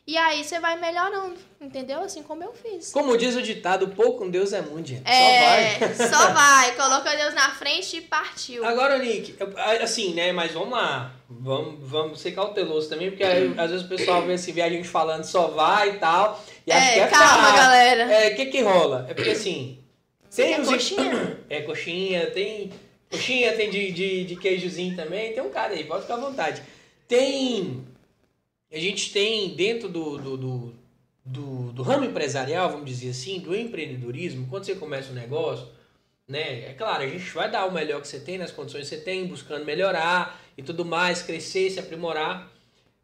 [0.09, 2.01] e aí você vai melhorando, entendeu?
[2.01, 2.91] Assim como eu fiz.
[2.91, 5.07] Como diz o ditado, pouco com Deus é muito, gente.
[5.07, 6.09] É, Só vai.
[6.09, 6.75] só vai.
[6.77, 8.65] Coloca Deus na frente e partiu.
[8.65, 9.37] Agora, Nick,
[9.83, 10.33] assim, né?
[10.33, 11.13] Mas vamos lá.
[11.29, 14.71] Vamos, vamos ser cautelosos também, porque aí, às vezes o pessoal vê, assim, vê a
[14.71, 16.43] gente falando só vai e tal.
[16.67, 17.57] E acha que é, é calma, fácil.
[17.57, 18.03] galera.
[18.13, 19.07] É, o que que rola?
[19.11, 19.79] É porque assim.
[20.35, 21.39] Tem os- coxinha?
[21.51, 22.73] É, coxinha, tem.
[23.11, 25.33] Coxinha, tem de, de, de queijozinho também.
[25.35, 26.63] Tem um cara aí, pode ficar à vontade.
[27.07, 27.87] Tem.
[28.70, 30.74] A gente tem dentro do, do, do,
[31.24, 35.69] do, do ramo empresarial, vamos dizer assim, do empreendedorismo, quando você começa um negócio,
[36.28, 36.69] né?
[36.69, 39.01] É claro, a gente vai dar o melhor que você tem, nas condições que você
[39.01, 42.53] tem, buscando melhorar e tudo mais, crescer, se aprimorar.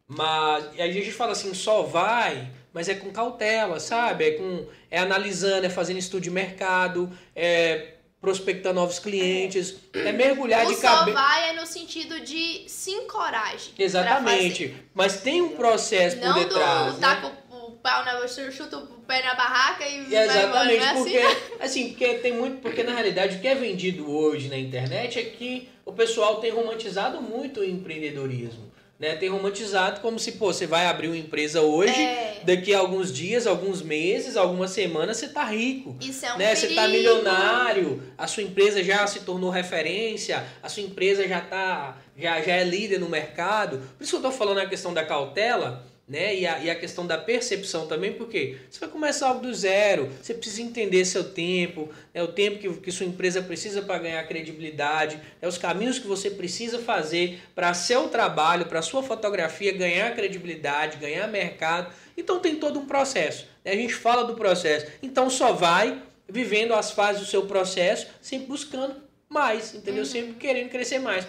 [0.07, 4.25] Mas aí a gente fala assim, só vai, mas é com cautela, sabe?
[4.25, 7.94] É com é analisando, é fazendo estudo de mercado, é
[8.25, 11.17] prospectando novos clientes, é, mergulhar o de só cabeça.
[11.17, 13.69] vai é no sentido de se encoraje.
[13.75, 14.75] pra Exatamente.
[14.95, 16.17] Mas tem um processo.
[16.17, 17.07] Não por detrás, do né?
[17.07, 21.17] taca o pau na chuta o pé na barraca e vai embora, Exatamente, é porque
[21.17, 21.37] assim?
[21.61, 25.23] assim, porque tem muito, porque na realidade o que é vendido hoje na internet é
[25.23, 28.64] que o pessoal tem romantizado muito o empreendedorismo,
[28.99, 29.15] né?
[29.15, 32.41] Tem romantizado como se, pô, você vai abrir uma empresa hoje, É.
[32.43, 35.95] daqui a alguns dias, alguns meses, algumas semanas você tá rico.
[35.99, 36.55] Isso é um né?
[36.55, 41.97] Você tá milionário, a sua empresa já se tornou referência, a sua empresa já tá
[42.17, 43.81] já, já é líder no mercado.
[43.97, 46.35] Por isso que eu tô falando a questão da cautela, né?
[46.35, 50.09] E a, e a questão da percepção também, porque você vai começar algo do zero,
[50.21, 54.27] você precisa entender seu tempo, é o tempo que, que sua empresa precisa para ganhar
[54.27, 60.13] credibilidade, é os caminhos que você precisa fazer para seu trabalho, para sua fotografia ganhar
[60.13, 61.91] credibilidade, ganhar mercado.
[62.15, 63.47] Então tem todo um processo.
[63.63, 63.71] né?
[63.71, 64.85] A gente fala do processo.
[65.01, 68.95] Então só vai vivendo as fases do seu processo, sempre buscando
[69.27, 70.05] mais, entendeu?
[70.05, 71.27] Sempre querendo crescer mais.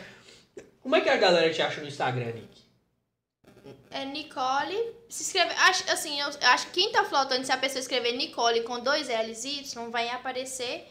[0.83, 2.56] Como é que a galera te acha no Instagram, Nick?
[3.91, 4.77] É Nicole.
[5.09, 5.53] Se escreve.
[5.55, 9.09] Acho, assim, eu acho que quem tá flotando, se a pessoa escrever Nicole com dois
[9.09, 10.87] L's e Y, vai aparecer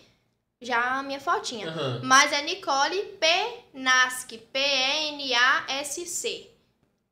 [0.61, 1.67] já a minha fotinha.
[1.67, 2.01] Aham.
[2.03, 4.37] Mas é Nicole Penasc.
[4.51, 6.49] P-N-A-S-C.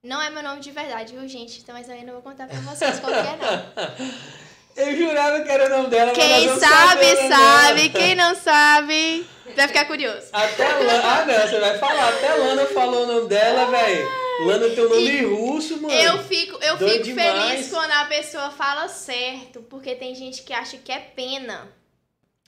[0.04, 1.60] Não é meu nome de verdade, viu, gente?
[1.62, 3.74] Então, mas eu não vou contar pra vocês qual que é, não.
[4.76, 7.90] Eu jurava que era o nome dela, mas Quem vamos sabe, saber o nome sabe.
[7.90, 10.28] Quem não sabe, vai ficar curioso.
[10.34, 11.02] Até Lana.
[11.04, 12.10] Ah, não, você vai falar.
[12.10, 14.23] Até a Lana falou o nome dela, velho.
[14.46, 15.94] Lana tem o nome russo, mano.
[15.94, 17.52] Eu fico, eu Doido fico demais.
[17.52, 21.72] feliz quando a pessoa fala certo, porque tem gente que acha que é pena.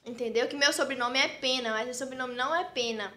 [0.05, 0.47] Entendeu?
[0.47, 3.11] Que meu sobrenome é pena, mas meu sobrenome não é pena.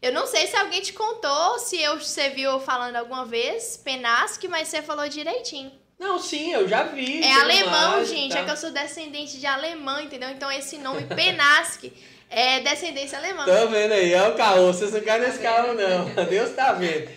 [0.00, 4.48] Eu não sei se alguém te contou, se eu, você viu falando alguma vez, Penasque,
[4.48, 5.70] mas você falou direitinho.
[5.96, 7.22] Não, sim, eu já vi.
[7.22, 8.32] É alemão, mais, gente.
[8.32, 8.40] tá?
[8.40, 10.28] É que eu sou descendente de alemão, entendeu?
[10.30, 11.92] Então esse nome Penasque
[12.28, 13.44] é descendência alemã.
[13.44, 14.12] Tá vendo aí?
[14.12, 14.72] É o caô.
[14.72, 16.06] Vocês não caem nesse carro, não.
[16.26, 17.08] Deus tá vendo.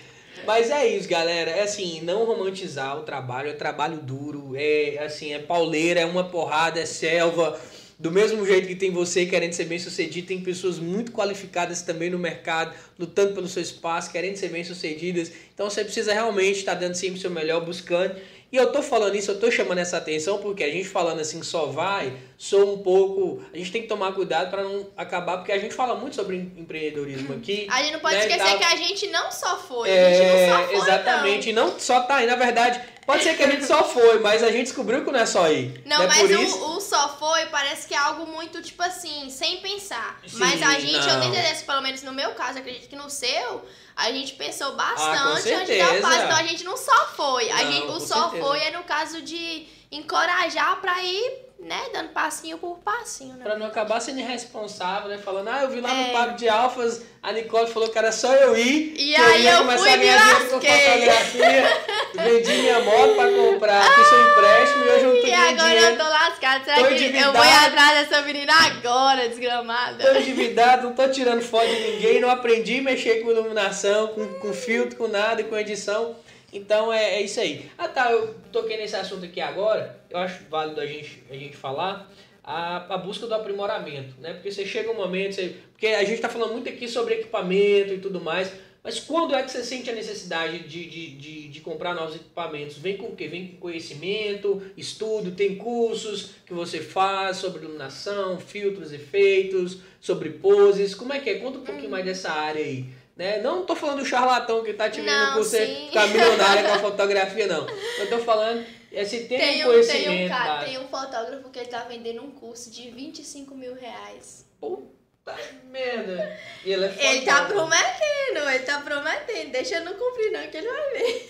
[0.46, 1.52] Mas é isso, galera.
[1.52, 3.50] É assim, não romantizar o trabalho.
[3.50, 4.54] É trabalho duro.
[4.56, 7.60] É assim, é pauleira, é uma porrada, é selva.
[7.98, 12.10] Do mesmo jeito que tem você querendo ser bem sucedido, tem pessoas muito qualificadas também
[12.10, 15.32] no mercado, lutando pelo seu espaço, querendo ser bem sucedidas.
[15.54, 18.14] Então você precisa realmente estar dando sempre o seu melhor, buscando.
[18.52, 21.42] E eu tô falando isso, eu tô chamando essa atenção porque a gente falando assim
[21.44, 23.44] só vai, sou um pouco.
[23.54, 26.38] A gente tem que tomar cuidado para não acabar, porque a gente fala muito sobre
[26.38, 27.68] empreendedorismo aqui.
[27.70, 30.14] A gente não pode né, esquecer tá- que a gente não só foi, é, a
[30.14, 30.76] gente não só foi.
[30.76, 32.28] Exatamente, Não, não só tá aí.
[32.28, 35.20] Na verdade, pode ser que a gente só foi, mas a gente descobriu que não
[35.20, 35.82] é só ir.
[35.84, 39.58] não é mas o, o só foi parece que é algo muito, tipo assim, sem
[39.58, 40.20] pensar.
[40.26, 41.22] Sim, mas a gente, eu não.
[41.22, 43.66] tenho certeza, pelo menos no meu caso, acredito que no seu,
[43.96, 46.02] a gente pensou Ah, bastante antes dar o certeza.
[46.02, 46.22] passo.
[46.24, 47.50] Então a gente não só foi.
[47.52, 48.44] A Não, gente, com o só certeza.
[48.46, 53.44] foi é no caso de encorajar pra ir, né, dando passinho por passinho, né?
[53.44, 55.18] Pra não acabar sendo irresponsável, né?
[55.18, 56.08] Falando, ah, eu vi lá É.
[56.08, 58.94] no Papo de Alfas, a Nicole falou que era só eu ir.
[58.98, 60.92] E aí ia eu começar fui a ganhar dinheiro com lasquei.
[60.92, 61.86] fotografia.
[62.16, 65.54] Vendi minha moto pra comprar, fiz seu empréstimo e hoje eu não tô E agora
[65.70, 65.86] dinheiro.
[65.86, 66.64] eu tô lascada.
[66.66, 67.66] Será Tô que eu vou ir endividado.
[67.68, 70.04] atrás dessa menina agora, desgramada?
[70.14, 74.28] Tô endividado, não tô tirando foto de ninguém, não aprendi a mexer com iluminação, com,
[74.40, 76.16] com filtro, com nada, com edição.
[76.56, 77.70] Então é, é isso aí.
[77.78, 81.56] Ah tá, eu toquei nesse assunto aqui agora, eu acho válido a gente, a gente
[81.56, 82.10] falar
[82.42, 84.34] a, a busca do aprimoramento, né?
[84.34, 87.94] Porque você chega um momento, você, porque a gente tá falando muito aqui sobre equipamento
[87.94, 88.54] e tudo mais,
[88.86, 92.78] mas quando é que você sente a necessidade de, de, de, de comprar novos equipamentos?
[92.78, 93.28] Vem com o quê?
[93.28, 100.94] Vem com conhecimento, estudo, tem cursos que você faz sobre iluminação, filtros, efeitos, sobre poses.
[100.94, 101.40] Como é que é?
[101.40, 102.86] Conta um pouquinho mais dessa área aí.
[103.16, 103.42] Né?
[103.42, 106.80] Não tô falando do charlatão que tá te vendo por você ficar milionária com a
[106.92, 107.66] fotografia, não.
[107.98, 110.06] Eu tô falando esse tem, Tem um, conhecimento.
[110.06, 113.74] tem, um cara, tem um fotógrafo que ele tá vendendo um curso de 25 mil
[113.74, 114.46] reais.
[114.60, 115.36] Puta
[115.66, 116.40] merda.
[116.64, 119.52] E ele é Ele tá prometendo, ele tá prometendo.
[119.52, 121.28] Deixa eu não cumprir, não, que ele vai ver.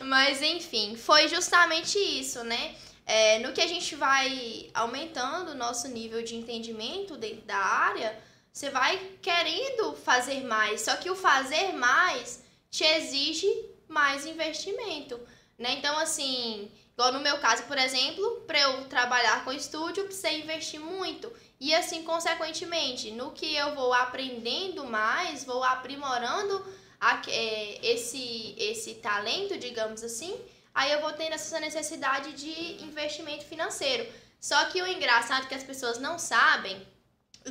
[0.04, 2.74] Mas enfim, foi justamente isso, né?
[3.06, 8.16] É, no que a gente vai aumentando o nosso nível de entendimento dentro da área,
[8.52, 10.82] você vai querendo fazer mais.
[10.82, 13.48] Só que o fazer mais te exige
[13.88, 15.18] mais investimento,
[15.58, 15.72] né?
[15.72, 20.80] Então, assim, igual no meu caso, por exemplo, para eu trabalhar com estúdio, precisei investir
[20.80, 21.32] muito.
[21.60, 26.64] E assim, consequentemente, no que eu vou aprendendo mais, vou aprimorando
[27.00, 30.38] a- é, esse, esse talento, digamos assim,
[30.74, 34.06] aí eu vou tendo essa necessidade de investimento financeiro.
[34.40, 36.84] Só que o engraçado é que as pessoas não sabem,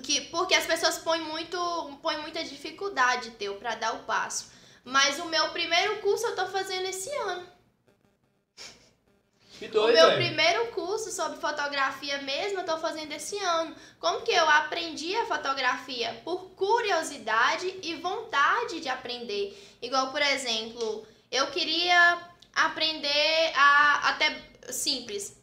[0.04, 1.58] que, porque as pessoas põem, muito,
[2.02, 4.52] põem muita dificuldade teu para dar o passo.
[4.84, 7.48] Mas o meu primeiro curso eu tô fazendo esse ano.
[9.60, 10.26] Que O doido, meu velho.
[10.26, 13.76] primeiro curso sobre fotografia mesmo eu tô fazendo esse ano.
[14.00, 16.20] Como que eu aprendi a fotografia?
[16.24, 19.56] Por curiosidade e vontade de aprender.
[19.80, 22.18] Igual, por exemplo, eu queria
[22.56, 24.42] aprender a até
[24.72, 25.38] simples.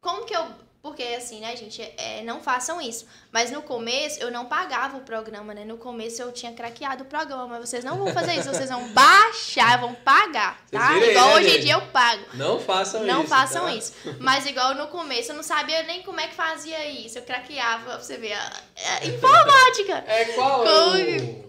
[0.00, 3.06] Como que eu porque assim, né, gente, é, não façam isso.
[3.32, 5.64] Mas no começo eu não pagava o programa, né?
[5.64, 8.86] No começo eu tinha craqueado o programa, mas vocês não vão fazer isso, vocês vão
[8.92, 10.88] baixar, vão pagar, tá?
[10.88, 12.22] viram aí, Igual né, hoje em dia eu pago.
[12.34, 13.10] Não façam isso.
[13.10, 13.74] Não façam tá?
[13.74, 13.94] isso.
[14.20, 17.16] Mas igual no começo, eu não sabia nem como é que fazia isso.
[17.16, 18.36] Eu craqueava, pra você ver.
[19.08, 20.04] informática!
[20.06, 20.64] É qual?
[20.64, 21.44] Com-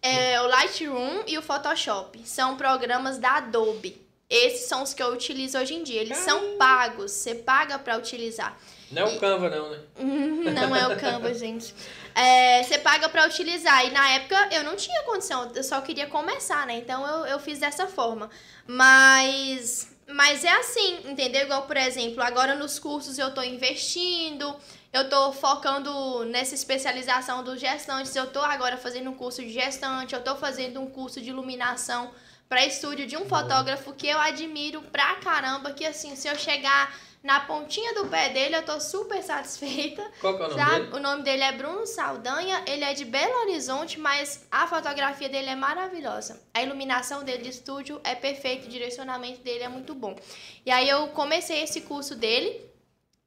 [0.00, 2.22] É, o Lightroom e o Photoshop.
[2.24, 4.07] São programas da Adobe.
[4.30, 6.00] Esses são os que eu utilizo hoje em dia.
[6.02, 7.12] Eles são pagos.
[7.12, 8.58] Você paga pra utilizar.
[8.90, 9.78] Não é o Canva, não, né?
[9.98, 11.74] Hum, Não é o Canva, gente.
[12.14, 13.86] É, você paga pra utilizar.
[13.86, 16.76] E na época eu não tinha condição, eu só queria começar, né?
[16.76, 18.30] Então eu, eu fiz dessa forma.
[18.66, 19.88] Mas.
[20.10, 21.42] Mas é assim, entendeu?
[21.42, 24.56] Igual, por exemplo, agora nos cursos eu tô investindo,
[24.90, 30.14] eu tô focando nessa especialização dos gestantes, eu tô agora fazendo um curso de gestante,
[30.14, 32.10] eu tô fazendo um curso de iluminação
[32.48, 36.96] para estúdio de um fotógrafo que eu admiro pra caramba, que assim, se eu chegar
[37.22, 40.08] na pontinha do pé dele, eu tô super satisfeita.
[40.20, 40.80] Qual que é o nome Sabe?
[40.80, 40.96] dele?
[40.96, 45.50] O nome dele é Bruno Saldanha, ele é de Belo Horizonte, mas a fotografia dele
[45.50, 46.40] é maravilhosa.
[46.54, 50.16] A iluminação dele de estúdio é perfeita, o direcionamento dele é muito bom.
[50.64, 52.64] E aí eu comecei esse curso dele,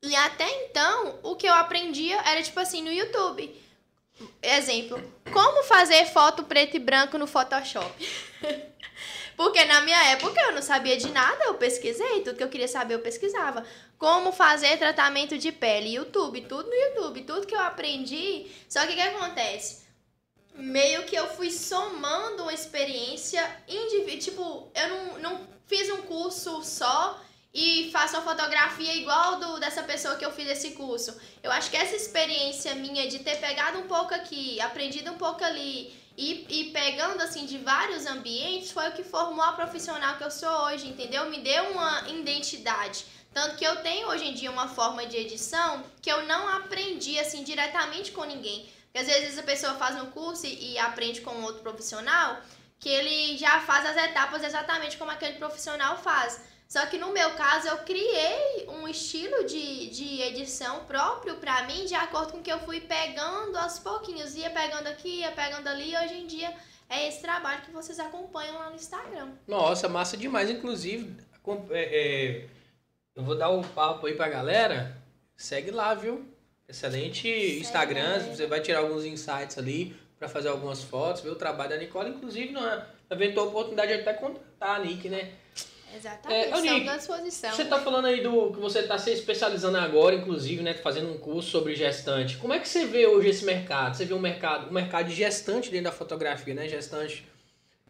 [0.01, 3.55] e até então o que eu aprendia era tipo assim no YouTube.
[4.41, 5.01] Exemplo,
[5.33, 7.91] como fazer foto preto e branco no Photoshop.
[9.35, 12.67] Porque na minha época eu não sabia de nada, eu pesquisei, tudo que eu queria
[12.67, 13.65] saber eu pesquisava.
[13.97, 18.47] Como fazer tratamento de pele, YouTube, tudo no YouTube, tudo que eu aprendi.
[18.67, 19.81] Só que o que acontece?
[20.55, 24.19] Meio que eu fui somando uma experiência individual.
[24.19, 27.19] Tipo, eu não, não fiz um curso só
[27.53, 31.15] e faço uma fotografia igual do dessa pessoa que eu fiz esse curso.
[31.43, 35.43] Eu acho que essa experiência minha de ter pegado um pouco aqui, aprendido um pouco
[35.43, 40.23] ali e, e pegando assim de vários ambientes foi o que formou a profissional que
[40.23, 41.27] eu sou hoje, entendeu?
[41.31, 43.05] Me deu uma identidade.
[43.33, 47.17] Tanto que eu tenho hoje em dia uma forma de edição que eu não aprendi
[47.17, 48.69] assim diretamente com ninguém.
[48.83, 52.39] Porque às vezes a pessoa faz um curso e, e aprende com outro profissional
[52.79, 56.39] que ele já faz as etapas exatamente como aquele profissional faz.
[56.71, 61.83] Só que no meu caso eu criei um estilo de, de edição próprio para mim,
[61.83, 64.35] de acordo com o que eu fui pegando aos pouquinhos.
[64.35, 66.55] Ia pegando aqui, ia pegando ali, e hoje em dia
[66.87, 69.31] é esse trabalho que vocês acompanham lá no Instagram.
[69.45, 70.49] Nossa, massa demais.
[70.49, 71.13] Inclusive,
[71.71, 72.47] é, é,
[73.17, 74.95] eu vou dar um papo aí pra galera.
[75.35, 76.25] Segue lá, viu?
[76.69, 77.27] Excelente
[77.59, 78.21] Instagram.
[78.33, 82.11] Você vai tirar alguns insights ali para fazer algumas fotos, ver o trabalho da Nicole.
[82.11, 85.33] Inclusive, na eventual oportunidade de até contratar a Nick, né?
[85.95, 87.51] Exatamente, é, Nick, à disposição.
[87.51, 90.73] Você tá falando aí do que você tá se especializando agora, inclusive, né?
[90.73, 92.37] Fazendo um curso sobre gestante.
[92.37, 93.95] Como é que você vê hoje esse mercado?
[93.95, 96.67] Você vê um mercado, um mercado de gestante dentro da fotografia, né?
[96.67, 97.25] Gestante.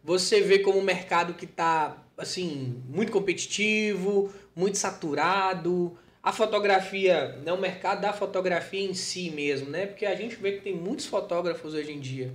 [0.03, 5.97] Você vê como um mercado que tá, assim, muito competitivo, muito saturado.
[6.23, 7.53] A fotografia, né?
[7.53, 9.85] O mercado da fotografia em si mesmo, né?
[9.85, 12.33] Porque a gente vê que tem muitos fotógrafos hoje em dia.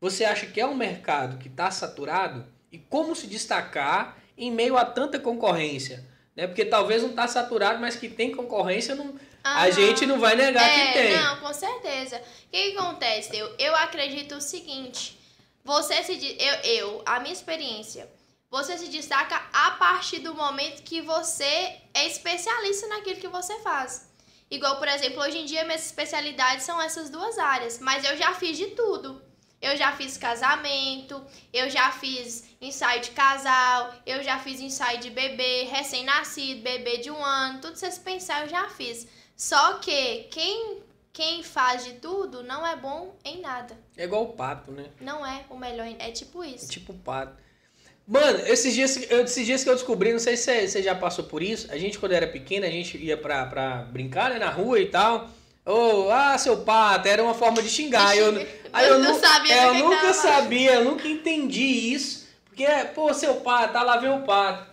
[0.00, 2.44] Você acha que é um mercado que está saturado?
[2.70, 6.04] E como se destacar em meio a tanta concorrência.
[6.34, 6.46] Né?
[6.46, 10.36] Porque talvez não está saturado, mas que tem concorrência, não, ah, a gente não vai
[10.36, 11.16] negar é, que tem.
[11.16, 12.16] Não, com certeza.
[12.16, 13.36] O que, que acontece?
[13.36, 15.18] Eu, eu acredito o seguinte:
[15.64, 16.36] você se.
[16.38, 18.08] Eu, eu, a minha experiência,
[18.50, 24.06] você se destaca a partir do momento que você é especialista naquilo que você faz.
[24.50, 28.32] Igual, por exemplo, hoje em dia minhas especialidades são essas duas áreas, mas eu já
[28.34, 29.20] fiz de tudo.
[29.60, 35.10] Eu já fiz casamento, eu já fiz ensaio de casal, eu já fiz ensaio de
[35.10, 39.06] bebê, recém-nascido, bebê de um ano, tudo vocês pensar eu já fiz.
[39.34, 43.74] Só que quem quem faz de tudo não é bom em nada.
[43.96, 44.84] É igual o pato, né?
[45.00, 46.66] Não é o melhor, é tipo isso.
[46.66, 47.42] É tipo o pato.
[48.06, 51.24] Mano, esses dias, eu, esses dias que eu descobri, não sei se você já passou
[51.24, 54.50] por isso, a gente quando era pequena, a gente ia pra, pra brincar né, na
[54.50, 55.28] rua e tal.
[55.66, 58.16] Ou, oh, ah, seu pato, era uma forma de xingar.
[58.16, 62.24] Eu, aí eu, não sabia é, eu nunca sabia, eu nunca entendi isso.
[62.44, 62.64] Porque,
[62.94, 64.64] pô, seu pato, tá lá ver o pato.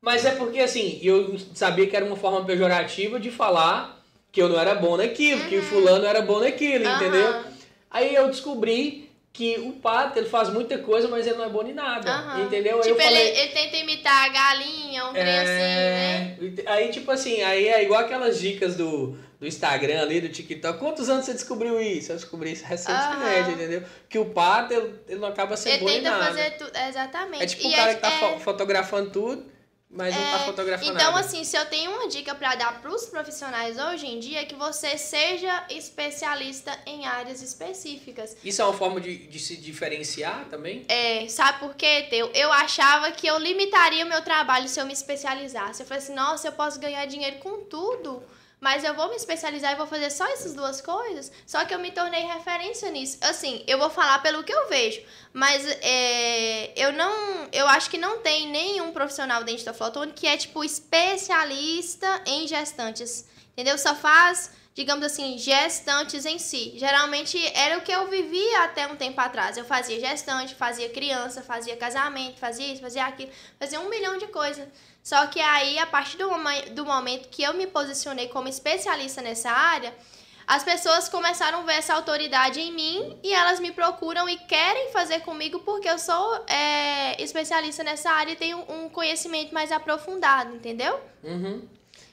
[0.00, 4.02] Mas é porque, assim, eu sabia que era uma forma pejorativa de falar
[4.32, 5.48] que eu não era bom naquilo, uhum.
[5.48, 6.96] que o fulano era bom naquilo, uhum.
[6.96, 7.44] entendeu?
[7.88, 11.62] Aí eu descobri que o pato, ele faz muita coisa, mas ele não é bom
[11.62, 12.44] em nada, uhum.
[12.44, 12.80] entendeu?
[12.80, 15.38] Tipo, aí falei, ele, ele, tenta imitar a galinha, um é...
[15.38, 16.62] assim, né?
[16.66, 20.78] Aí, tipo assim, aí é igual aquelas dicas do do Instagram ali, do TikTok.
[20.78, 22.12] Quantos anos você descobriu isso?
[22.12, 23.54] Eu descobri isso recentemente, uhum.
[23.54, 23.82] entendeu?
[24.08, 26.26] Que o pato, ele, não acaba sendo bom tenta nada.
[26.26, 27.42] fazer tudo, exatamente.
[27.42, 28.38] É tipo o cara é, que tá é...
[28.38, 29.44] fotografando tudo,
[29.90, 30.18] mas é...
[30.20, 31.26] não tá é, fotografando então, nada.
[31.26, 34.54] assim, se eu tenho uma dica para dar pros profissionais hoje em dia, é que
[34.54, 38.36] você seja especialista em áreas específicas.
[38.44, 40.84] Isso é uma forma de, de se diferenciar também?
[40.86, 42.30] É, sabe por quê, Teu?
[42.32, 45.82] Eu achava que eu limitaria o meu trabalho se eu me especializasse.
[45.82, 48.22] Eu falei assim, nossa, eu posso ganhar dinheiro com tudo
[48.62, 51.32] mas eu vou me especializar e vou fazer só essas duas coisas.
[51.44, 53.18] Só que eu me tornei referência nisso.
[53.20, 55.02] Assim, eu vou falar pelo que eu vejo,
[55.32, 60.28] mas é, eu não, eu acho que não tem nenhum profissional dentro da Flotone que
[60.28, 63.76] é tipo especialista em gestantes, entendeu?
[63.76, 66.72] Só faz digamos assim, gestantes em si.
[66.76, 69.56] Geralmente era o que eu vivia até um tempo atrás.
[69.56, 74.28] Eu fazia gestante, fazia criança, fazia casamento, fazia isso, fazia aquilo, fazia um milhão de
[74.28, 74.66] coisas.
[75.02, 76.30] Só que aí, a partir do,
[76.72, 79.92] do momento que eu me posicionei como especialista nessa área,
[80.46, 84.92] as pessoas começaram a ver essa autoridade em mim e elas me procuram e querem
[84.92, 90.54] fazer comigo porque eu sou é, especialista nessa área e tenho um conhecimento mais aprofundado,
[90.54, 91.00] entendeu?
[91.22, 91.66] Uhum.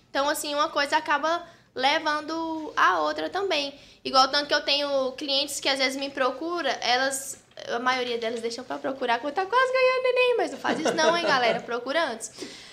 [0.10, 1.46] Então, assim, uma coisa acaba
[1.76, 3.80] levando a outra também.
[4.04, 8.40] Igual tanto que eu tenho clientes que às vezes me procuram, elas a maioria delas
[8.40, 11.60] deixam para procurar quando tá quase ganhando neném, mas não faz isso não, hein, galera?
[11.62, 12.32] Procura antes.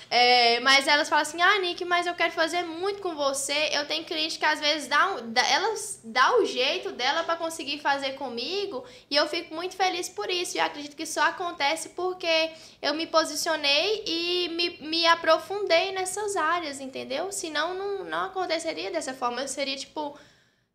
[0.09, 3.71] É, mas elas falam assim, ah, Nick, mas eu quero fazer muito com você.
[3.73, 7.37] Eu tenho cliente que às vezes dá, um, dá elas dá o jeito dela para
[7.37, 10.57] conseguir fazer comigo e eu fico muito feliz por isso.
[10.57, 16.81] E acredito que só acontece porque eu me posicionei e me, me aprofundei nessas áreas,
[16.81, 17.33] entendeu?
[17.33, 19.41] Senão não, não aconteceria dessa forma.
[19.41, 20.17] Eu seria tipo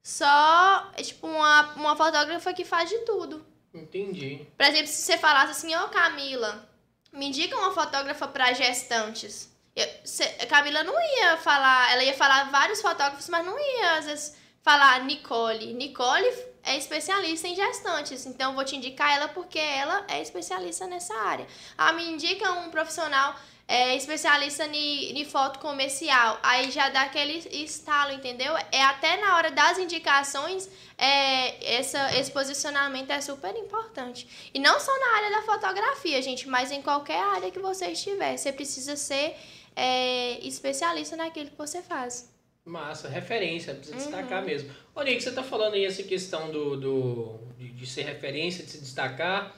[0.04, 3.46] só tipo uma, uma fotógrafa que faz de tudo.
[3.74, 4.46] Entendi.
[4.58, 6.70] Por exemplo, se você falasse assim, ô oh, Camila,
[7.12, 9.52] me indica uma fotógrafa para gestantes.
[9.76, 14.06] Eu, cê, Camila não ia falar, ela ia falar vários fotógrafos, mas não ia, às
[14.06, 15.74] vezes, falar Nicole.
[15.74, 16.28] Nicole
[16.64, 21.48] é especialista em gestantes, então vou te indicar ela porque ela é especialista nessa área.
[21.78, 23.36] Ah, me indica um profissional
[23.68, 28.54] é, especialista em foto comercial, aí já dá aquele estalo, entendeu?
[28.72, 34.28] É até na hora das indicações, é, essa, esse posicionamento é super importante.
[34.54, 38.38] E não só na área da fotografia, gente, mas em qualquer área que você estiver,
[38.38, 39.36] você precisa ser
[39.76, 42.30] é, especialista naquilo que você faz.
[42.64, 44.04] Massa, referência, precisa uhum.
[44.04, 44.70] destacar mesmo.
[44.96, 48.64] Olha aí que você está falando aí essa questão do, do de, de, ser referência,
[48.64, 49.56] de se destacar.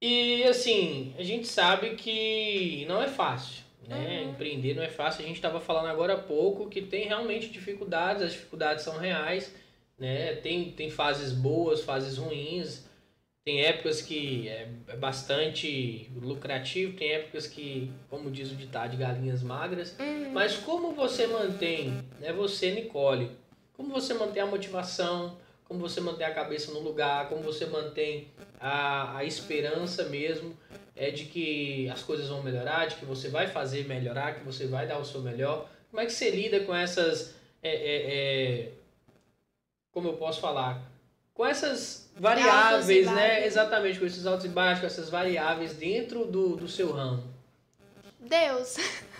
[0.00, 4.22] E assim, a gente sabe que não é fácil, né?
[4.22, 4.30] Uhum.
[4.30, 5.24] Empreender não é fácil.
[5.24, 9.52] A gente estava falando agora há pouco que tem realmente dificuldades, as dificuldades são reais,
[9.98, 10.34] né?
[10.36, 12.86] Tem, tem fases boas, fases ruins.
[13.44, 18.98] Tem épocas que é, é bastante lucrativo, tem épocas que, como diz o ditado, de
[18.98, 19.96] galinhas magras.
[19.98, 20.32] Uhum.
[20.32, 23.30] Mas como você mantém, né, você, Nicole,
[23.72, 25.38] como você mantém a motivação,
[25.68, 28.28] como você mantém a cabeça no lugar, como você mantém
[28.58, 30.56] a, a esperança mesmo
[30.96, 34.66] é de que as coisas vão melhorar, de que você vai fazer melhorar, que você
[34.66, 35.68] vai dar o seu melhor.
[35.90, 37.34] Como é que você lida com essas.
[37.62, 38.72] É, é, é,
[39.92, 40.82] como eu posso falar?
[41.32, 43.46] Com essas variáveis, né?
[43.46, 47.22] Exatamente, com esses altos e baixos, com essas variáveis dentro do, do seu ramo.
[48.18, 48.76] Deus.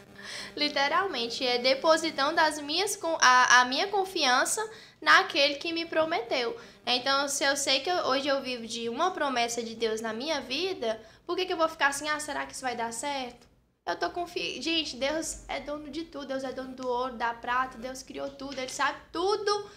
[0.57, 4.69] Literalmente, é depositando as minhas, a, a minha confiança
[5.01, 6.59] naquele que me prometeu.
[6.87, 10.41] Então, se eu sei que hoje eu vivo de uma promessa de Deus na minha
[10.41, 13.47] vida, por que, que eu vou ficar assim, ah, será que isso vai dar certo?
[13.87, 14.62] Eu tô confiando.
[14.62, 16.27] Gente, Deus é dono de tudo.
[16.27, 17.79] Deus é dono do ouro, da prata.
[17.79, 18.59] Deus criou tudo.
[18.59, 19.70] Ele sabe tudo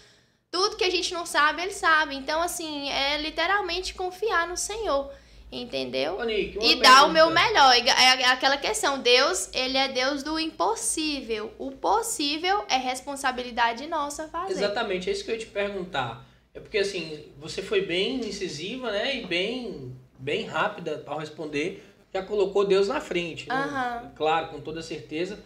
[0.52, 2.14] tudo que a gente não sabe, ele sabe.
[2.14, 5.10] Então, assim, é literalmente confiar no Senhor.
[5.52, 6.18] Entendeu?
[6.18, 7.74] Ô, Nick, e dar o meu melhor.
[7.76, 9.00] É aquela questão.
[9.00, 11.52] Deus, ele é Deus do impossível.
[11.58, 14.54] O possível é responsabilidade nossa fazer.
[14.54, 16.26] Exatamente, é isso que eu ia te perguntar.
[16.54, 19.16] É porque assim, você foi bem incisiva, né?
[19.16, 21.84] E bem, bem rápida ao responder.
[22.12, 23.46] Já colocou Deus na frente.
[23.48, 24.12] Né?
[24.16, 25.38] Claro, com toda certeza.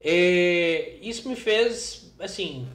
[0.00, 2.68] É, isso me fez, assim,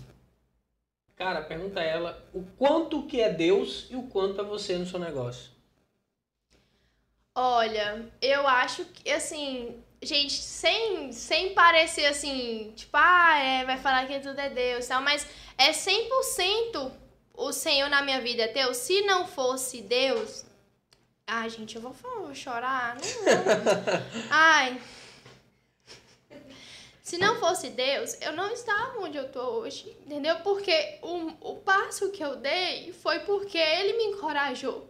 [1.15, 4.85] Cara, pergunta a ela o quanto que é Deus e o quanto é você no
[4.85, 5.52] seu negócio.
[7.35, 14.05] Olha, eu acho que, assim, gente, sem, sem parecer assim, tipo, ah, é, vai falar
[14.05, 15.25] que tudo é Deus, tal, mas
[15.57, 16.91] é 100%
[17.33, 18.77] o Senhor na minha vida, Deus.
[18.77, 20.45] Se não fosse Deus,
[21.25, 24.13] ai, gente, eu vou, vou chorar, não, não.
[24.29, 24.79] ai,
[27.01, 30.37] se não fosse Deus, eu não estava onde eu tô hoje, entendeu?
[30.37, 34.87] Porque o, o passo que eu dei foi porque ele me encorajou,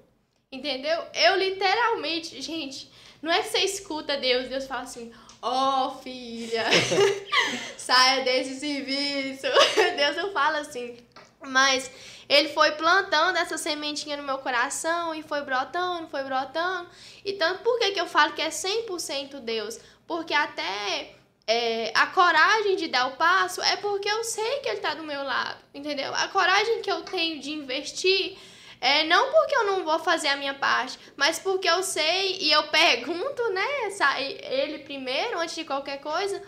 [0.53, 1.03] entendeu?
[1.13, 5.11] Eu literalmente, gente, não é que você escuta Deus, Deus fala assim,
[5.41, 6.63] ó oh, filha,
[7.77, 9.47] saia desse serviço.
[9.97, 10.97] Deus não fala assim,
[11.41, 11.89] mas
[12.29, 16.89] ele foi plantando essa sementinha no meu coração e foi brotando, foi brotando.
[17.25, 19.79] E tanto por que, que eu falo que é 100% Deus?
[20.07, 21.15] Porque até
[21.47, 25.03] é, a coragem de dar o passo é porque eu sei que ele está do
[25.03, 26.13] meu lado, entendeu?
[26.15, 28.37] A coragem que eu tenho de investir
[28.83, 32.51] é não porque eu não vou fazer a minha parte, mas porque eu sei e
[32.51, 33.65] eu pergunto, né,
[34.41, 36.43] ele primeiro, antes de qualquer coisa,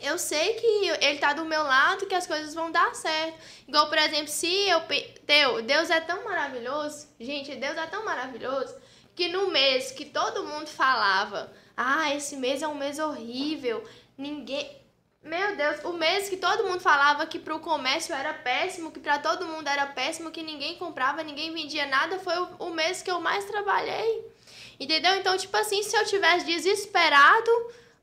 [0.00, 3.38] eu sei que ele está do meu lado, que as coisas vão dar certo.
[3.66, 4.80] Igual, por exemplo, se eu.
[5.26, 8.74] Deus, Deus é tão maravilhoso, gente, Deus é tão maravilhoso,
[9.14, 13.86] que no mês que todo mundo falava, ah, esse mês é um mês horrível,
[14.18, 14.68] Ninguém.
[15.28, 19.18] Meu Deus, o mês que todo mundo falava que pro comércio era péssimo, que para
[19.18, 23.10] todo mundo era péssimo, que ninguém comprava, ninguém vendia nada, foi o, o mês que
[23.10, 24.24] eu mais trabalhei.
[24.80, 25.16] Entendeu?
[25.16, 27.50] Então, tipo assim, se eu tivesse desesperado,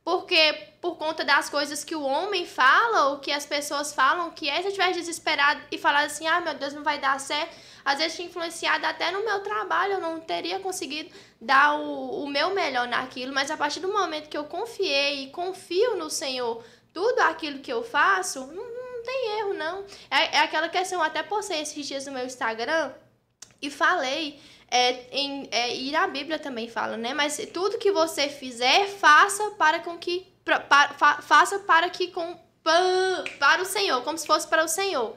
[0.03, 4.47] porque por conta das coisas que o homem fala, ou que as pessoas falam, que
[4.47, 7.57] é, se eu tivesse desesperado e falar assim, ah, meu Deus, não vai dar certo,
[7.83, 11.09] às vezes tinha influenciado até no meu trabalho, eu não teria conseguido
[11.41, 15.31] dar o, o meu melhor naquilo, mas a partir do momento que eu confiei e
[15.31, 16.63] confio no Senhor,
[16.95, 19.83] tudo aquilo que eu faço, não, não tem erro, não.
[20.09, 22.93] É, é aquela questão, eu até postei esses dias no meu Instagram
[23.61, 24.39] e falei
[24.71, 27.13] é, em, é, e a Bíblia também fala, né?
[27.13, 30.61] Mas tudo que você fizer, faça para com que pra,
[30.97, 35.15] fa, faça para que com para o Senhor, como se fosse para o Senhor.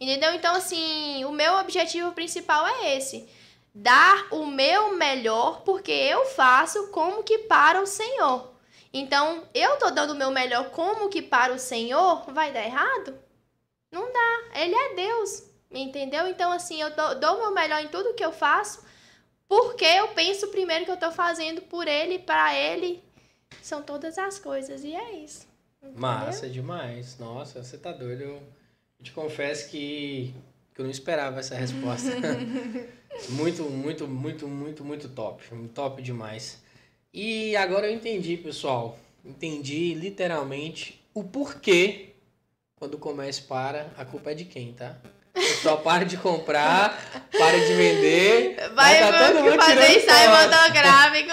[0.00, 0.32] Entendeu?
[0.32, 3.28] Então, assim, o meu objetivo principal é esse:
[3.74, 8.57] dar o meu melhor, porque eu faço como que para o Senhor.
[8.92, 13.18] Então, eu tô dando o meu melhor como que para o Senhor, vai dar errado?
[13.92, 14.60] Não dá.
[14.60, 15.44] Ele é Deus.
[15.70, 16.26] Entendeu?
[16.26, 18.82] Então, assim, eu dou o meu melhor em tudo que eu faço,
[19.46, 23.04] porque eu penso primeiro que eu tô fazendo por ele, para ele.
[23.62, 24.82] São todas as coisas.
[24.82, 25.46] E é isso.
[25.82, 26.00] Entendeu?
[26.00, 27.18] Massa demais.
[27.18, 28.22] Nossa, você tá doido.
[28.22, 28.42] Eu
[29.02, 30.34] te confesso que
[30.78, 32.08] que eu não esperava essa resposta.
[33.30, 35.42] muito, muito, muito, muito, muito top.
[35.74, 36.62] Top demais.
[37.20, 38.96] E agora eu entendi, pessoal.
[39.24, 42.10] Entendi literalmente o porquê
[42.76, 44.94] quando o comércio para, a culpa é de quem, tá?
[45.60, 46.96] Só para de comprar,
[47.36, 48.70] para de vender.
[48.72, 51.32] Vai, vai tá todo mundo fazer ensaio fotográfico.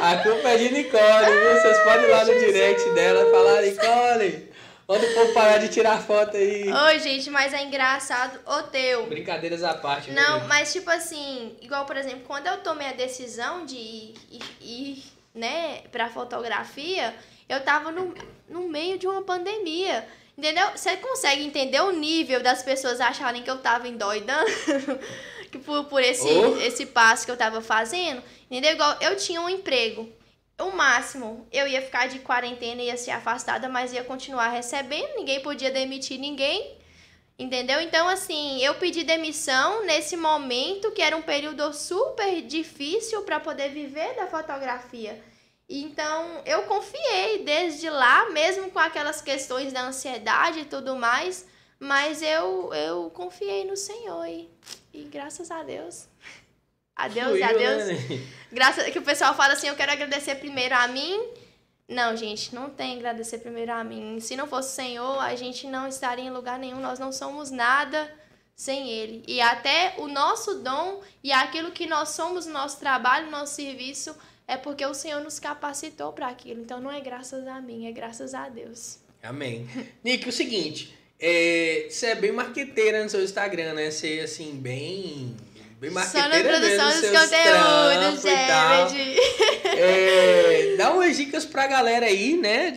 [0.00, 1.60] A culpa é de Nicole, viu?
[1.60, 4.52] Vocês podem ir lá no direct dela e falar, Nicole,
[4.86, 6.72] manda o povo parar de tirar foto aí.
[6.72, 9.06] Oi, gente, mas é engraçado o teu.
[9.06, 10.12] Brincadeiras à parte.
[10.12, 14.44] Não, mas tipo assim, igual por exemplo, quando eu tomei a decisão de ir, ir,
[14.60, 17.14] ir né, pra fotografia,
[17.48, 18.14] eu tava no,
[18.48, 20.06] no meio de uma pandemia.
[20.36, 20.68] Entendeu?
[20.74, 24.50] Você consegue entender o nível das pessoas acharem que eu tava endoidando
[25.64, 26.60] por, por esse, oh.
[26.60, 28.22] esse passo que eu tava fazendo?
[28.50, 28.72] Entendeu?
[28.72, 30.08] Igual eu tinha um emprego.
[30.58, 35.40] O máximo, eu ia ficar de quarentena, ia ser afastada, mas ia continuar recebendo, ninguém
[35.40, 36.76] podia demitir ninguém.
[37.38, 37.80] Entendeu?
[37.82, 43.68] Então, assim, eu pedi demissão nesse momento, que era um período super difícil para poder
[43.70, 45.22] viver da fotografia.
[45.68, 51.46] Então, eu confiei desde lá, mesmo com aquelas questões da ansiedade e tudo mais,
[51.78, 54.48] mas eu, eu confiei no Senhor e,
[54.94, 56.08] e graças a Deus.
[56.94, 57.86] A Deus e a Deus.
[57.88, 58.26] Né?
[58.50, 61.20] Graças que o pessoal fala assim, eu quero agradecer primeiro a mim.
[61.88, 64.18] Não, gente, não tem agradecer primeiro a mim.
[64.18, 67.50] Se não fosse o Senhor, a gente não estaria em lugar nenhum, nós não somos
[67.50, 68.12] nada
[68.56, 69.22] sem ele.
[69.28, 74.16] E até o nosso dom e aquilo que nós somos, nosso trabalho, nosso serviço,
[74.48, 76.60] é porque o Senhor nos capacitou para aquilo.
[76.60, 78.98] Então não é graças a mim, é graças a Deus.
[79.22, 79.68] Amém.
[80.02, 83.90] Nick, o seguinte, é, você é bem marqueteira no seu Instagram, né?
[83.90, 85.36] Você, assim, bem...
[85.78, 89.20] Bem marqueteira Só na produção dos conteúdos, gente.
[89.64, 92.74] É, dá umas dicas pra galera aí, né?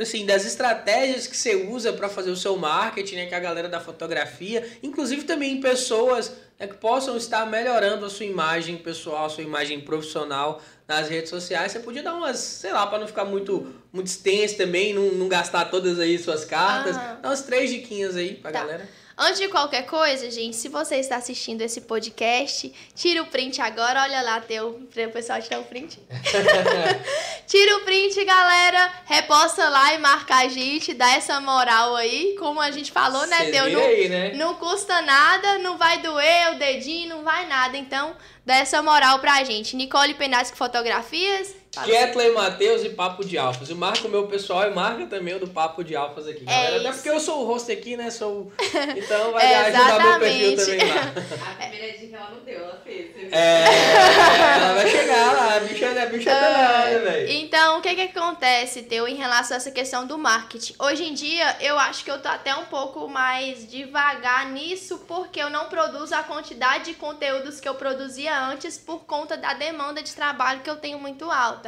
[0.00, 3.26] Assim, das estratégias que você usa para fazer o seu marketing, né?
[3.26, 4.68] Que é a galera da fotografia.
[4.82, 6.30] Inclusive também pessoas
[6.60, 11.30] né, que possam estar melhorando a sua imagem pessoal, a sua imagem profissional nas redes
[11.30, 11.72] sociais.
[11.72, 15.26] Você podia dar umas, sei lá, para não ficar muito, muito extenso também, não, não
[15.26, 16.96] gastar todas aí suas cartas.
[16.96, 18.60] Dá umas três diquinhas aí pra tá.
[18.60, 19.01] galera.
[19.24, 24.02] Antes de qualquer coisa, gente, se você está assistindo esse podcast, tira o print agora,
[24.02, 25.96] olha lá, teu, o pessoal tirar o print.
[27.46, 32.60] tira o print, galera, reposta lá e marca a gente, dá essa moral aí, como
[32.60, 33.70] a gente falou, né, Teu?
[33.70, 34.32] Não, aí, né?
[34.34, 39.20] não custa nada, não vai doer o dedinho, não vai nada, então dá essa moral
[39.20, 39.76] pra gente.
[39.76, 43.70] Nicole Penasco Fotografias, Ketley Matheus e Papo de Alfas.
[43.70, 46.76] E marca o meu pessoal e marca também o do Papo de Alfas aqui, galera.
[46.76, 48.10] É Até porque eu sou o host aqui, né?
[48.10, 48.52] Sou...
[48.96, 51.12] Então vai é, ajudar meu perfil também lá.
[51.52, 53.32] A primeira dica ela não deu, ela fez.
[53.32, 53.64] É,
[54.56, 57.30] ela vai chegar lá, a bicha, a bicha é danada, velho.
[57.30, 60.74] Então, o que que acontece, Teu, em relação a essa questão do marketing?
[60.78, 65.40] Hoje em dia, eu acho que eu tô até um pouco mais devagar nisso, porque
[65.40, 70.02] eu não produzo a quantidade de conteúdos que eu produzia antes por conta da demanda
[70.02, 71.61] de trabalho que eu tenho muito alta.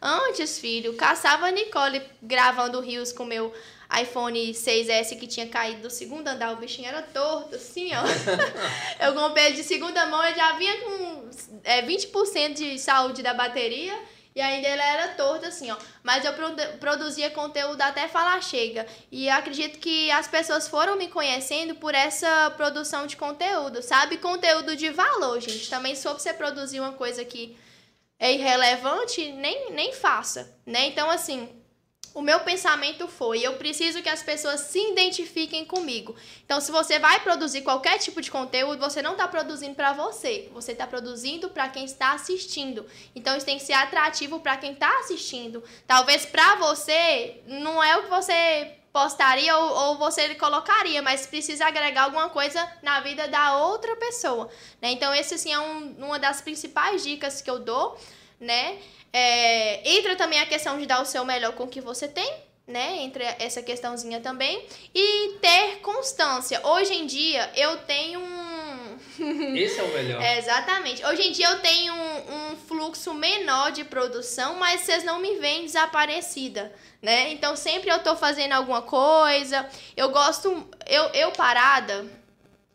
[0.00, 3.52] Antes, filho, caçava a Nicole gravando rios com meu
[4.00, 8.02] iPhone 6S que tinha caído do segundo andar, o bichinho era torto, assim, ó.
[9.06, 11.30] eu comprei ele de segunda mão, ele já vinha com
[11.62, 13.96] é, 20% de saúde da bateria
[14.34, 15.76] e ainda ele era torto, assim, ó.
[16.02, 18.86] Mas eu produ produzia conteúdo até falar chega.
[19.10, 24.18] E acredito que as pessoas foram me conhecendo por essa produção de conteúdo, sabe?
[24.18, 25.70] Conteúdo de valor, gente.
[25.70, 27.56] Também soube você produzir uma coisa que
[28.18, 30.86] é irrelevante, nem, nem faça, né?
[30.86, 31.48] Então, assim,
[32.16, 36.16] o meu pensamento foi: eu preciso que as pessoas se identifiquem comigo.
[36.46, 40.48] Então, se você vai produzir qualquer tipo de conteúdo, você não está produzindo para você,
[40.50, 42.86] você está produzindo para quem está assistindo.
[43.14, 45.62] Então, isso tem que ser atrativo para quem está assistindo.
[45.86, 51.66] Talvez para você não é o que você postaria ou, ou você colocaria, mas precisa
[51.66, 54.48] agregar alguma coisa na vida da outra pessoa,
[54.80, 54.90] né?
[54.90, 57.94] Então, esse, assim, é um, uma das principais dicas que eu dou,
[58.40, 58.78] né?
[59.12, 62.32] É, entra também a questão de dar o seu melhor com o que você tem,
[62.66, 63.02] né?
[63.02, 64.66] Entre essa questãozinha também.
[64.94, 66.66] E ter constância.
[66.66, 68.55] Hoje em dia, eu tenho um.
[69.56, 70.22] Esse é o melhor.
[70.22, 71.04] É, exatamente.
[71.04, 75.36] Hoje em dia eu tenho um, um, fluxo menor de produção, mas vocês não me
[75.36, 77.32] veem desaparecida, né?
[77.32, 79.68] Então sempre eu tô fazendo alguma coisa.
[79.96, 80.68] Eu gosto.
[80.86, 82.06] Eu, eu parada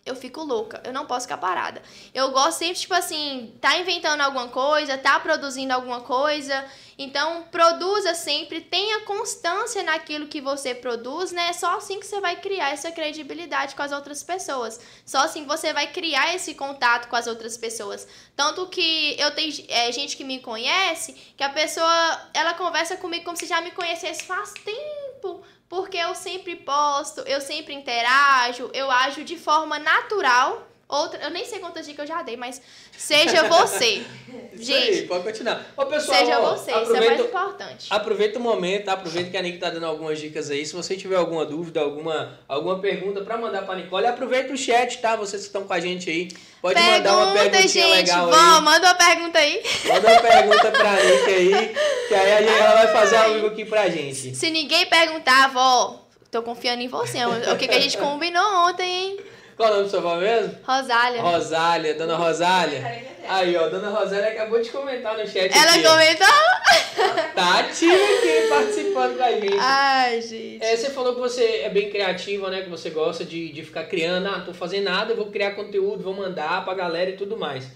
[0.04, 0.82] eu fico louca.
[0.84, 1.82] Eu não posso ficar parada.
[2.14, 6.66] Eu gosto sempre, tipo assim, tá inventando alguma coisa, tá produzindo alguma coisa.
[6.98, 11.54] Então, produza sempre, tenha constância naquilo que você produz, né?
[11.54, 14.80] Só assim que você vai criar essa credibilidade com as outras pessoas.
[15.06, 18.08] Só assim você vai criar esse contato com as outras pessoas.
[18.36, 23.26] Tanto que eu tenho é, gente que me conhece, que a pessoa, ela conversa comigo
[23.26, 28.92] como se já me conhecesse faz tempo porque eu sempre posto, eu sempre interajo, eu
[28.92, 30.68] ajo de forma natural.
[30.92, 32.62] Outra, eu nem sei quantas dicas eu já dei, mas
[32.98, 34.04] seja você.
[34.54, 35.66] Gente, aí, pode continuar.
[35.78, 37.88] Ô, pessoal, seja ó, você, isso é mais importante.
[37.90, 40.66] aproveita o momento, aproveita que a Nick tá dando algumas dicas aí.
[40.66, 44.98] Se você tiver alguma dúvida, alguma, alguma pergunta pra mandar pra Nicole, aproveita o chat,
[45.00, 45.16] tá?
[45.16, 46.28] Vocês que estão com a gente aí.
[46.62, 47.96] Pode mandar uma Pergunta, perguntinha gente.
[47.98, 48.62] legal Vamos, aí.
[48.64, 49.64] manda uma pergunta aí.
[49.86, 51.76] Manda uma pergunta pra Nick aí,
[52.08, 54.36] que aí ela vai fazer ao vivo aqui pra gente.
[54.36, 57.18] Se ninguém perguntar, vó, tô confiando em você.
[57.26, 59.20] O que, que a gente combinou ontem, hein?
[59.62, 60.56] Qual o nome do seu avó mesmo?
[60.64, 61.22] Rosália.
[61.22, 63.06] Rosália, dona Rosália.
[63.28, 65.84] Aí, ó, dona Rosália acabou de comentar no chat Ela aqui.
[65.84, 67.36] comentou.
[67.36, 69.58] Tá ativa aqui participando com a gente.
[69.60, 70.64] Ai, gente.
[70.64, 72.64] É, você falou que você é bem criativa, né?
[72.64, 74.30] Que você gosta de, de ficar criando.
[74.30, 77.68] Ah, tô fazendo nada, vou criar conteúdo, vou mandar pra galera e tudo mais.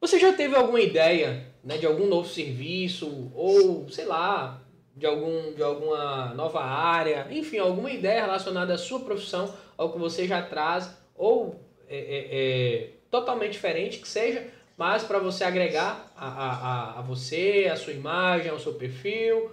[0.00, 1.78] Você já teve alguma ideia, né?
[1.78, 4.60] De algum novo serviço ou, sei lá,
[4.96, 7.26] de, algum, de alguma nova área?
[7.28, 12.28] Enfim, alguma ideia relacionada à sua profissão, ao que você já traz ou é, é,
[12.30, 14.46] é, totalmente diferente que seja,
[14.76, 19.50] mas para você agregar a, a, a, você, a sua imagem, ao seu perfil.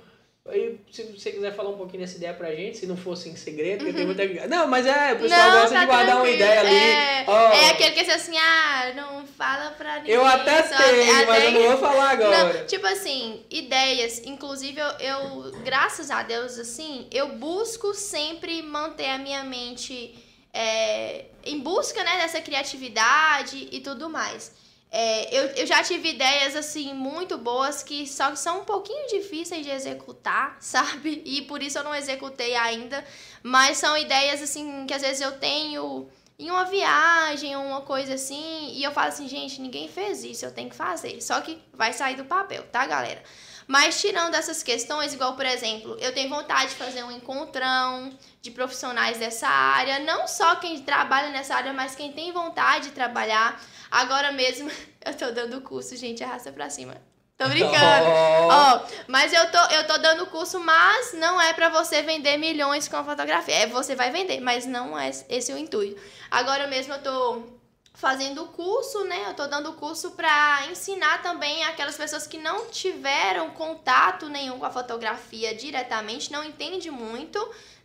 [0.48, 3.36] Aí, se você quiser falar um pouquinho dessa ideia pra gente, se não fosse em
[3.36, 4.48] segredo, porque tem muita.
[4.48, 6.76] Não, mas é, o pessoal gosta de guardar uma ideia ali.
[6.76, 10.16] É, Ó, é aquele que é assim, ah, não fala pra ninguém.
[10.16, 12.54] eu até só- tenho, mas até- eu não vou falar agora.
[12.56, 14.26] Não, tipo assim, ideias.
[14.26, 20.16] Inclusive, eu, eu, graças a Deus, assim, eu busco sempre manter a minha mente
[20.52, 24.52] é, em busca, né, dessa criatividade e tudo mais.
[24.94, 29.08] É, eu, eu já tive ideias, assim, muito boas que só que são um pouquinho
[29.08, 31.22] difíceis de executar, sabe?
[31.26, 33.04] E por isso eu não executei ainda.
[33.42, 38.16] Mas são ideias, assim, que às vezes eu tenho em uma viagem ou uma coisa
[38.16, 41.22] assim, e eu falo assim, gente, ninguém fez isso, eu tenho que fazer.
[41.22, 43.24] Só que vai sair do papel, tá, galera?
[43.72, 48.12] Mas tirando essas questões, igual, por exemplo, eu tenho vontade de fazer um encontrão
[48.42, 52.92] de profissionais dessa área, não só quem trabalha nessa área, mas quem tem vontade de
[52.92, 53.64] trabalhar.
[53.90, 54.70] Agora mesmo,
[55.06, 56.98] eu tô dando curso, gente, arrasta pra cima.
[57.38, 58.10] Tô brincando.
[58.10, 62.36] Ó, Ó, mas eu tô, eu tô dando curso, mas não é pra você vender
[62.36, 63.56] milhões com a fotografia.
[63.56, 65.98] É, você vai vender, mas não é esse o intuito.
[66.30, 67.61] Agora mesmo eu tô
[68.02, 69.26] fazendo curso, né?
[69.28, 74.66] Eu tô dando curso pra ensinar também aquelas pessoas que não tiveram contato nenhum com
[74.66, 77.38] a fotografia diretamente, não entende muito,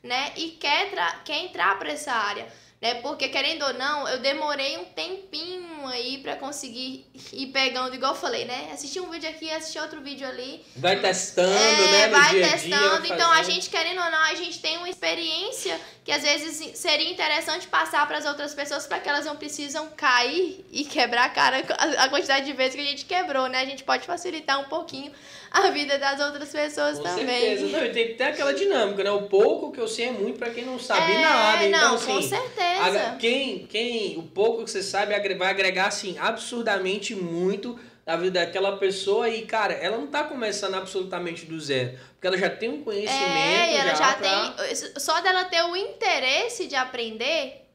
[0.03, 0.33] né?
[0.35, 0.91] E quer,
[1.23, 2.51] quer entrar pra essa área.
[2.81, 2.97] Né?
[2.97, 8.19] Porque, querendo ou não, eu demorei um tempinho aí pra conseguir ir pegando, igual eu
[8.19, 8.69] falei, né?
[8.73, 10.63] Assistir um vídeo aqui, assistir outro vídeo ali.
[10.77, 12.09] vai testando, É, né?
[12.09, 13.01] Vai dia dia, testando.
[13.01, 16.79] vai então, a gente, querendo ou não, a gente tem uma experiência que às vezes
[16.79, 21.25] seria interessante passar para as outras pessoas para que elas não precisam cair e quebrar
[21.25, 21.65] a cara
[21.99, 23.61] a quantidade de vezes que a gente quebrou, né?
[23.61, 25.11] A gente pode facilitar um pouquinho
[25.51, 27.27] a vida das outras pessoas Com também.
[27.57, 27.67] certeza.
[27.79, 29.11] Não, e tem que ter aquela dinâmica, né?
[29.11, 31.65] O pouco que eu sei é muito pra quem não sabe é, nada.
[31.65, 32.83] Então, não, assim, com certeza.
[32.85, 38.39] Aga- Quem, quem, o pouco que você sabe vai agregar, assim, absurdamente muito na vida
[38.45, 41.99] daquela pessoa e, cara, ela não tá começando absolutamente do zero.
[42.13, 44.75] Porque ela já tem um conhecimento É, ela já, pra- tem.
[44.99, 47.67] Só dela ter o interesse de aprender,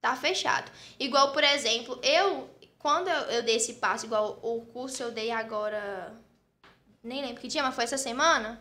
[0.00, 0.70] tá fechado.
[1.00, 5.30] Igual, por exemplo, eu, quando eu, eu dei esse passo, igual o curso eu dei
[5.32, 6.12] agora.
[7.04, 8.58] Nem lembro que dia, mas foi essa semana?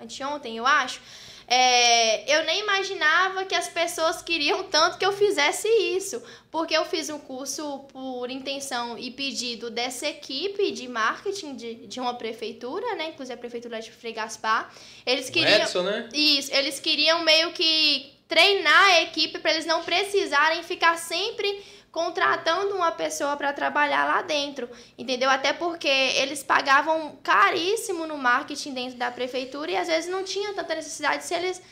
[0.00, 1.00] Anteontem, eu acho.
[1.46, 6.22] É, eu nem imaginava que as pessoas queriam tanto que eu fizesse isso.
[6.50, 12.00] Porque eu fiz um curso por intenção e pedido dessa equipe de marketing de, de
[12.00, 13.10] uma prefeitura, né?
[13.10, 14.72] Inclusive a prefeitura de Frei Gaspar.
[15.04, 15.60] Eles queriam.
[15.60, 16.08] Edson, né?
[16.12, 21.62] Isso, eles queriam meio que treinar a equipe para eles não precisarem ficar sempre
[21.94, 24.68] contratando uma pessoa para trabalhar lá dentro,
[24.98, 25.30] entendeu?
[25.30, 30.52] Até porque eles pagavam caríssimo no marketing dentro da prefeitura e às vezes não tinha
[30.54, 31.62] tanta necessidade se eles,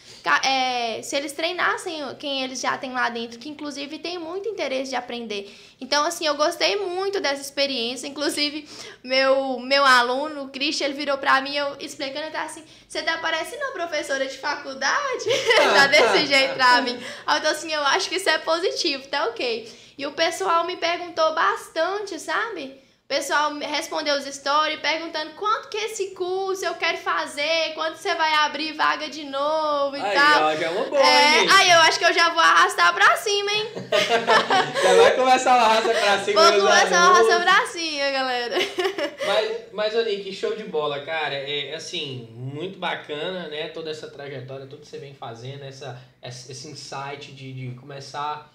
[0.45, 4.91] é, se eles treinassem quem eles já têm lá dentro, que inclusive tem muito interesse
[4.91, 5.53] de aprender.
[5.81, 8.07] Então, assim, eu gostei muito dessa experiência.
[8.07, 8.69] Inclusive,
[9.03, 13.03] meu, meu aluno, o Christian, ele virou pra mim, eu explicando, ele tá assim, você
[13.03, 15.25] tá parecendo uma professora de faculdade?
[15.75, 16.97] tá desse jeito pra mim.
[17.43, 19.82] Tô assim, eu acho que isso é positivo, tá ok.
[19.99, 22.81] E o pessoal me perguntou bastante, sabe?
[23.05, 27.95] O pessoal respondeu os stories perguntando quanto que é esse curso eu quero fazer, quando
[27.97, 30.45] você vai abrir vaga de novo e Aí, tal.
[30.45, 31.49] ó, já é uma boa, É, hein?
[31.51, 33.67] aí eu acho que eu já vou arrastar pra cima, hein?
[34.83, 36.51] Já vai começar a raça pra cima.
[36.53, 38.57] Vou começar a arrastar pra cima, galera.
[39.27, 41.35] Mas, mas ô Nick, show de bola, cara.
[41.35, 43.69] É assim, muito bacana, né?
[43.69, 48.53] Toda essa trajetória, tudo que você vem fazendo, essa- esse insight de, de começar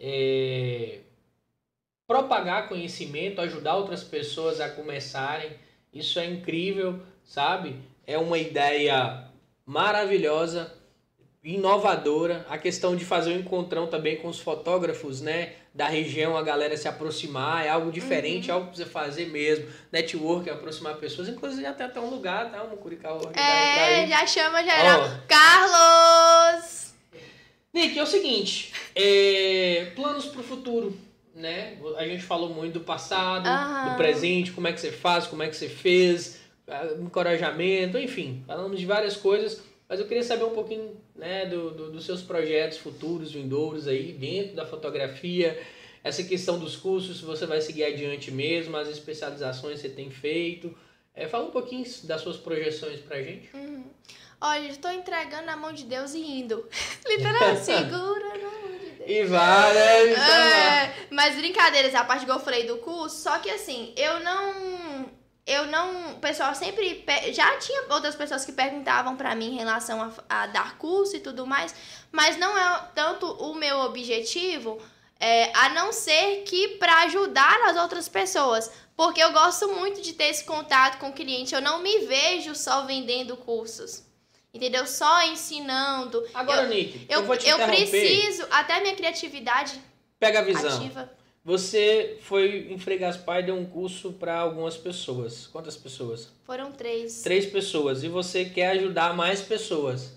[0.00, 1.00] é,
[2.06, 5.50] propagar conhecimento, ajudar outras pessoas a começarem.
[5.92, 7.76] Isso é incrível, sabe?
[8.06, 9.26] É uma ideia
[9.66, 10.72] maravilhosa.
[11.42, 12.44] inovadora.
[12.50, 15.54] A questão de fazer um encontrão também com os fotógrafos, né?
[15.72, 19.66] Da região, a galera se aproximar, é algo diferente, é algo pra você fazer mesmo.
[19.92, 21.28] Network, aproximar pessoas.
[21.28, 22.62] Inclusive, tem até um lugar, tá?
[22.64, 23.20] Um Curicó.
[23.34, 25.00] É, já chama geral.
[25.28, 26.89] Carlos!
[27.72, 30.96] Nick, é o seguinte, é, planos pro futuro,
[31.34, 31.78] né?
[31.96, 33.48] A gente falou muito do passado,
[33.90, 36.40] do presente, como é que você faz, como é que você fez,
[37.00, 41.90] encorajamento, enfim, falamos de várias coisas, mas eu queria saber um pouquinho, né, do, do-
[41.92, 45.60] dos seus projetos futuros, vindouros aí, dentro da fotografia,
[46.02, 50.10] essa questão dos cursos, se você vai seguir adiante mesmo, as especializações que você tem
[50.10, 50.74] feito.
[51.14, 53.50] É, fala um pouquinho das suas projeções pra gente.
[54.42, 56.66] Olha, tô entregando na mão de Deus e indo.
[57.06, 59.10] Literalmente, segura na mão de Deus.
[59.10, 60.12] E vai, né?
[60.12, 60.24] Então.
[60.24, 65.10] É, mas brincadeiras, a parte que eu falei do curso, só que assim, eu não.
[65.46, 66.12] Eu não.
[66.12, 67.04] O pessoal sempre.
[67.34, 71.20] Já tinha outras pessoas que perguntavam pra mim em relação a, a dar curso e
[71.20, 71.74] tudo mais,
[72.10, 74.80] mas não é tanto o meu objetivo,
[75.18, 78.70] é, a não ser que pra ajudar as outras pessoas.
[78.96, 81.54] Porque eu gosto muito de ter esse contato com o cliente.
[81.54, 84.09] Eu não me vejo só vendendo cursos.
[84.52, 84.86] Entendeu?
[84.86, 86.26] Só ensinando.
[86.34, 89.80] Agora, eu, Nick, eu, eu, vou te eu preciso, até minha criatividade
[90.18, 90.76] Pega a visão.
[90.76, 91.10] ativa.
[91.42, 95.46] Você foi em Frei Gaspar e deu um curso para algumas pessoas.
[95.46, 96.28] Quantas pessoas?
[96.44, 97.22] Foram três.
[97.22, 98.02] Três pessoas.
[98.02, 100.12] E você quer ajudar mais pessoas.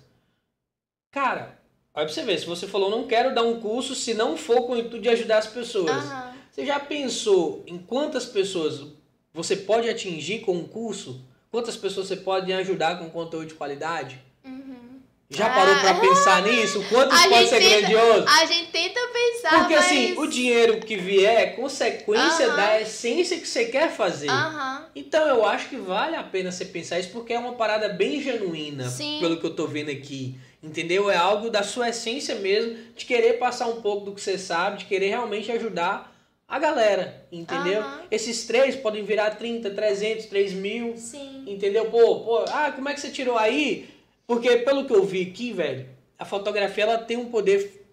[1.12, 1.58] Cara,
[1.94, 2.40] olha pra você ver.
[2.40, 5.10] Se você falou, não quero dar um curso se não for com o intuito de
[5.10, 5.92] ajudar as pessoas.
[5.92, 6.34] Aham.
[6.52, 8.86] Você já pensou em quantas pessoas
[9.34, 11.20] você pode atingir com um curso?
[11.54, 14.20] Quantas pessoas você pode ajudar com conteúdo de qualidade?
[14.44, 15.00] Uhum.
[15.30, 16.00] Já parou pra Ah.
[16.00, 16.84] pensar nisso?
[16.90, 18.26] Quantos A pode ser tenta- grandioso?
[18.28, 19.86] A gente tenta pensar, Porque mas...
[19.86, 22.56] assim, o dinheiro que vier é consequência Aham.
[22.56, 24.30] da essência que você quer fazer.
[24.32, 24.88] Aham.
[24.96, 28.20] Então eu acho que vale a pena você pensar isso porque é uma parada bem
[28.20, 29.20] genuína, Sim.
[29.22, 30.36] pelo que eu tô vendo aqui.
[30.64, 31.12] Entendeu?
[31.12, 34.80] É algo da sua essência mesmo, de querer passar um pouco do que você sabe,
[34.80, 36.13] de querer realmente ajudar
[36.54, 37.82] a galera, entendeu?
[37.82, 38.02] Aham.
[38.12, 41.46] Esses três podem virar 30, 300, 3 mil, Sim.
[41.48, 41.90] entendeu?
[41.90, 43.90] Pô, pô, ah, como é que você tirou aí?
[44.28, 47.84] Porque pelo que eu vi aqui, velho, a fotografia ela tem um poder,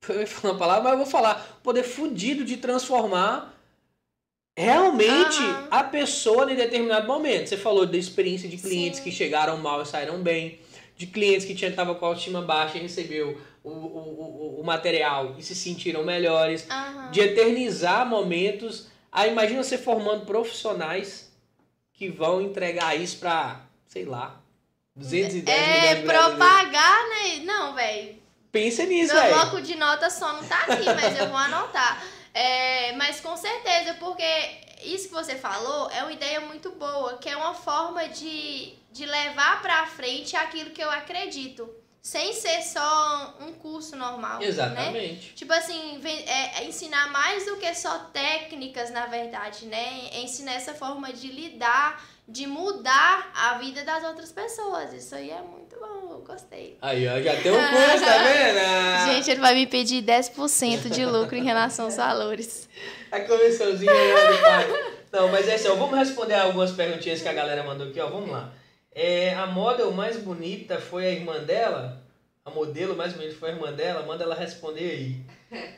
[0.08, 3.54] eu ia falar uma palavra, mas eu vou falar, poder fudido de transformar
[4.56, 5.68] realmente Aham.
[5.70, 7.50] a pessoa em determinado momento.
[7.50, 9.04] Você falou da experiência de clientes Sim.
[9.04, 10.58] que chegaram mal e saíram bem,
[10.96, 15.34] de clientes que tinham tava com a autoestima baixa e recebeu o, o, o, material
[15.38, 17.10] e se sentiram melhores, Aham.
[17.10, 18.86] de eternizar momentos.
[19.10, 21.30] Aí imagina você formando profissionais
[21.92, 24.40] que vão entregar isso pra, sei lá,
[24.94, 26.36] 210 milhões É, de brasileiros.
[26.36, 27.36] propagar, né?
[27.44, 28.16] Não, velho.
[28.50, 29.34] Pensa nisso, Meu velho.
[29.34, 32.02] bloco de notas só não tá aqui, mas eu vou anotar.
[32.34, 34.24] É, mas com certeza, porque
[34.84, 39.04] isso que você falou é uma ideia muito boa, que é uma forma de, de
[39.06, 41.68] levar pra frente aquilo que eu acredito.
[42.02, 44.38] Sem ser só um curso normal.
[44.38, 44.46] Né?
[44.46, 45.34] Exatamente.
[45.34, 50.08] Tipo assim, é, é ensinar mais do que só técnicas, na verdade, né?
[50.12, 54.92] É ensinar essa forma de lidar, de mudar a vida das outras pessoas.
[54.92, 56.78] Isso aí é muito bom, eu gostei.
[56.80, 59.12] Aí, ó, já tem um curso, tá vendo?
[59.12, 62.68] Gente, ele vai me pedir 10% de lucro em relação aos valores.
[63.10, 63.92] A comissãozinha
[64.40, 64.94] pai.
[65.10, 68.08] Não, mas é assim, ó, vamos responder algumas perguntinhas que a galera mandou aqui, ó.
[68.08, 68.52] Vamos lá.
[69.00, 72.02] É, a model mais bonita foi a irmã dela?
[72.44, 74.04] A modelo mais bonita foi a irmã dela?
[74.04, 75.20] Manda ela responder aí.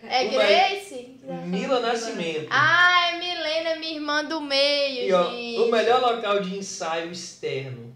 [0.02, 1.16] É Uma- Grace?
[1.44, 2.46] Mila Nascimento.
[2.48, 5.58] Ah, é Milena, minha irmã do meio, E ó, gente.
[5.58, 7.94] o melhor local de ensaio externo.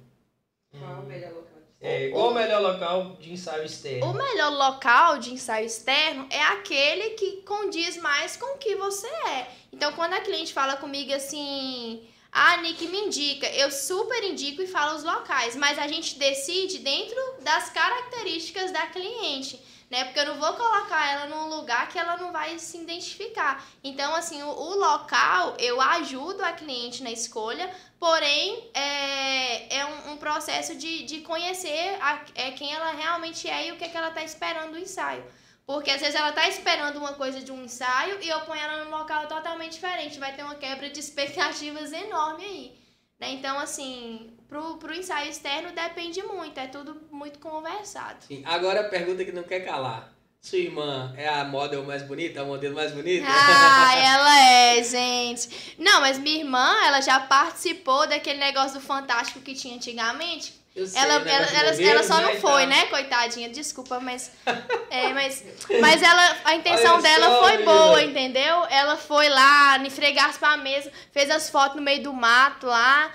[0.79, 1.45] Qual o melhor local?
[1.81, 4.07] É, qual o melhor local de ensaio externo?
[4.11, 9.07] O melhor local de ensaio externo é aquele que condiz mais com o que você
[9.09, 9.47] é.
[9.73, 12.03] Então, quando a cliente fala comigo assim,
[12.37, 16.81] ah, Nick, me indica, eu super indico e falo os locais, mas a gente decide
[16.81, 19.65] dentro das características da cliente.
[19.89, 20.03] Né?
[20.03, 23.65] Porque eu não vou colocar ela num lugar que ela não vai se identificar.
[23.85, 30.13] Então, assim, o, o local eu ajudo a cliente na escolha, porém é, é um,
[30.13, 33.89] um processo de, de conhecer a, é, quem ela realmente é e o que, é
[33.89, 35.25] que ela está esperando do ensaio.
[35.67, 38.85] Porque às vezes ela tá esperando uma coisa de um ensaio e eu ponho ela
[38.85, 40.19] num local totalmente diferente.
[40.19, 42.79] Vai ter uma quebra de expectativas enorme aí.
[43.19, 43.33] Né?
[43.33, 48.25] Então, assim, pro, pro ensaio externo depende muito, é tudo muito conversado.
[48.27, 50.13] Sim, Agora a pergunta que não quer calar.
[50.45, 52.43] Sua irmã é a model mais bonita?
[52.43, 53.25] A modelo mais bonita?
[53.27, 55.75] Ah, ela é, gente.
[55.79, 60.53] Não, mas minha irmã, ela já participou daquele negócio do Fantástico que tinha antigamente.
[60.75, 63.49] Eu sei, Ela, o ela, ela, ela só não e foi, né, coitadinha?
[63.49, 64.33] Desculpa, mas.
[64.91, 65.45] É, mas,
[65.81, 68.65] mas ela, a intenção dela só, foi boa, entendeu?
[68.71, 73.11] Ela foi lá, me fregasse pra mesa, fez as fotos no meio do mato lá.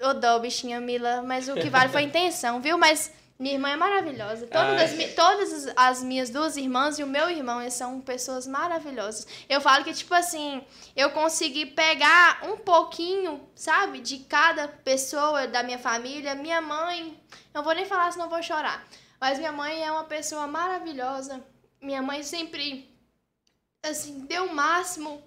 [0.00, 2.78] Ô dó, bichinha Mila, mas o que vale foi a intenção, viu?
[2.78, 4.46] Mas Minha irmã é maravilhosa.
[4.46, 5.04] Todas, Ai.
[5.06, 9.26] as, todas as- as minhas duas irmãs e o meu irmão, eles são pessoas maravilhosas.
[9.48, 10.62] Eu falo que, tipo assim,
[10.94, 16.34] eu consegui pegar um pouquinho, sabe, de cada pessoa da minha família.
[16.36, 17.20] Minha mãe,
[17.52, 18.86] não vou nem falar, senão vou chorar.
[19.20, 21.44] Mas minha mãe é uma pessoa maravilhosa.
[21.82, 22.88] Minha mãe sempre,
[23.82, 25.22] assim, deu o máximo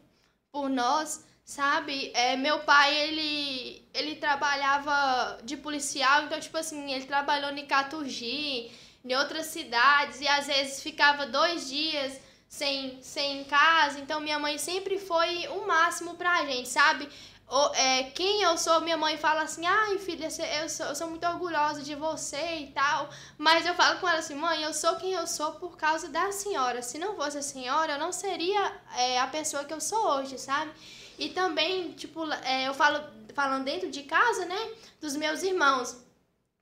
[0.51, 2.11] por nós, sabe?
[2.13, 8.69] É, meu pai, ele, ele trabalhava de policial, então, tipo assim, ele trabalhou em Caturgi,
[9.05, 12.19] em outras cidades, e às vezes ficava dois dias
[12.49, 17.07] sem, sem em casa, então minha mãe sempre foi o máximo pra gente, sabe?
[17.49, 20.27] O- é, quem eu sou, minha mãe fala assim, ai filha,
[20.61, 24.19] eu sou, eu sou muito orgulhosa de você e tal, mas eu falo com ela
[24.19, 27.41] assim, mãe, eu sou quem eu sou por causa da senhora, se não fosse a
[27.41, 30.71] senhora, eu não seria é, a pessoa que eu sou hoje, sabe?
[31.17, 33.03] E também, tipo, é, eu falo,
[33.33, 34.71] falando dentro de casa, né,
[35.01, 35.97] dos meus irmãos,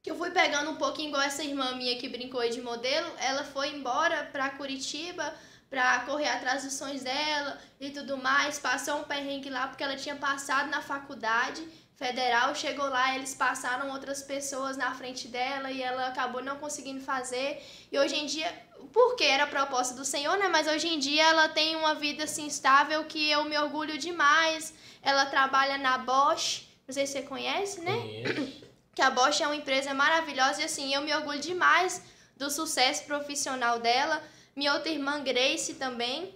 [0.02, 3.12] que eu fui pegando um pouquinho, igual essa irmã minha que brincou aí de modelo,
[3.20, 5.34] ela foi embora pra Curitiba
[5.70, 9.96] pra correr atrás dos sonhos dela e tudo mais, passou um perrengue lá porque ela
[9.96, 15.82] tinha passado na faculdade federal, chegou lá, eles passaram outras pessoas na frente dela e
[15.82, 17.62] ela acabou não conseguindo fazer.
[17.92, 18.54] E hoje em dia,
[18.94, 20.48] porque era a proposta do Senhor, né?
[20.48, 24.74] Mas hoje em dia ela tem uma vida assim estável que eu me orgulho demais.
[25.02, 27.92] Ela trabalha na Bosch, não sei se você conhece, né?
[27.92, 28.66] Conheço.
[28.96, 32.02] que a Bosch é uma empresa maravilhosa e assim, eu me orgulho demais
[32.38, 34.24] do sucesso profissional dela.
[34.56, 36.34] Minha outra irmã Grace também,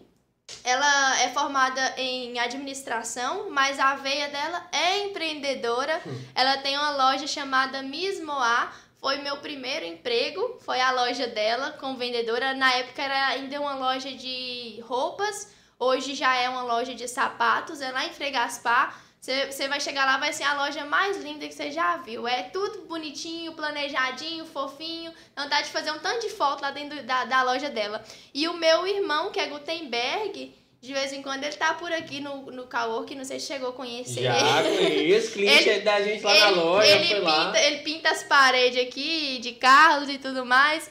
[0.64, 6.02] ela é formada em administração, mas a veia dela é empreendedora.
[6.36, 8.72] Ela tem uma loja chamada Miss Moá.
[9.00, 12.54] Foi meu primeiro emprego, foi a loja dela como vendedora.
[12.54, 17.80] Na época era ainda uma loja de roupas, hoje já é uma loja de sapatos,
[17.80, 19.02] é lá em Fregaspar.
[19.22, 22.28] Você vai chegar lá, vai ser a loja mais linda que você já viu.
[22.28, 25.14] É tudo bonitinho, planejadinho, fofinho.
[25.36, 28.04] Dá de fazer um tanto de foto lá dentro da, da loja dela.
[28.34, 32.22] E o meu irmão, que é Gutenberg, de vez em quando ele tá por aqui
[32.22, 36.24] no, no Cowork, não sei se chegou a conhecer Já conheço, cliente Ele- da gente
[36.24, 37.62] lá na ele, loja, ele foi pinta, lá.
[37.64, 40.90] ele pinta as paredes aqui de carros e tudo mais.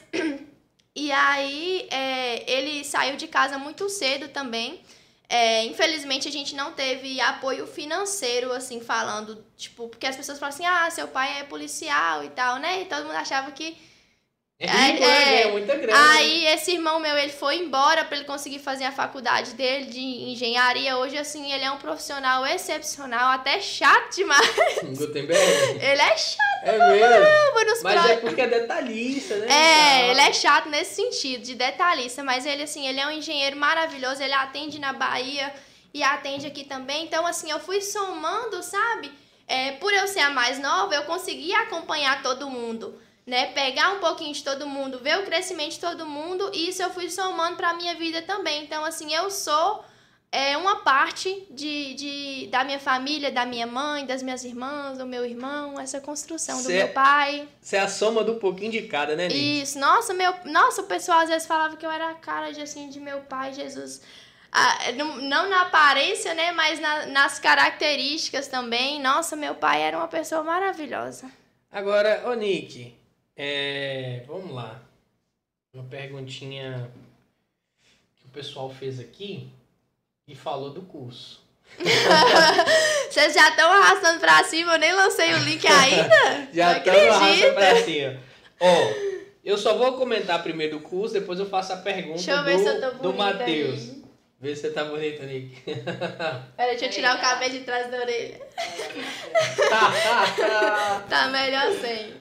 [0.95, 4.81] E aí, é, ele saiu de casa muito cedo também.
[5.29, 10.53] É, infelizmente, a gente não teve apoio financeiro, assim, falando, tipo, porque as pessoas falam
[10.53, 12.81] assim, ah, seu pai é policial e tal, né?
[12.81, 13.77] E todo mundo achava que
[14.61, 14.99] É é- né?
[14.99, 15.41] é.
[15.43, 16.11] Ganha muita grana.
[16.11, 19.99] Aí esse irmão meu, ele foi embora para ele conseguir fazer a faculdade dele de
[20.01, 20.97] engenharia.
[20.97, 24.49] Hoje, assim, ele é um profissional excepcional, até chato demais.
[24.97, 25.79] Gutenberg.
[25.81, 27.65] Ele é chato É mesmo.
[27.71, 29.47] nos Mas pro- é porque é detalhista, né?
[29.49, 33.55] É, ele é chato nesse sentido, de detalhista, mas ele, assim, ele é um engenheiro
[33.55, 35.53] maravilhoso, ele atende na Bahia
[35.93, 37.05] e atende aqui também.
[37.05, 39.09] Então, assim, eu fui somando, sabe?
[39.47, 43.47] É, por eu ser a mais nova, eu consegui acompanhar todo mundo, né?
[43.53, 46.89] Pegar um pouquinho de todo mundo, ver o crescimento de todo mundo, e isso eu
[46.89, 48.63] fui somando pra minha vida também.
[48.63, 49.85] Então, assim, eu sou
[50.31, 55.05] é, uma parte de, de, da minha família, da minha mãe, das minhas irmãs, do
[55.05, 57.47] meu irmão, essa construção do Cê- meu pai.
[57.61, 59.61] Você é a soma do pouquinho de cada, né, Nick?
[59.63, 62.61] Isso, nossa, meu, nossa, o pessoal às vezes falava que eu era a cara de
[62.61, 64.01] assim de meu pai, Jesus.
[64.51, 68.99] Ah, não, não na aparência, né, mas na- nas características também.
[69.01, 71.29] Nossa, meu pai era uma pessoa maravilhosa.
[71.71, 72.95] Agora, ô Nick,
[73.41, 74.81] é, vamos lá.
[75.73, 76.91] Uma perguntinha
[78.17, 79.49] que o pessoal fez aqui
[80.27, 81.41] e falou do curso.
[83.09, 86.49] Vocês já estão arrastando pra cima, eu nem lancei o link ainda.
[86.51, 88.19] Já estamos arrastando pra cima.
[88.59, 88.75] Ó,
[89.45, 92.57] eu só vou comentar primeiro do curso, depois eu faço a pergunta Deixa eu ver
[92.57, 93.98] do, se eu tô do Matheus.
[94.41, 95.61] Vê se você tá bonito, Nick.
[96.55, 98.39] Pera, deixa eu tirar o cabelo de trás da orelha.
[99.69, 102.13] Ela Tá melhor sem.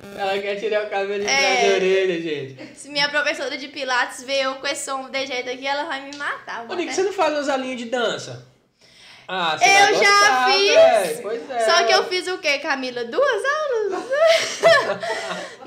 [0.43, 1.37] quer tirar o cabelo de É.
[1.37, 2.77] trás da orelha, gente.
[2.77, 6.11] Se minha professora de Pilates ver eu com esse som de jeito aqui, ela vai
[6.11, 6.65] me matar.
[6.69, 8.45] Ô, Nick, até- você não faz umas aulinhas de dança?
[9.31, 11.51] Ah, você Eu já fiz.
[11.51, 11.61] é.
[11.67, 13.05] Só que eu fiz o quê, Camila?
[13.05, 14.05] Duas aulas?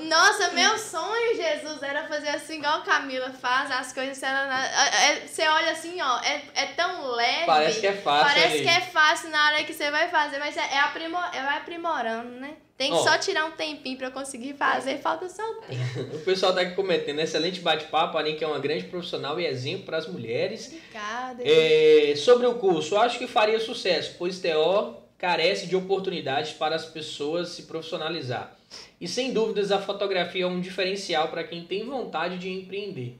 [0.00, 4.20] Nossa, meu sonho, Jesus, era fazer assim igual a Camila faz, as coisas.
[4.20, 7.46] Ela, é- é- você olha assim, ó, é, é tão leve.
[7.46, 8.26] Parece que é fácil.
[8.26, 8.62] Parece hein?
[8.64, 11.56] que é fácil na hora que você vai fazer, mas é, é, aprimor, é vai
[11.58, 12.54] aprimorando, né?
[12.82, 13.02] Tem que Ó.
[13.04, 16.16] só tirar um tempinho eu conseguir fazer, falta só o tempo.
[16.16, 19.84] O pessoal tá aqui comentando, excelente bate-papo, a Nick é uma grande profissional e exemplo
[19.86, 20.66] para as mulheres.
[20.66, 21.42] Obrigada.
[21.46, 26.84] É, sobre o curso, acho que faria sucesso, pois TO carece de oportunidades para as
[26.84, 28.56] pessoas se profissionalizar.
[29.00, 33.16] E sem dúvidas a fotografia é um diferencial para quem tem vontade de empreender.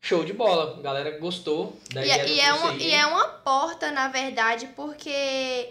[0.00, 2.06] Show de bola, a galera gostou da Uhum.
[2.06, 2.82] E, ideia é- do e é aí.
[2.88, 5.68] e é uma porta, na verdade, porque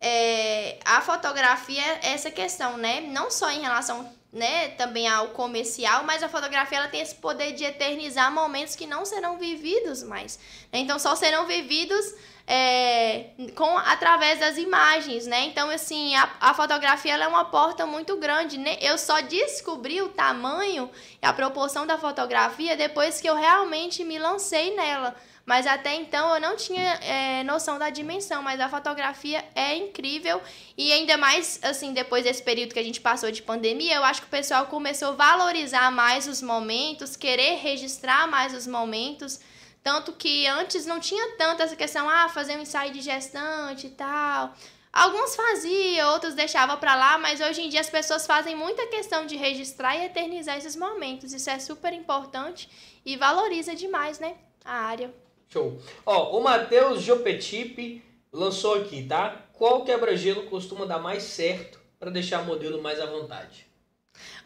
[0.00, 3.02] é, a fotografia é essa questão, né?
[3.02, 7.52] Não só em relação né, também ao comercial, mas a fotografia ela tem esse poder
[7.52, 10.38] de eternizar momentos que não serão vividos mais.
[10.72, 10.78] Né?
[10.78, 12.14] Então só serão vividos
[12.46, 15.46] é, com através das imagens, né?
[15.46, 18.78] Então assim a, a fotografia é uma porta muito grande, né?
[18.80, 20.90] Eu só descobri o tamanho
[21.20, 25.14] e a proporção da fotografia depois que eu realmente me lancei nela.
[25.44, 30.40] Mas até então eu não tinha é, noção da dimensão, mas a fotografia é incrível
[30.76, 34.20] e ainda mais assim depois desse período que a gente passou de pandemia, eu acho
[34.20, 39.40] que o pessoal começou a valorizar mais os momentos, querer registrar mais os momentos,
[39.82, 43.90] tanto que antes não tinha tanto essa questão, ah, fazer um ensaio de gestante e
[43.90, 44.54] tal.
[44.92, 49.24] Alguns faziam, outros deixavam para lá, mas hoje em dia as pessoas fazem muita questão
[49.24, 51.32] de registrar e eternizar esses momentos.
[51.32, 52.68] Isso é super importante
[53.06, 55.14] e valoriza demais, né, a área.
[55.52, 55.82] Show.
[56.06, 59.36] Ó, o Matheus Jopetipe lançou aqui, tá?
[59.52, 63.66] Qual quebra-gelo costuma dar mais certo para deixar o modelo mais à vontade?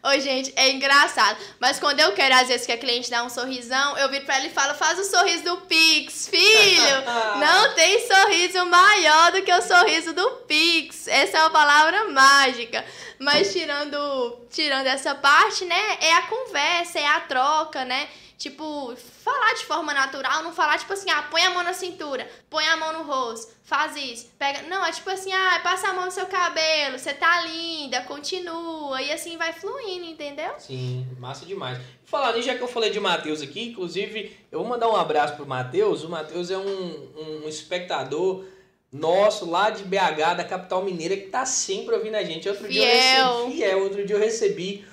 [0.03, 1.37] Oi, gente, é engraçado.
[1.59, 4.37] Mas quando eu quero, às vezes, que a cliente dá um sorrisão, eu viro pra
[4.37, 6.27] ela e falo, faz o sorriso do Pix.
[6.27, 7.03] Filho,
[7.39, 11.07] não tem sorriso maior do que o sorriso do Pix.
[11.07, 12.83] Essa é uma palavra mágica.
[13.19, 18.07] Mas tirando, tirando essa parte, né, é a conversa, é a troca, né?
[18.37, 18.93] Tipo,
[19.23, 22.67] falar de forma natural, não falar tipo assim, ah, põe a mão na cintura, põe
[22.67, 24.63] a mão no rosto, faz isso, pega.
[24.63, 29.01] Não, é tipo assim, ah, passa a mão no seu cabelo, você tá linda, continua,
[29.01, 30.53] e assim vai fluindo, entendeu?
[30.57, 31.79] Sim, massa demais.
[32.03, 35.45] Falar já que eu falei de Matheus aqui, inclusive, eu vou mandar um abraço pro
[35.45, 36.03] Matheus.
[36.03, 38.45] O Matheus é um, um espectador
[38.91, 42.47] nosso lá de BH, da capital mineira, que tá sempre ouvindo a gente.
[42.47, 42.73] Outro fiel.
[42.73, 44.85] dia eu recebi, fiel, outro dia eu recebi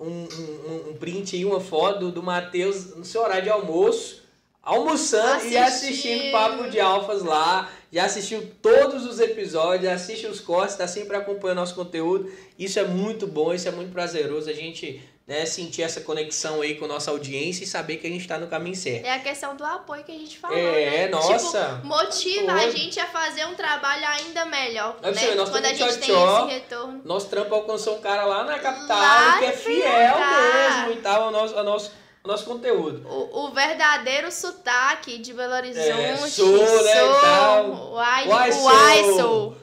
[0.00, 4.22] um, um, um print aí, uma foto do Matheus no seu horário de almoço,
[4.62, 5.52] almoçando assistindo.
[5.52, 7.70] e assistindo Papo de Alfas lá.
[7.90, 12.30] Já assistiu todos os episódios, assiste os cortes, está sempre acompanhando nosso conteúdo.
[12.58, 14.50] Isso é muito bom, isso é muito prazeroso.
[14.50, 18.10] A gente né, sentir essa conexão aí com a nossa audiência e saber que a
[18.10, 19.04] gente está no caminho certo.
[19.04, 21.08] É a questão do apoio que a gente falou, é, né?
[21.08, 21.74] nossa.
[21.74, 25.34] Tipo, motiva a gente a fazer um trabalho ainda melhor, é né?
[25.34, 27.02] Nós Quando a gente tem esse retorno.
[27.04, 31.24] Nosso trampo alcançou um cara lá na capital Lá que é fiel mesmo e tal
[31.24, 31.92] ao nosso, ao nosso,
[32.24, 33.06] nosso conteúdo.
[33.06, 35.90] O, o verdadeiro sotaque de Belo Horizonte.
[35.90, 37.92] É, sou, né, tal.
[37.92, 39.18] Uai, Uai, uai, sou.
[39.18, 39.56] sou.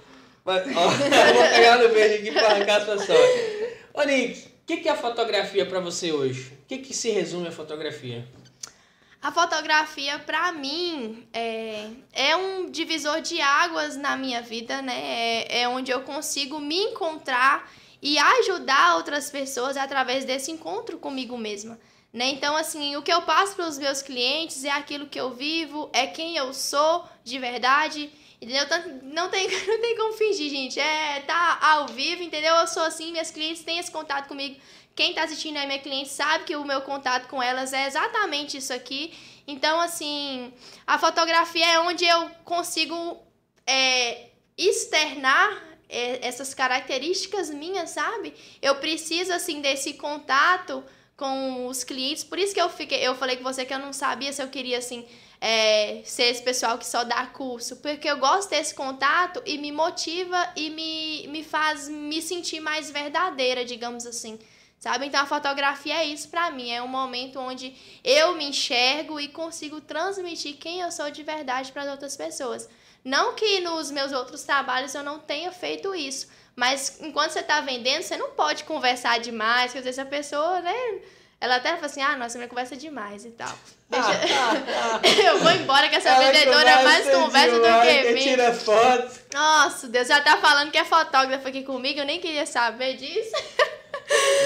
[0.46, 3.30] Mas, ó, eu vou pegar no verde aqui para arrancar as pessoas.
[3.96, 6.58] Ô, Nick, o que, que é a fotografia para você hoje?
[6.64, 8.28] O que, que se resume a fotografia?
[9.22, 15.44] A fotografia, pra mim, é, é um divisor de águas na minha vida, né?
[15.44, 17.72] É, é onde eu consigo me encontrar
[18.02, 21.80] e ajudar outras pessoas através desse encontro comigo mesma.
[22.12, 22.30] Né?
[22.30, 25.92] Então, assim, o que eu passo para os meus clientes é aquilo que eu vivo,
[25.94, 28.12] é quem eu sou de verdade.
[28.46, 28.68] Entendeu?
[28.68, 30.80] Tanto- Não tem, não tem como fingir, gente.
[30.80, 32.54] É tá ao vivo, entendeu?
[32.56, 34.60] Eu sou assim, minhas clientes têm esse contato comigo.
[34.96, 38.56] Quem tá assistindo aí, minha cliente, sabe que o meu contato com elas é exatamente
[38.58, 39.14] isso aqui.
[39.48, 40.54] Então, assim,
[40.86, 43.18] a fotografia é onde eu consigo
[43.66, 48.34] é, externar é, essas características minhas, sabe?
[48.62, 50.84] Eu preciso, assim, desse contato
[51.18, 52.24] com os clientes.
[52.24, 54.48] Por isso que eu fiquei, eu falei com você que eu não sabia se eu
[54.50, 55.06] queria, assim,
[55.40, 59.72] é, ser esse pessoal que só dá curso, porque eu gosto desse contato e me
[59.72, 64.40] motiva e me, me faz me sentir mais verdadeira, digamos assim.
[64.80, 65.08] Sabe?
[65.08, 69.28] Então a fotografia é isso pra mim, é um momento onde eu me enxergo e
[69.28, 72.70] consigo transmitir quem eu sou de verdade para as outras pessoas.
[73.04, 77.62] Não que nos meus outros trabalhos eu não tenha feito isso, mas enquanto você tá
[77.62, 81.02] vendendo, você não pode conversar demais, porque às vezes a pessoa, né,
[81.40, 83.56] ela até fala assim: "Ah, nossa, minha conversa demais" e tal.
[83.90, 85.22] Deixa...
[85.28, 88.24] eu vou embora que essa Ela vendedora é mais conversa do que vende.
[88.24, 89.20] tira foto.
[89.34, 93.36] Nossa, Deus já tá falando que é fotógrafa aqui comigo, eu nem queria saber disso.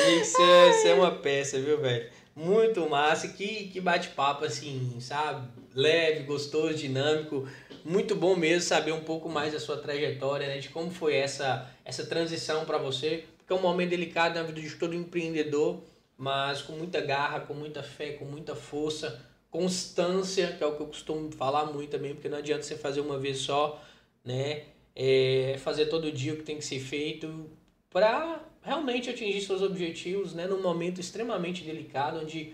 [0.07, 2.10] Nick, você, você é uma peça, viu, velho?
[2.36, 3.28] Muito massa.
[3.28, 5.48] Que, que bate-papo, assim, sabe?
[5.74, 7.48] Leve, gostoso, dinâmico.
[7.84, 10.57] Muito bom mesmo saber um pouco mais da sua trajetória, né?
[10.57, 13.26] De como foi essa, essa transição para você.
[13.38, 15.82] Porque é um momento delicado na vida de todo empreendedor,
[16.18, 19.20] mas com muita garra, com muita fé, com muita força,
[19.52, 23.02] constância, que é o que eu costumo falar muito também, porque não adianta você fazer
[23.02, 23.84] uma vez só,
[24.24, 24.64] né?
[24.96, 27.50] É fazer todo dia o que tem que ser feito
[27.90, 30.48] para realmente atingir seus objetivos, né?
[30.48, 32.54] Num momento extremamente delicado, onde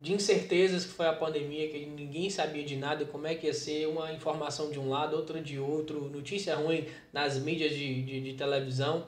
[0.00, 3.54] de incertezas que foi a pandemia, que ninguém sabia de nada, como é que ia
[3.54, 8.20] ser uma informação de um lado, outra de outro, notícia ruim nas mídias de, de,
[8.20, 9.06] de televisão.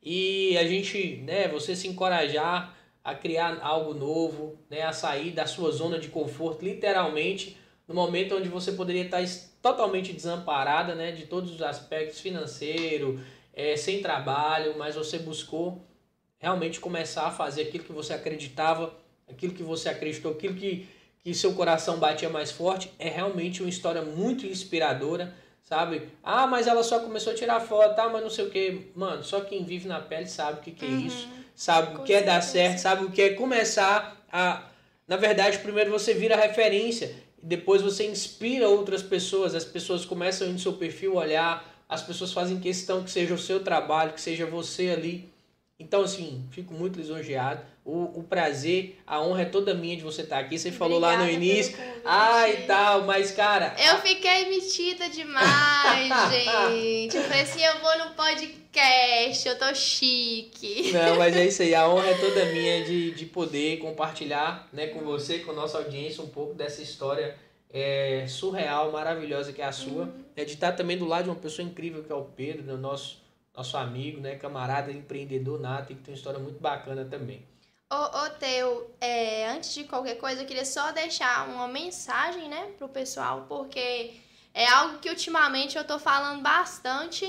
[0.00, 2.75] E a gente, né, você se encorajar
[3.06, 7.56] a criar algo novo, né, a sair da sua zona de conforto, literalmente,
[7.86, 13.20] no momento onde você poderia estar es- totalmente desamparada, né, de todos os aspectos financeiro,
[13.54, 15.80] é, sem trabalho, mas você buscou
[16.38, 18.92] realmente começar a fazer aquilo que você acreditava,
[19.30, 20.88] aquilo que você acreditou, aquilo que,
[21.20, 26.08] que seu coração batia mais forte, é realmente uma história muito inspiradora, sabe?
[26.24, 28.90] Ah, mas ela só começou a tirar foto, tá, mas não sei o que.
[28.96, 31.06] Mano, só quem vive na pele sabe o que, que é Uhum.
[31.06, 32.52] isso, sabe o Com que é dar certeza.
[32.52, 34.62] certo, sabe o que é começar a.
[35.08, 40.58] Na verdade, primeiro você vira referência, depois você inspira outras pessoas, as pessoas começam no
[40.58, 44.90] seu perfil olhar, as pessoas fazem questão que seja o seu trabalho, que seja você
[44.90, 45.32] ali.
[45.78, 47.62] Então, assim, fico muito lisonjeado.
[47.86, 50.58] O, o prazer, a honra é toda minha de você estar aqui.
[50.58, 53.76] Você falou lá no Obrigada início, ai e tal, mas, cara.
[53.78, 56.08] Eu fiquei metida demais,
[56.68, 57.16] gente.
[57.16, 60.90] Eu falei assim, eu vou no podcast, eu tô chique.
[60.92, 61.76] Não, mas é isso aí.
[61.76, 65.78] A honra é toda minha de, de poder compartilhar né, com você, com a nossa
[65.78, 67.36] audiência, um pouco dessa história
[67.72, 70.12] é, surreal, maravilhosa que é a sua.
[70.34, 72.74] É de estar também do lado de uma pessoa incrível que é o Pedro, né,
[72.74, 73.22] nosso,
[73.56, 77.44] nosso amigo, né, camarada, empreendedor nato, e que tem uma história muito bacana também.
[77.88, 82.72] Ô, ô Teu, é, antes de qualquer coisa, eu queria só deixar uma mensagem, né,
[82.76, 84.14] pro pessoal, porque
[84.52, 87.24] é algo que ultimamente eu tô falando bastante.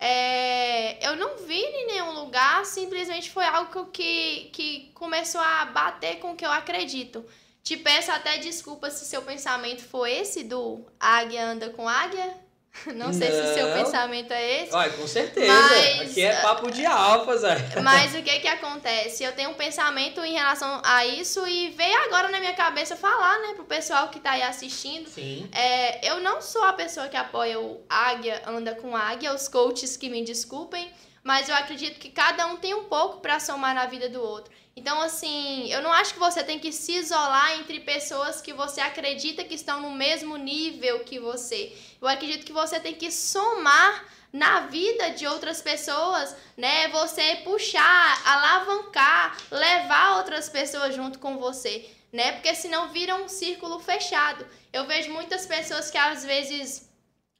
[0.00, 6.18] É, eu não vi em nenhum lugar, simplesmente foi algo que, que começou a bater
[6.18, 7.24] com o que eu acredito.
[7.62, 12.34] Te peço até desculpa se seu pensamento foi esse do águia anda com águia.
[12.94, 13.84] Não sei se o seu Não.
[13.84, 14.74] pensamento é esse.
[14.74, 15.52] Olha, com certeza.
[15.52, 17.56] Mas, Aqui é papo de alfa, Zé.
[17.82, 19.24] Mas o que que acontece?
[19.24, 23.38] Eu tenho um pensamento em relação a isso e veio agora na minha cabeça falar,
[23.40, 25.08] né, pro pessoal que tá aí assistindo.
[25.08, 25.48] Sim.
[25.52, 29.96] É, eu não sou a pessoa que apoia o Águia anda com Águia, os coaches
[29.96, 30.90] que me desculpem,
[31.22, 34.52] mas eu acredito que cada um tem um pouco pra somar na vida do outro.
[34.76, 38.80] Então, assim, eu não acho que você tem que se isolar entre pessoas que você
[38.80, 41.72] acredita que estão no mesmo nível que você.
[42.00, 46.88] Eu acredito que você tem que somar na vida de outras pessoas, né?
[46.88, 52.32] Você puxar, alavancar, levar outras pessoas junto com você, né?
[52.32, 54.46] Porque senão vira um círculo fechado.
[54.72, 56.88] Eu vejo muitas pessoas que às vezes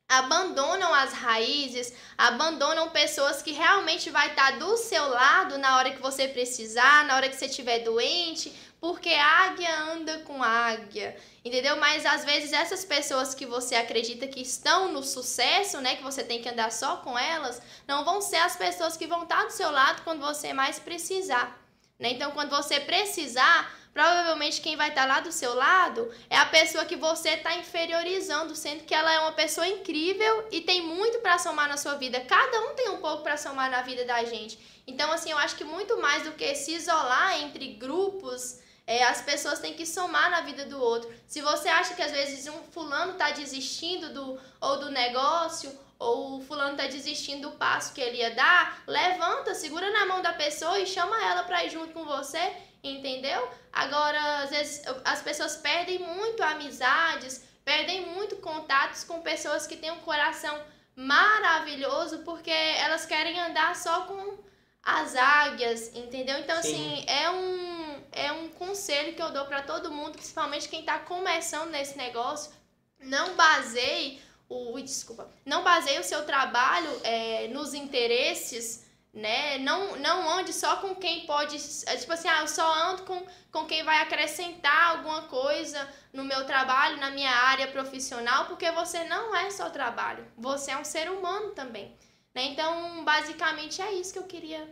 [0.09, 6.03] abandonam as raízes, abandonam pessoas que realmente vai estar do seu lado na hora que
[6.03, 11.77] você precisar, na hora que você estiver doente, porque águia anda com águia, entendeu?
[11.77, 16.25] Mas às vezes essas pessoas que você acredita que estão no sucesso, né, que você
[16.25, 19.53] tem que andar só com elas, não vão ser as pessoas que vão estar do
[19.53, 21.61] seu lado quando você mais precisar,
[21.99, 22.11] né?
[22.13, 26.87] Então, quando você precisar, provavelmente quem vai estar lá do seu lado é a pessoa
[26.87, 31.39] que você está inferiorizando, sendo que ela é uma pessoa incrível e tem muito para
[31.39, 32.19] somar na sua vida.
[32.21, 34.59] Cada um tem um pouco para somar na vida da gente.
[34.87, 38.59] Então, assim, eu acho que muito mais do que se isolar entre grupos,
[38.91, 41.09] é, as pessoas têm que somar na vida do outro.
[41.25, 46.39] Se você acha que às vezes um fulano está desistindo do ou do negócio ou
[46.39, 50.33] o fulano tá desistindo do passo que ele ia dar, levanta, segura na mão da
[50.33, 52.53] pessoa e chama ela para ir junto com você,
[52.83, 53.49] entendeu?
[53.73, 59.93] Agora, às vezes as pessoas perdem muito amizades, perdem muito contatos com pessoas que têm
[59.93, 60.61] um coração
[60.97, 64.41] maravilhoso porque elas querem andar só com
[64.83, 66.39] as águias, entendeu?
[66.39, 66.73] Então, Sim.
[66.73, 67.80] assim, é um,
[68.13, 72.53] é um conselho que eu dou para todo mundo, principalmente quem tá começando nesse negócio,
[72.99, 79.59] não baseie o, desculpa, não baseie o seu trabalho é, nos interesses, né?
[79.59, 81.57] Não, não ande só com quem pode,
[81.87, 86.25] é, tipo assim, ah, eu só ando com, com quem vai acrescentar alguma coisa no
[86.25, 90.85] meu trabalho, na minha área profissional, porque você não é só trabalho, você é um
[90.85, 91.97] ser humano também,
[92.35, 92.45] né?
[92.45, 94.69] Então, basicamente é isso que eu queria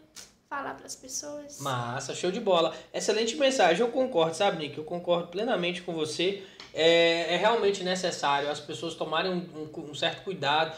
[0.49, 1.61] falar para as pessoas.
[1.61, 2.75] Massa, show de bola.
[2.93, 3.81] Excelente mensagem.
[3.85, 4.79] Eu concordo, sabe, Nick?
[4.79, 6.43] Eu concordo plenamente com você.
[6.75, 10.77] É, é realmente necessário as pessoas tomarem um, um- um certo cuidado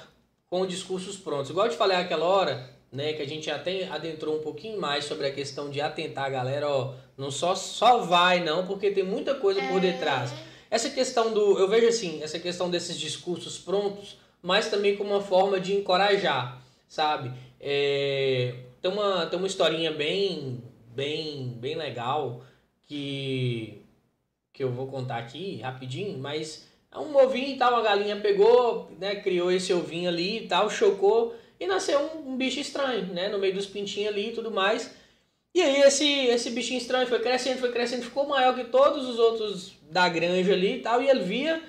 [0.48, 1.50] com discursos prontos.
[1.50, 5.04] Igual eu te falei aquela hora, né, que a gente até adentrou um pouquinho mais
[5.04, 9.04] sobre a questão de atentar a galera, ó, não só, só vai, não, porque tem
[9.04, 10.32] muita coisa por detrás.
[10.70, 11.58] Essa questão do.
[11.58, 16.60] Eu vejo assim, essa questão desses discursos prontos, mas também como uma forma de encorajar,
[16.88, 17.32] sabe?
[17.60, 20.62] É, tem, uma, tem uma historinha bem,
[20.94, 22.42] bem, bem legal
[22.82, 23.82] que,
[24.52, 28.90] que eu vou contar aqui rapidinho, mas é um ovinho e tal, a galinha pegou,
[28.98, 33.28] né, criou esse ovinho ali e tal, chocou e nasceu um, um bicho estranho, né,
[33.28, 34.90] no meio dos pintinhos ali e tudo mais.
[35.54, 39.18] E aí esse, esse bichinho estranho foi crescendo, foi crescendo, ficou maior que todos os
[39.18, 41.62] outros da granja ali e tal, e ele via,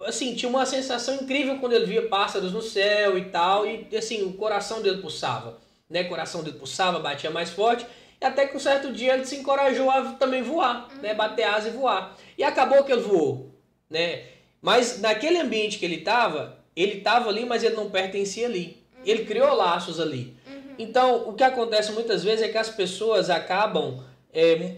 [0.00, 4.22] assim, tinha uma sensação incrível quando ele via pássaros no céu e tal, e assim,
[4.22, 5.60] o coração dele pulsava,
[5.92, 7.86] né, coração dele pulsava, batia mais forte,
[8.20, 11.68] e até que um certo dia ele se encorajou a também voar, né, bater asa
[11.68, 12.16] e voar.
[12.36, 13.54] E acabou que ele voou,
[13.88, 14.24] né,
[14.60, 18.80] mas naquele ambiente que ele estava, ele estava ali, mas ele não pertencia ali.
[19.04, 20.36] Ele criou laços ali.
[20.78, 24.02] Então, o que acontece muitas vezes é que as pessoas acabam.
[24.32, 24.76] é,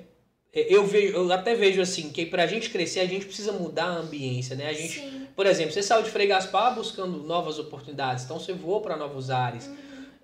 [0.52, 3.86] é, eu, vejo, eu até vejo assim, que pra gente crescer, a gente precisa mudar
[3.86, 4.68] a ambiência, né?
[4.68, 5.26] A gente, Sim.
[5.34, 9.30] por exemplo, você saiu de Frei Gaspar buscando novas oportunidades, então você voou para novos
[9.30, 9.68] ares.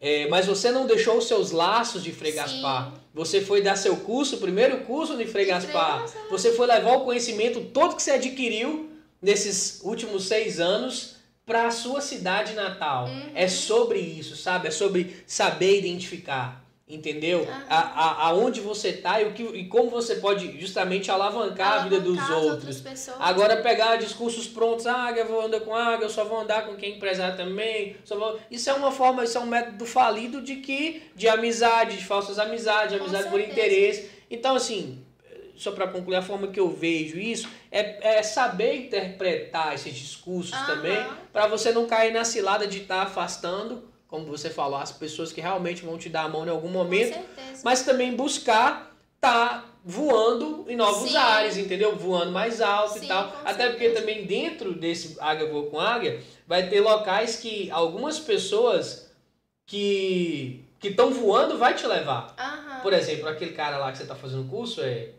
[0.00, 2.32] É, mas você não deixou os seus laços de Frei.
[2.32, 2.94] Gaspar.
[3.12, 5.44] Você foi dar seu curso, o primeiro curso de Frei.
[5.44, 6.06] Gaspar.
[6.30, 8.90] Você foi levar o conhecimento todo que você adquiriu
[9.20, 13.06] nesses últimos seis anos para a sua cidade natal.
[13.06, 13.30] Uhum.
[13.34, 14.68] É sobre isso, sabe?
[14.68, 16.59] É sobre saber identificar.
[16.90, 17.46] Entendeu?
[17.68, 21.78] A, a, aonde você tá e, o que, e como você pode justamente alavancar, a
[21.84, 22.82] vida dos Alavancar outros.
[23.20, 26.74] Agora pegar discursos prontos, ah, eu vou andar com águia, eu só vou andar com
[26.74, 27.96] quem empresário também.
[28.04, 28.40] Só vou...
[28.50, 32.38] Isso é uma forma, isso é um método falido de que de amizade, de falsas
[32.38, 33.60] amizades, de Com amizade por certeza.
[33.60, 34.10] interesse.
[34.28, 35.04] Então, assim,
[35.60, 40.58] só para concluir, a forma que eu vejo isso é, é saber interpretar esses discursos
[40.66, 45.32] também, para você não cair na cilada de estar afastando, como você falou, as pessoas
[45.32, 47.62] que realmente vão te dar a mão em algum Com momento certeza.
[47.64, 51.16] mas também buscar tá voando em novos Sim.
[51.16, 51.94] ares, entendeu?
[51.96, 53.30] Voando mais alto e Sim, tal.
[53.30, 58.18] com Até porque também dentro desse águia voa com águia, vai ter locais que algumas
[58.18, 59.10] pessoas
[59.66, 62.34] que que estão voando vai te levar.
[62.38, 62.80] Aham.
[62.80, 65.10] Por exemplo, aquele cara lá que você tá fazendo curso é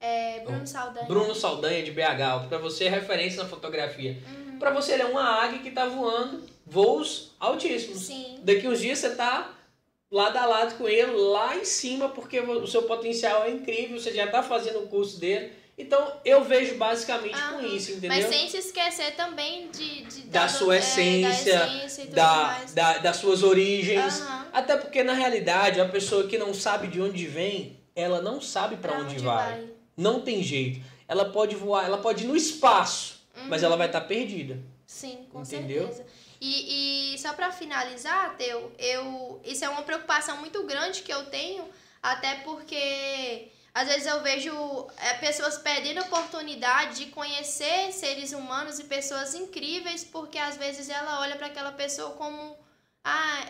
[0.00, 1.06] É, Bruno Saldanha.
[1.06, 4.16] Bruno Saldanha de BH, para você é referência na fotografia.
[4.24, 4.45] Uhum.
[4.58, 8.00] Para você ele é uma águia que tá voando voos altíssimos.
[8.00, 8.38] Sim.
[8.42, 9.52] Daqui uns dias você tá
[10.10, 14.12] lado a lado com ele, lá em cima, porque o seu potencial é incrível, você
[14.12, 15.52] já tá fazendo o curso dele.
[15.78, 17.66] Então, eu vejo basicamente com Aham.
[17.66, 18.16] isso, entendeu?
[18.16, 22.60] Mas sem se esquecer também de, de Da sua é, essência, da essência e Da,
[22.72, 24.22] da, das suas origens.
[24.54, 28.76] Até porque, na realidade, a pessoa que não sabe de onde vem, ela não sabe
[28.76, 29.68] para Pra onde, vai.
[29.94, 30.80] Não tem jeito.
[31.06, 33.48] Ela pode voar, ela pode ir no espaço, Uhum.
[33.48, 34.58] mas ela vai estar perdida.
[34.86, 35.86] Sim, com Entendeu?
[35.86, 36.06] certeza.
[36.40, 41.26] E, e só pra finalizar, Teu, eu isso é uma preocupação muito grande que eu
[41.26, 41.64] tenho,
[42.02, 44.52] até porque às vezes eu vejo
[44.98, 50.88] é, pessoas perdendo a oportunidade de conhecer seres humanos e pessoas incríveis, porque às vezes
[50.88, 52.56] ela olha para aquela pessoa como
[53.08, 53.44] ah,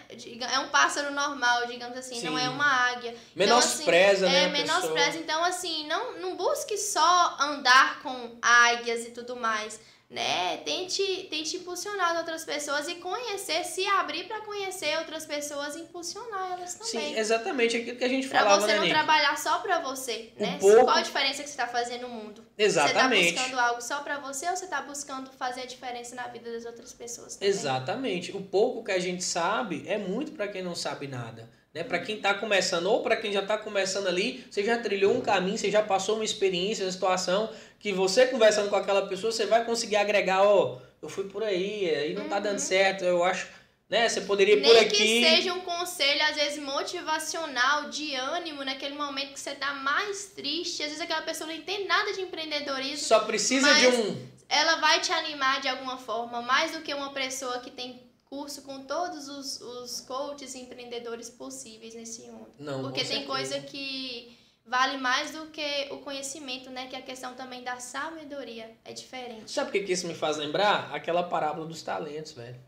[0.53, 2.45] é um pássaro normal, digamos assim, não Sim.
[2.45, 3.16] é uma águia.
[3.35, 4.59] Menospreza, então, assim, né?
[4.59, 4.81] É, pessoa.
[4.81, 5.19] menospreza.
[5.19, 10.59] Então, assim, não, não busque só andar com águias e tudo mais, né?
[10.59, 16.53] Tente, tente impulsionar outras pessoas e conhecer, se abrir para conhecer outras pessoas e impulsionar
[16.53, 17.15] elas também.
[17.15, 18.95] Sim, exatamente aquilo que a gente Pra falava, você né, não Nick?
[18.95, 20.59] trabalhar só pra você, Um né?
[20.61, 22.47] pouco- Qual a diferença que você tá fazendo no mundo?
[22.57, 23.31] Exatamente.
[23.31, 26.28] Você tá buscando algo só pra você ou você tá buscando fazer a diferença na
[26.28, 27.49] vida das outras pessoas também?
[27.49, 28.31] Exatamente.
[28.37, 31.51] O pouco que a gente sabe é muito para quem não sabe nada.
[31.77, 31.85] Né?
[31.85, 35.20] Para quem está começando ou para quem já está começando ali, você já trilhou um
[35.20, 39.44] caminho, você já passou uma experiência, uma situação que você conversando com aquela pessoa, você
[39.44, 43.48] vai conseguir agregar, ó, eu fui por aí, aí não tá dando certo, eu acho,
[43.90, 44.09] né?
[44.09, 44.81] Você poderia ir por Uhum.
[44.81, 44.97] Aqui.
[44.97, 50.33] que seja um conselho, às vezes, motivacional, de ânimo, naquele momento que você tá mais
[50.34, 50.83] triste.
[50.83, 52.97] Às vezes aquela pessoa não entende nada de empreendedorismo.
[52.97, 54.17] Só precisa de um.
[54.49, 58.63] Ela vai te animar de alguma forma, mais do que uma pessoa que tem curso
[58.63, 62.49] com todos os, os coaches e empreendedores possíveis nesse mundo.
[62.59, 63.27] Não, Porque tem certeza.
[63.27, 66.89] coisa que vale mais do que o conhecimento, né?
[66.89, 68.71] Que a questão também da sabedoria.
[68.85, 69.51] É diferente.
[69.51, 70.93] Sabe o que que isso me faz lembrar?
[70.95, 72.59] Aquela parábola dos talentos, velho.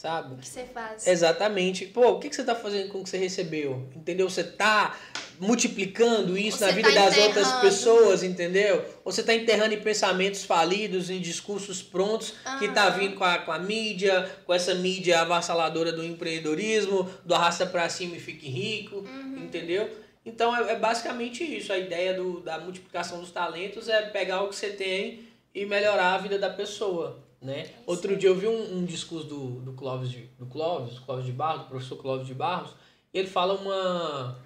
[0.00, 0.32] Sabe?
[0.32, 1.06] O que você faz?
[1.06, 1.84] Exatamente.
[1.84, 3.86] Pô, o que, que você tá fazendo com o que você recebeu?
[3.94, 4.30] Entendeu?
[4.30, 4.96] Você tá
[5.38, 8.82] multiplicando isso Você na vida tá das outras pessoas, entendeu?
[9.04, 13.40] Ou você tá enterrando em pensamentos falidos, em discursos prontos, que tá vindo com a,
[13.40, 18.48] com a mídia, com essa mídia avassaladora do empreendedorismo, do arrasta pra cima e fique
[18.48, 19.36] rico, Uhum.
[19.44, 19.90] entendeu?
[20.24, 21.74] Então é, é basicamente isso.
[21.74, 26.14] A ideia do, da multiplicação dos talentos é pegar o que você tem e melhorar
[26.14, 27.28] a vida da pessoa.
[27.40, 27.70] Né?
[27.86, 31.32] Outro dia eu vi um, um discurso do, do Clóvis de, do Clóvis, Clóvis de
[31.32, 32.72] Barros, do professor Clóvis de Barros,
[33.14, 34.38] e ele fala uma.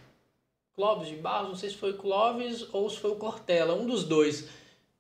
[0.76, 3.86] Clóvis de Barros, não sei se foi o Clóvis ou se foi o Cortella, um
[3.86, 4.48] dos dois.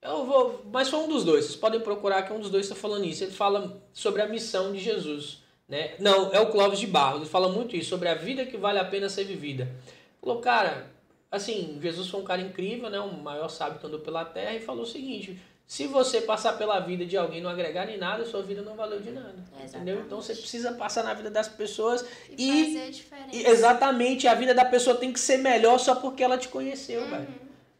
[0.02, 0.60] Eu vou.
[0.72, 3.24] Mas foi um dos dois, vocês podem procurar que um dos dois está falando isso.
[3.24, 5.42] Ele fala sobre a missão de Jesus.
[5.68, 5.94] Né?
[5.98, 8.78] Não, é o Clóvis de Barros, ele fala muito isso, sobre a vida que vale
[8.78, 9.74] a pena ser vivida.
[10.20, 10.90] Falou, cara,
[11.30, 13.00] assim, Jesus foi um cara incrível, né?
[13.00, 15.40] O maior sábio que andou pela terra, e falou o seguinte:
[15.74, 18.76] se você passar pela vida de alguém e não agregar em nada, sua vida não
[18.76, 19.34] valeu de nada.
[19.34, 19.64] Entendeu?
[19.64, 20.00] Exatamente.
[20.06, 23.28] Então você precisa passar na vida das pessoas E, e, fazer a diferença.
[23.36, 27.02] e exatamente a vida da pessoa tem que ser melhor só porque ela te conheceu,
[27.02, 27.10] Uhum.
[27.10, 27.28] velho.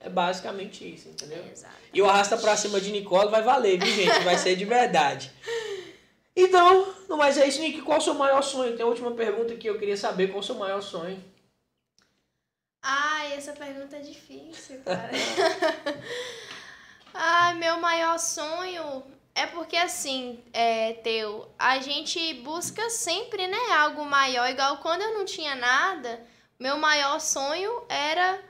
[0.01, 1.45] É basicamente isso, entendeu?
[1.53, 1.73] Exato.
[1.93, 4.25] E o arrasta pra cima de Nicole vai valer, viu, gente?
[4.25, 5.31] Vai ser de verdade.
[6.37, 7.81] Então, no mais é isso, Nick.
[7.83, 8.77] Qual o seu maior sonho?
[8.77, 10.27] Tem a última pergunta que eu queria saber.
[10.29, 11.23] Qual o seu maior sonho?
[12.83, 15.11] Ai, essa pergunta é difícil, cara.
[17.15, 24.05] Ai, meu maior sonho É porque assim, é, Teu, a gente busca sempre, né, algo
[24.05, 24.49] maior.
[24.51, 26.21] Igual quando eu não tinha nada,
[26.59, 28.41] meu maior sonho era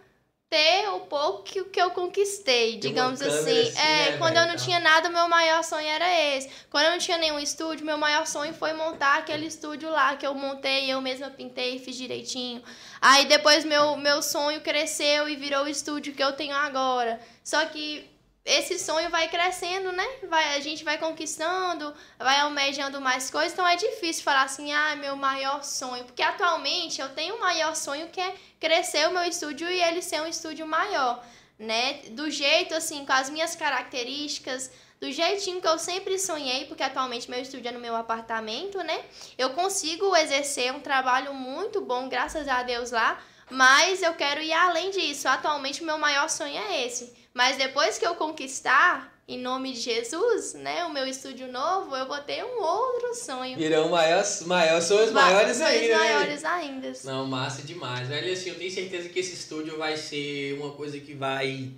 [0.50, 3.68] ter o pouco que, que eu conquistei, digamos assim.
[3.68, 3.78] assim.
[3.78, 4.62] É, né, quando véio, eu não tá.
[4.62, 6.48] tinha nada, meu maior sonho era esse.
[6.70, 10.26] Quando eu não tinha nenhum estúdio, meu maior sonho foi montar aquele estúdio lá que
[10.26, 12.62] eu montei, eu mesma pintei, fiz direitinho.
[13.00, 17.20] Aí depois meu, meu sonho cresceu e virou o estúdio que eu tenho agora.
[17.42, 18.13] Só que
[18.44, 20.06] esse sonho vai crescendo, né?
[20.28, 24.94] Vai, a gente vai conquistando, vai almejando mais coisas, então é difícil falar assim, ah,
[24.96, 26.04] meu maior sonho.
[26.04, 30.02] Porque atualmente eu tenho um maior sonho que é crescer o meu estúdio e ele
[30.02, 31.24] ser um estúdio maior,
[31.58, 32.02] né?
[32.10, 37.30] Do jeito, assim, com as minhas características, do jeitinho que eu sempre sonhei, porque atualmente
[37.30, 39.04] meu estúdio é no meu apartamento, né?
[39.38, 43.18] Eu consigo exercer um trabalho muito bom, graças a Deus lá,
[43.50, 45.28] mas eu quero ir além disso.
[45.28, 47.23] Atualmente o meu maior sonho é esse.
[47.34, 52.06] Mas depois que eu conquistar, em nome de Jesus, né, o meu estúdio novo, eu
[52.06, 53.58] vou ter um outro sonho.
[53.58, 56.14] Virão maiores, maiores, sonhos maiores Sonhos ainda, né?
[56.14, 56.92] maiores ainda.
[57.02, 58.32] Não, massa demais, velho.
[58.32, 61.72] Assim, eu tenho certeza que esse estúdio vai ser uma coisa que vai,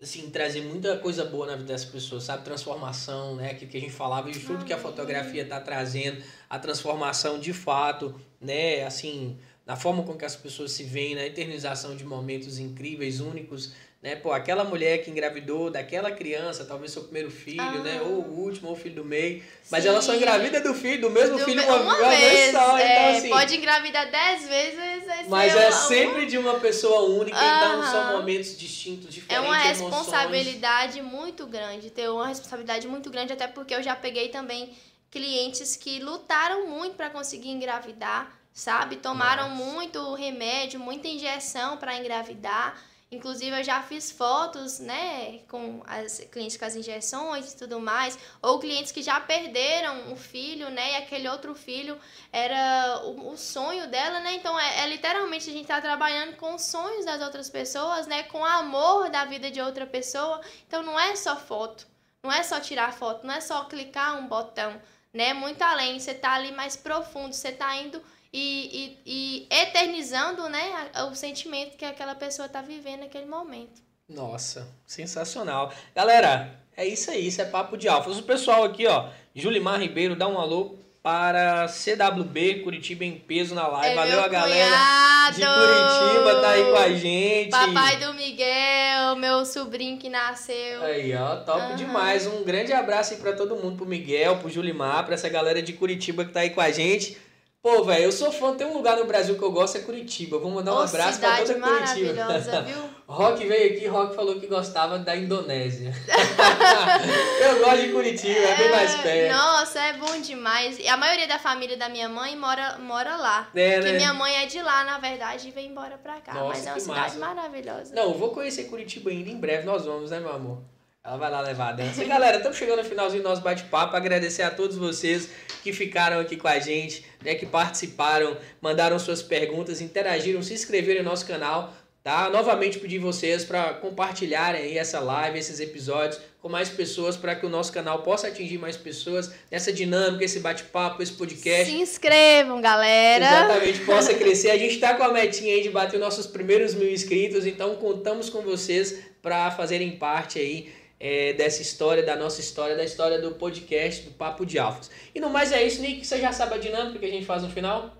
[0.00, 2.42] assim, trazer muita coisa boa na vida das pessoas, sabe?
[2.42, 3.50] Transformação, né?
[3.50, 7.52] Aquilo que a gente falava e tudo que a fotografia tá trazendo, a transformação de
[7.52, 8.86] fato, né?
[8.86, 13.72] Assim, na forma com que as pessoas se veem, na eternização de momentos incríveis, únicos,
[14.02, 14.16] né?
[14.16, 17.78] Pô, aquela mulher que engravidou daquela criança, talvez seu primeiro filho, Ah.
[17.78, 18.00] né?
[18.02, 19.42] Ou o último, ou o filho do meio.
[19.70, 19.90] Mas Sim.
[19.90, 22.76] ela só engravida do filho, do mesmo Do filho me- uma, uma vez só.
[22.76, 24.78] é, então, assim, pode engravidar dez vezes.
[25.20, 27.90] esse mas é é uma- sempre de uma pessoa única, então Aham.
[27.92, 29.44] são momentos distintos, É diferentes.
[29.46, 29.78] uma emoções.
[29.78, 34.74] responsabilidade muito grande, ter uma responsabilidade muito grande, até porque eu já peguei também
[35.12, 38.96] clientes que lutaram muito para conseguir engravidar, sabe?
[38.96, 39.62] Tomaram Nossa.
[39.72, 42.76] muito remédio, muita injeção para engravidar.
[43.12, 48.18] Inclusive, eu já fiz fotos, né, com as clientes com as injeções e tudo mais,
[48.40, 52.00] ou clientes que já perderam o filho, né, e aquele outro filho
[52.32, 54.32] era o, o sonho dela, né?
[54.36, 58.22] Então, é, é literalmente a gente tá trabalhando com os sonhos das outras pessoas, né,
[58.22, 60.40] com o amor da vida de outra pessoa.
[60.66, 61.86] Então, não é só foto,
[62.22, 64.80] não é só tirar foto, não é só clicar um botão,
[65.12, 65.34] né?
[65.34, 70.90] Muito além, você tá ali mais profundo, você tá indo e, e, e eternizando, né,
[71.10, 73.82] o sentimento que aquela pessoa tá vivendo naquele momento.
[74.08, 75.72] Nossa, sensacional.
[75.94, 78.10] Galera, é isso aí, isso é papo de alfa.
[78.10, 83.66] O pessoal aqui, ó, Julimar Ribeiro, dá um alô para CWB Curitiba em peso na
[83.66, 83.88] live.
[83.88, 85.34] É Valeu a galera cunhado!
[85.34, 87.50] de Curitiba, tá aí com a gente.
[87.50, 90.82] Papai do Miguel, meu sobrinho que nasceu.
[90.82, 91.76] Aí, ó, top Aham.
[91.76, 92.26] demais.
[92.26, 95.72] Um grande abraço aí pra todo mundo, pro Miguel, pro Julimar, pra essa galera de
[95.72, 97.18] Curitiba que tá aí com a gente.
[97.62, 100.36] Pô, velho, eu sou fã, tem um lugar no Brasil que eu gosto, é Curitiba.
[100.36, 102.40] Vou mandar um Ô, abraço pra toda Curitiba.
[102.66, 102.90] viu?
[103.06, 105.94] Rock veio aqui, Rock falou que gostava da Indonésia.
[107.40, 109.36] eu gosto de Curitiba, é bem mais perto.
[109.36, 110.76] Nossa, é bom demais.
[110.80, 113.48] E a maioria da família da minha mãe mora, mora lá.
[113.54, 113.96] É, Porque né?
[113.96, 116.34] minha mãe é de lá, na verdade, e vem embora pra cá.
[116.34, 117.34] Nossa, Mas é uma cidade massa.
[117.34, 117.94] maravilhosa.
[117.94, 120.58] Não, eu vou conhecer Curitiba ainda em breve, nós vamos, né, meu amor?
[121.04, 122.04] Ela vai lá levar a dança.
[122.04, 123.96] E, galera, estamos chegando no finalzinho do nosso bate-papo.
[123.96, 125.28] Agradecer a todos vocês
[125.60, 131.02] que ficaram aqui com a gente, né, que participaram, mandaram suas perguntas, interagiram, se inscreveram
[131.02, 131.74] no nosso canal,
[132.04, 132.30] tá?
[132.30, 137.46] Novamente pedir vocês para compartilharem aí essa live, esses episódios com mais pessoas para que
[137.46, 141.66] o nosso canal possa atingir mais pessoas nessa dinâmica, esse bate-papo, esse podcast.
[141.66, 143.24] Se inscrevam, galera.
[143.24, 144.50] Exatamente, possa crescer.
[144.50, 148.30] A gente está com a metinha aí de bater nossos primeiros mil inscritos, então contamos
[148.30, 153.32] com vocês para fazerem parte aí é, dessa história, da nossa história, da história do
[153.32, 154.88] podcast do Papo de Alfas.
[155.12, 157.42] E no mais é isso, Nick, você já sabe a dinâmica que a gente faz
[157.42, 157.92] no final?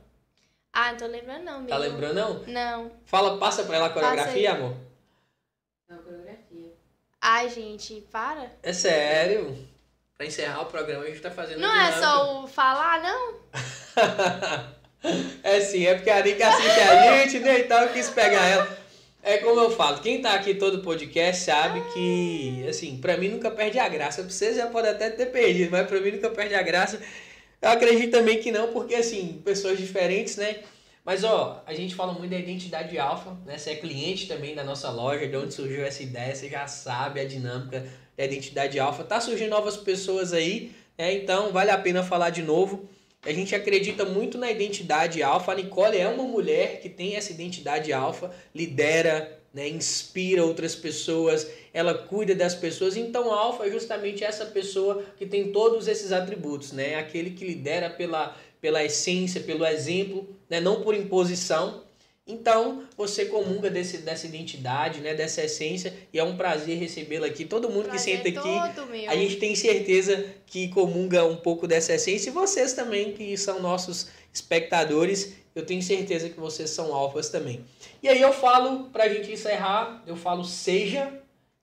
[0.72, 1.68] Ah, não tô lembrando não, amigo.
[1.68, 2.44] Tá lembrando não?
[2.46, 2.92] Não.
[3.04, 4.76] Fala, passa pra ela a coreografia, amor.
[5.88, 6.72] Não, coreografia.
[7.20, 8.52] Ai, gente, para.
[8.62, 9.68] É sério.
[10.16, 13.34] Pra encerrar o programa, a gente tá fazendo Não é só o falar, não?
[15.42, 17.58] é sim, é porque a Nick assiste a gente, né?
[17.58, 18.81] Então eu quis pegar ela.
[19.24, 23.52] É como eu falo, quem tá aqui todo podcast sabe que, assim, pra mim nunca
[23.52, 24.20] perde a graça.
[24.20, 27.00] Pra você já pode até ter perdido, mas pra mim nunca perde a graça.
[27.60, 30.56] Eu acredito também que não, porque, assim, pessoas diferentes, né?
[31.04, 33.56] Mas, ó, a gente fala muito da identidade alfa, né?
[33.56, 37.20] Você é cliente também da nossa loja, de onde surgiu essa ideia, você já sabe
[37.20, 37.86] a dinâmica
[38.16, 39.04] da identidade alfa.
[39.04, 41.14] Tá surgindo novas pessoas aí, né?
[41.14, 42.88] Então, vale a pena falar de novo.
[43.24, 45.52] A gente acredita muito na identidade alfa.
[45.52, 51.48] A Nicole é uma mulher que tem essa identidade alfa, lidera, né, inspira outras pessoas,
[51.72, 52.96] ela cuida das pessoas.
[52.96, 56.96] Então, alfa é justamente essa pessoa que tem todos esses atributos, né?
[56.96, 60.60] Aquele que lidera pela, pela essência, pelo exemplo, né?
[60.60, 61.84] não por imposição.
[62.26, 67.44] Então, você comunga desse, dessa identidade, né, dessa essência, e é um prazer recebê-la aqui.
[67.44, 71.94] Todo mundo que Prazer senta aqui, a gente tem certeza que comunga um pouco dessa
[71.94, 77.28] essência, e vocês também, que são nossos espectadores, eu tenho certeza que vocês são alfas
[77.28, 77.64] também.
[78.00, 81.12] E aí eu falo, pra gente encerrar, eu falo seja,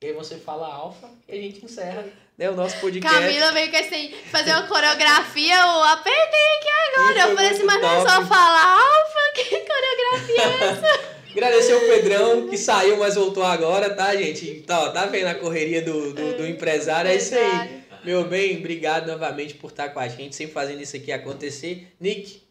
[0.01, 2.05] e aí você fala alfa, e a gente encerra
[2.39, 3.19] né, o nosso podcast.
[3.19, 7.19] Camila veio com assim, fazer uma coreografia, eu apertei aqui agora.
[7.19, 11.19] Eu falei assim, mas não é só falar alfa, que coreografia é essa?
[11.31, 14.61] Agradecer o Pedrão, que saiu, mas voltou agora, tá, gente?
[14.61, 17.11] Tá, ó, tá vendo a correria do, do, do empresário?
[17.11, 17.83] É isso aí.
[18.03, 21.93] Meu bem, obrigado novamente por estar com a gente, sempre fazendo isso aqui acontecer.
[21.99, 22.41] Nick,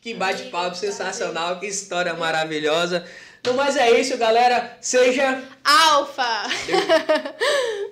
[0.00, 3.04] que bate-papo Amigo, sensacional, que história maravilhosa.
[3.40, 4.76] Então, mas é isso, galera.
[4.80, 6.44] Seja Alfa!